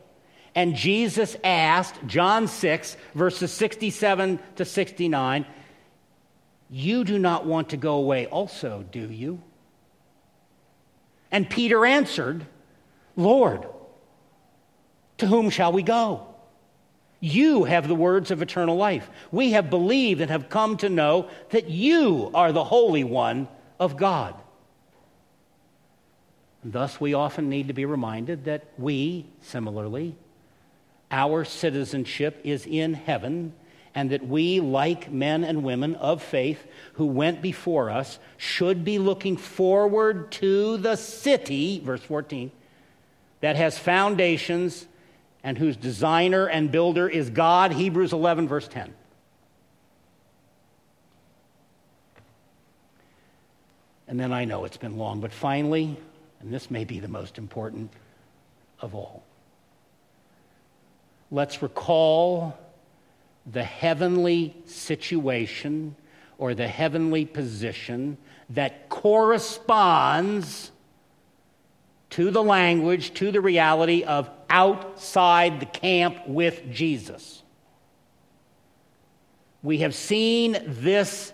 and 0.56 0.76
Jesus 0.76 1.36
asked, 1.44 1.96
John 2.06 2.48
6, 2.48 2.98
verses 3.16 3.52
67 3.52 4.40
to 4.58 4.66
69, 4.66 5.46
You 6.70 7.04
do 7.04 7.18
not 7.18 7.46
want 7.46 7.70
to 7.70 7.78
go 7.78 7.96
away 7.96 8.28
also, 8.28 8.86
do 8.92 9.10
you? 9.12 9.42
And 11.32 11.50
Peter 11.50 11.86
answered, 11.86 12.46
Lord, 13.16 13.66
to 15.18 15.28
whom 15.28 15.50
shall 15.50 15.72
we 15.72 15.82
go? 15.82 16.28
You 17.20 17.64
have 17.64 17.88
the 17.88 17.96
words 17.96 18.32
of 18.32 18.42
eternal 18.42 18.76
life. 18.76 19.10
We 19.32 19.54
have 19.54 19.70
believed 19.70 20.22
and 20.22 20.30
have 20.30 20.50
come 20.50 20.78
to 20.78 20.90
know 20.90 21.30
that 21.50 21.70
you 21.70 22.30
are 22.34 22.52
the 22.52 22.64
Holy 22.64 23.04
One 23.04 23.48
of 23.80 23.98
God. 23.98 24.36
Thus, 26.64 27.00
we 27.00 27.14
often 27.14 27.50
need 27.50 27.70
to 27.70 27.74
be 27.74 27.86
reminded 27.86 28.46
that 28.46 28.66
we, 28.78 29.26
similarly, 29.42 30.16
our 31.14 31.46
citizenship 31.46 32.42
is 32.44 32.66
in 32.66 32.96
heaven, 32.96 33.54
and 33.94 34.10
that 34.10 34.26
we, 34.26 34.60
like 34.60 35.12
men 35.12 35.44
and 35.44 35.64
women 35.64 35.94
of 35.96 36.24
faith 36.24 36.66
who 36.94 37.06
went 37.06 37.42
before 37.42 37.92
us, 37.92 38.18
should 38.36 38.84
be 38.84 38.98
looking 38.98 39.38
forward 39.38 40.32
to 40.32 40.78
the 40.78 40.96
city, 40.96 41.80
verse 41.80 42.02
14, 42.02 42.52
that 43.42 43.56
has 43.56 43.78
foundations 43.78 44.88
and 45.44 45.58
whose 45.58 45.78
designer 45.78 46.48
and 46.48 46.72
builder 46.72 47.08
is 47.08 47.30
God, 47.30 47.72
Hebrews 47.74 48.12
11, 48.12 48.48
verse 48.48 48.68
10. 48.68 48.94
And 54.08 54.20
then 54.20 54.34
I 54.34 54.46
know 54.46 54.66
it's 54.66 54.78
been 54.78 54.98
long, 54.98 55.20
but 55.20 55.32
finally, 55.32 55.96
and 56.40 56.52
this 56.52 56.72
may 56.72 56.86
be 56.86 57.00
the 57.00 57.08
most 57.08 57.38
important 57.38 57.92
of 58.80 58.96
all. 58.96 59.23
Let's 61.34 61.64
recall 61.64 62.56
the 63.52 63.64
heavenly 63.64 64.56
situation 64.66 65.96
or 66.38 66.54
the 66.54 66.68
heavenly 66.68 67.26
position 67.26 68.20
that 68.52 68.88
corresponds 68.88 70.72
to 72.12 72.30
the 72.30 72.44
language, 72.44 73.16
to 73.16 73.32
the 73.32 73.42
reality 73.42 74.04
of 74.04 74.30
outside 74.48 75.60
the 75.60 75.66
camp 75.66 76.28
with 76.28 76.72
Jesus. 76.72 77.42
We 79.64 79.80
have 79.80 79.96
seen 79.96 80.56
this 80.68 81.34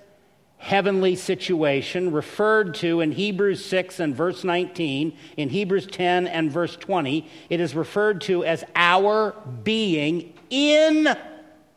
heavenly 0.60 1.16
situation 1.16 2.12
referred 2.12 2.76
to 2.76 3.00
in 3.00 3.14
Hebrews 3.14 3.64
6 3.66 4.00
and 4.02 4.14
verse 4.16 4.44
19, 4.44 5.18
in 5.38 5.50
Hebrews 5.50 5.88
10 5.88 6.28
and 6.28 6.52
verse 6.52 6.76
20. 6.76 7.28
It 7.50 7.60
is 7.60 7.74
referred 7.74 8.22
to 8.22 8.44
as 8.44 8.64
our 8.76 9.34
being 9.64 10.34
in 10.50 11.18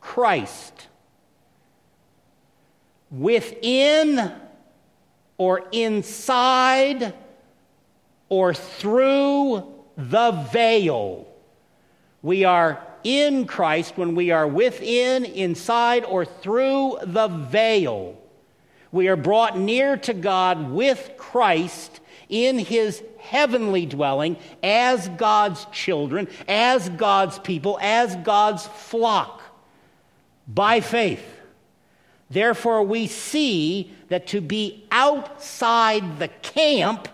Christ. 0.01 0.89
Within 3.11 4.33
or 5.39 5.63
inside 5.71 7.15
or 8.29 8.53
through 8.53 9.65
the 9.97 10.33
veil. 10.53 11.29
We 12.21 12.45
are 12.45 12.85
in 13.05 13.47
Christ 13.47 13.97
when 13.97 14.15
we 14.15 14.31
are 14.31 14.47
within, 14.47 15.25
inside, 15.25 16.05
or 16.05 16.25
through 16.25 16.99
the 17.05 17.29
veil. 17.29 18.22
We 18.93 19.09
are 19.09 19.17
brought 19.17 19.59
near 19.59 19.97
to 19.97 20.13
God 20.13 20.71
with 20.71 21.13
Christ 21.17 22.01
in 22.29 22.59
his 22.59 23.03
heavenly 23.19 23.87
dwelling 23.87 24.37
as 24.63 25.09
God's 25.09 25.65
children, 25.73 26.29
as 26.47 26.91
God's 26.91 27.39
people, 27.39 27.79
as 27.81 28.15
God's 28.17 28.67
flock 28.67 29.43
by 30.47 30.81
faith. 30.81 31.25
Therefore, 32.29 32.83
we 32.83 33.07
see 33.07 33.93
that 34.09 34.27
to 34.29 34.41
be 34.41 34.85
outside 34.91 36.19
the 36.19 36.29
camp 36.29 37.09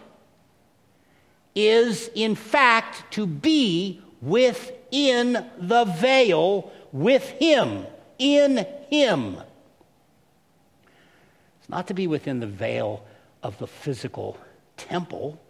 is, 1.54 2.10
in 2.14 2.34
fact, 2.34 3.12
to 3.12 3.26
be 3.26 4.00
within 4.20 5.46
the 5.58 5.84
veil 5.84 6.72
with 6.92 7.28
Him, 7.30 7.86
in 8.18 8.66
Him 8.90 9.38
not 11.68 11.88
to 11.88 11.94
be 11.94 12.06
within 12.06 12.40
the 12.40 12.46
veil 12.46 13.04
of 13.42 13.58
the 13.58 13.66
physical 13.66 14.38
temple. 14.76 15.40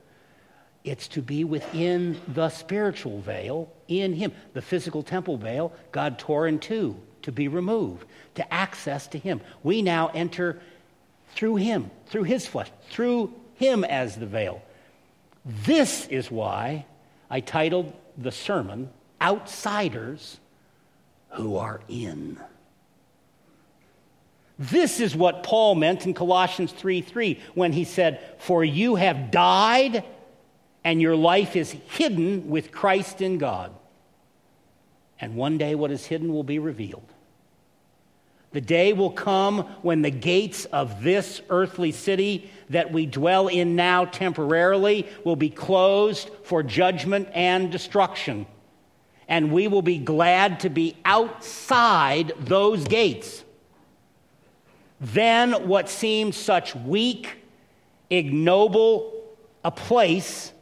It's 0.84 1.08
to 1.08 1.22
be 1.22 1.44
within 1.44 2.20
the 2.28 2.48
spiritual 2.48 3.20
veil 3.20 3.72
in 3.88 4.14
Him. 4.14 4.32
The 4.52 4.62
physical 4.62 5.02
temple 5.02 5.36
veil, 5.36 5.72
God 5.92 6.18
tore 6.18 6.46
in 6.46 6.58
two 6.58 6.96
to 7.22 7.32
be 7.32 7.48
removed, 7.48 8.06
to 8.36 8.52
access 8.52 9.06
to 9.08 9.18
Him. 9.18 9.40
We 9.62 9.82
now 9.82 10.08
enter 10.14 10.60
through 11.34 11.56
Him, 11.56 11.90
through 12.06 12.24
His 12.24 12.46
flesh, 12.46 12.70
through 12.90 13.34
Him 13.54 13.84
as 13.84 14.16
the 14.16 14.26
veil. 14.26 14.62
This 15.44 16.06
is 16.08 16.30
why 16.30 16.86
I 17.30 17.40
titled 17.40 17.92
the 18.16 18.32
sermon, 18.32 18.90
Outsiders 19.20 20.38
Who 21.30 21.56
Are 21.56 21.80
In. 21.88 22.38
This 24.58 24.98
is 24.98 25.14
what 25.14 25.44
Paul 25.44 25.76
meant 25.76 26.04
in 26.04 26.14
Colossians 26.14 26.72
3 26.72 27.00
3 27.00 27.40
when 27.54 27.72
he 27.72 27.84
said, 27.84 28.20
For 28.38 28.64
you 28.64 28.96
have 28.96 29.30
died, 29.30 30.04
and 30.82 31.00
your 31.00 31.14
life 31.14 31.54
is 31.54 31.70
hidden 31.70 32.48
with 32.48 32.72
Christ 32.72 33.20
in 33.20 33.38
God. 33.38 33.72
And 35.20 35.36
one 35.36 35.58
day 35.58 35.74
what 35.74 35.90
is 35.90 36.06
hidden 36.06 36.32
will 36.32 36.44
be 36.44 36.58
revealed. 36.58 37.06
The 38.52 38.60
day 38.60 38.94
will 38.94 39.10
come 39.10 39.60
when 39.82 40.02
the 40.02 40.10
gates 40.10 40.64
of 40.66 41.02
this 41.02 41.42
earthly 41.50 41.92
city 41.92 42.50
that 42.70 42.92
we 42.92 43.04
dwell 43.04 43.48
in 43.48 43.76
now 43.76 44.06
temporarily 44.06 45.06
will 45.22 45.36
be 45.36 45.50
closed 45.50 46.30
for 46.44 46.62
judgment 46.62 47.28
and 47.34 47.70
destruction. 47.70 48.46
And 49.28 49.52
we 49.52 49.68
will 49.68 49.82
be 49.82 49.98
glad 49.98 50.60
to 50.60 50.70
be 50.70 50.96
outside 51.04 52.32
those 52.38 52.84
gates 52.84 53.44
then 55.00 55.68
what 55.68 55.88
seemed 55.88 56.34
such 56.34 56.74
weak, 56.74 57.36
ignoble 58.10 59.12
a 59.64 59.70
place 59.70 60.52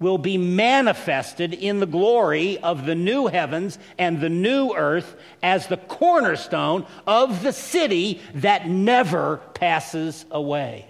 will 0.00 0.18
be 0.18 0.36
manifested 0.36 1.54
in 1.54 1.78
the 1.78 1.86
glory 1.86 2.58
of 2.58 2.84
the 2.84 2.94
new 2.94 3.26
heavens 3.28 3.78
and 3.96 4.20
the 4.20 4.28
new 4.28 4.74
earth 4.74 5.14
as 5.42 5.68
the 5.68 5.76
cornerstone 5.76 6.84
of 7.06 7.42
the 7.42 7.52
city 7.52 8.20
that 8.34 8.68
never 8.68 9.36
passes 9.54 10.26
away. 10.30 10.86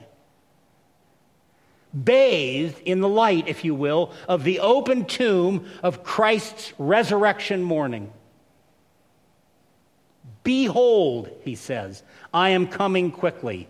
bathed 2.02 2.80
in 2.84 3.00
the 3.00 3.08
light, 3.08 3.46
if 3.46 3.64
you 3.64 3.74
will, 3.74 4.12
of 4.28 4.44
the 4.44 4.60
open 4.60 5.04
tomb 5.04 5.66
of 5.82 6.02
Christ's 6.02 6.72
resurrection 6.78 7.62
morning. 7.62 8.12
Behold, 10.42 11.30
he 11.44 11.54
says, 11.54 12.02
I 12.34 12.50
am 12.50 12.66
coming 12.66 13.12
quickly. 13.12 13.68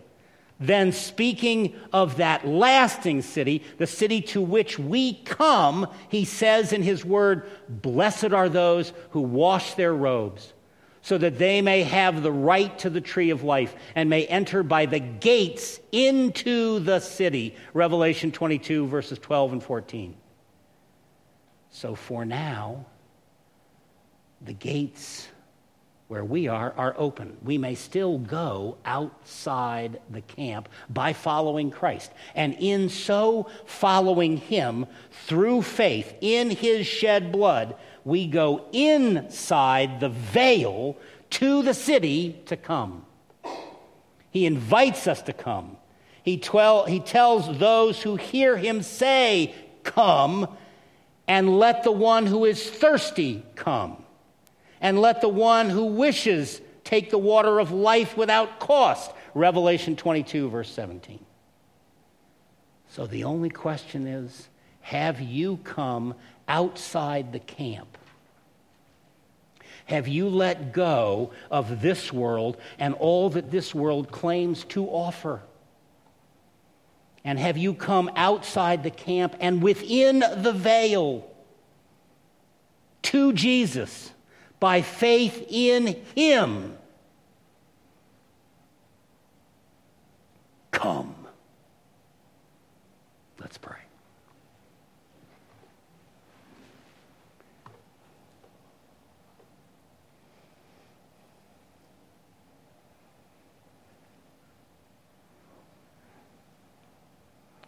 Then, 0.58 0.92
speaking 0.92 1.74
of 1.92 2.16
that 2.16 2.46
lasting 2.46 3.22
city, 3.22 3.62
the 3.76 3.86
city 3.86 4.22
to 4.22 4.40
which 4.40 4.78
we 4.78 5.14
come, 5.24 5.88
he 6.08 6.24
says 6.24 6.72
in 6.72 6.82
his 6.82 7.04
word, 7.04 7.50
Blessed 7.68 8.32
are 8.32 8.48
those 8.48 8.92
who 9.10 9.20
wash 9.20 9.74
their 9.74 9.92
robes, 9.92 10.54
so 11.02 11.18
that 11.18 11.38
they 11.38 11.60
may 11.60 11.82
have 11.82 12.22
the 12.22 12.32
right 12.32 12.78
to 12.78 12.88
the 12.88 13.00
tree 13.00 13.30
of 13.30 13.42
life 13.42 13.74
and 13.94 14.08
may 14.08 14.26
enter 14.26 14.62
by 14.62 14.86
the 14.86 15.00
gates 15.00 15.80
into 15.92 16.78
the 16.80 17.00
city. 17.00 17.54
Revelation 17.74 18.32
22, 18.32 18.86
verses 18.86 19.18
12 19.18 19.52
and 19.54 19.62
14. 19.62 20.16
So 21.70 21.94
for 21.96 22.24
now, 22.24 22.86
the 24.40 24.54
gates 24.54 25.28
where 26.08 26.24
we 26.24 26.48
are 26.48 26.74
are 26.76 26.94
open. 26.98 27.36
We 27.42 27.56
may 27.56 27.74
still 27.74 28.18
go 28.18 28.76
outside 28.84 30.00
the 30.10 30.20
camp 30.20 30.68
by 30.90 31.12
following 31.12 31.70
Christ. 31.70 32.12
And 32.34 32.54
in 32.58 32.88
so 32.88 33.48
following 33.64 34.36
him 34.36 34.86
through 35.26 35.62
faith 35.62 36.14
in 36.20 36.50
his 36.50 36.86
shed 36.86 37.32
blood, 37.32 37.76
we 38.04 38.26
go 38.26 38.66
inside 38.72 40.00
the 40.00 40.10
veil 40.10 40.96
to 41.30 41.62
the 41.62 41.74
city 41.74 42.38
to 42.46 42.56
come. 42.56 43.06
He 44.30 44.46
invites 44.46 45.06
us 45.06 45.22
to 45.22 45.32
come. 45.32 45.78
He, 46.22 46.38
twel- 46.38 46.84
he 46.84 47.00
tells 47.00 47.58
those 47.58 48.02
who 48.02 48.16
hear 48.16 48.56
him 48.56 48.82
say, 48.82 49.54
Come, 49.84 50.48
and 51.28 51.58
let 51.58 51.84
the 51.84 51.92
one 51.92 52.26
who 52.26 52.44
is 52.44 52.68
thirsty 52.68 53.44
come 53.54 54.03
and 54.84 55.00
let 55.00 55.22
the 55.22 55.28
one 55.30 55.70
who 55.70 55.86
wishes 55.86 56.60
take 56.84 57.08
the 57.08 57.16
water 57.16 57.58
of 57.58 57.72
life 57.72 58.18
without 58.18 58.60
cost. 58.60 59.10
Revelation 59.32 59.96
22, 59.96 60.50
verse 60.50 60.70
17. 60.70 61.24
So 62.90 63.06
the 63.06 63.24
only 63.24 63.48
question 63.48 64.06
is 64.06 64.48
have 64.82 65.22
you 65.22 65.56
come 65.64 66.14
outside 66.46 67.32
the 67.32 67.38
camp? 67.38 67.96
Have 69.86 70.06
you 70.06 70.28
let 70.28 70.74
go 70.74 71.30
of 71.50 71.80
this 71.80 72.12
world 72.12 72.58
and 72.78 72.92
all 72.92 73.30
that 73.30 73.50
this 73.50 73.74
world 73.74 74.12
claims 74.12 74.64
to 74.64 74.86
offer? 74.86 75.40
And 77.24 77.38
have 77.38 77.56
you 77.56 77.72
come 77.72 78.10
outside 78.16 78.82
the 78.82 78.90
camp 78.90 79.34
and 79.40 79.62
within 79.62 80.18
the 80.18 80.52
veil 80.52 81.26
to 83.04 83.32
Jesus? 83.32 84.10
By 84.64 84.80
faith 84.80 85.44
in 85.50 85.94
Him. 86.14 86.78
Come. 90.70 91.14
Let's 93.38 93.58
pray. 93.58 93.76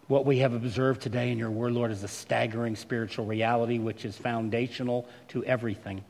What 0.07 0.25
we 0.25 0.39
have 0.39 0.53
observed 0.53 1.03
today 1.03 1.31
in 1.31 1.37
your 1.37 1.51
word, 1.51 1.73
Lord, 1.73 1.91
is 1.91 2.01
a 2.03 2.07
staggering 2.07 2.75
spiritual 2.75 3.27
reality 3.27 3.77
which 3.77 4.03
is 4.03 4.17
foundational 4.17 5.07
to 5.27 5.45
everything. 5.45 6.03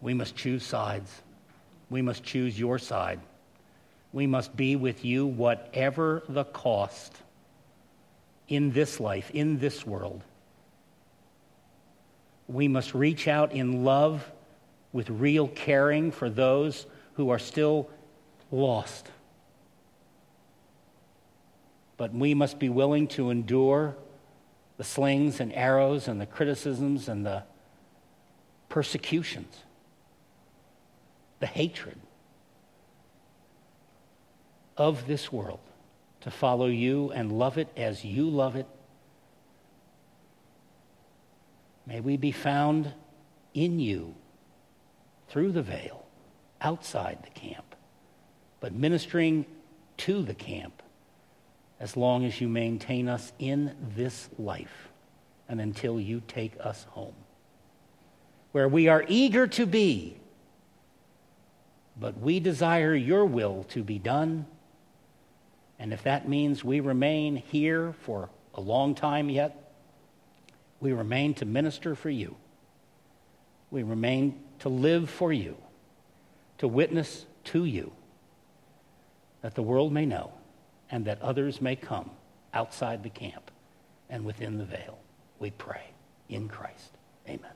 We 0.00 0.14
must 0.14 0.36
choose 0.36 0.64
sides. 0.64 1.22
We 1.90 2.02
must 2.02 2.22
choose 2.22 2.58
your 2.58 2.78
side. 2.78 3.20
We 4.12 4.26
must 4.26 4.56
be 4.56 4.76
with 4.76 5.04
you, 5.04 5.26
whatever 5.26 6.22
the 6.28 6.44
cost 6.44 7.14
in 8.48 8.72
this 8.72 9.00
life, 9.00 9.30
in 9.32 9.58
this 9.58 9.86
world. 9.86 10.22
We 12.46 12.68
must 12.68 12.94
reach 12.94 13.28
out 13.28 13.52
in 13.52 13.84
love 13.84 14.30
with 14.92 15.10
real 15.10 15.48
caring 15.48 16.10
for 16.10 16.30
those 16.30 16.86
who 17.14 17.30
are 17.30 17.38
still 17.38 17.90
lost. 18.50 19.10
But 21.98 22.14
we 22.14 22.32
must 22.32 22.58
be 22.58 22.68
willing 22.68 23.08
to 23.08 23.30
endure 23.30 23.96
the 24.78 24.84
slings 24.84 25.40
and 25.40 25.52
arrows 25.52 26.08
and 26.08 26.20
the 26.20 26.26
criticisms 26.26 27.08
and 27.08 27.26
the 27.26 27.42
persecutions 28.68 29.64
the 31.40 31.46
hatred 31.46 31.98
of 34.76 35.06
this 35.06 35.32
world, 35.32 35.60
to 36.20 36.30
follow 36.30 36.66
you 36.66 37.10
and 37.12 37.32
love 37.32 37.58
it 37.58 37.68
as 37.76 38.04
you 38.04 38.28
love 38.28 38.56
it. 38.56 38.66
May 41.86 42.00
we 42.00 42.16
be 42.16 42.32
found 42.32 42.92
in 43.54 43.80
you 43.80 44.14
through 45.28 45.52
the 45.52 45.62
veil, 45.62 46.06
outside 46.60 47.18
the 47.22 47.40
camp, 47.40 47.74
but 48.60 48.72
ministering 48.72 49.46
to 49.98 50.22
the 50.22 50.34
camp 50.34 50.82
as 51.80 51.96
long 51.96 52.24
as 52.24 52.40
you 52.40 52.48
maintain 52.48 53.08
us 53.08 53.32
in 53.38 53.74
this 53.96 54.28
life 54.38 54.88
and 55.48 55.60
until 55.60 56.00
you 56.00 56.22
take 56.26 56.52
us 56.60 56.84
home, 56.90 57.14
where 58.52 58.68
we 58.68 58.88
are 58.88 59.04
eager 59.08 59.46
to 59.46 59.66
be 59.66 60.16
but 62.00 62.18
we 62.18 62.40
desire 62.40 62.94
your 62.94 63.24
will 63.24 63.64
to 63.70 63.82
be 63.82 63.98
done. 63.98 64.46
And 65.78 65.92
if 65.92 66.02
that 66.04 66.28
means 66.28 66.64
we 66.64 66.80
remain 66.80 67.36
here 67.36 67.94
for 68.04 68.30
a 68.54 68.60
long 68.60 68.94
time 68.94 69.30
yet, 69.30 69.72
we 70.80 70.92
remain 70.92 71.34
to 71.34 71.44
minister 71.44 71.94
for 71.94 72.10
you. 72.10 72.36
We 73.70 73.82
remain 73.82 74.40
to 74.60 74.68
live 74.68 75.10
for 75.10 75.32
you, 75.32 75.56
to 76.58 76.68
witness 76.68 77.26
to 77.44 77.64
you, 77.64 77.92
that 79.42 79.54
the 79.54 79.62
world 79.62 79.92
may 79.92 80.06
know 80.06 80.32
and 80.90 81.04
that 81.04 81.20
others 81.20 81.60
may 81.60 81.76
come 81.76 82.10
outside 82.54 83.02
the 83.02 83.10
camp 83.10 83.50
and 84.08 84.24
within 84.24 84.58
the 84.58 84.64
veil. 84.64 84.98
We 85.38 85.50
pray 85.50 85.82
in 86.28 86.48
Christ. 86.48 86.90
Amen. 87.28 87.52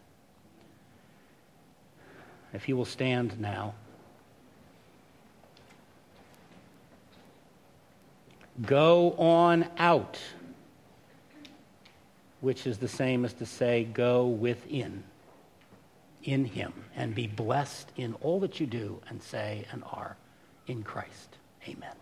If 2.53 2.69
you 2.69 2.77
will 2.77 2.85
stand 2.85 3.41
now. 3.41 3.75
Go 8.61 9.13
on 9.13 9.67
out, 9.79 10.19
which 12.41 12.67
is 12.67 12.79
the 12.79 12.89
same 12.89 13.25
as 13.25 13.33
to 13.35 13.47
say, 13.47 13.85
go 13.85 14.27
within, 14.27 15.05
in 16.23 16.45
Him, 16.45 16.73
and 16.95 17.15
be 17.15 17.27
blessed 17.27 17.91
in 17.97 18.15
all 18.15 18.41
that 18.41 18.61
you 18.61 18.67
do 18.67 19.01
and 19.09 19.23
say 19.23 19.65
and 19.73 19.83
are 19.85 20.17
in 20.67 20.83
Christ. 20.83 21.39
Amen. 21.67 22.02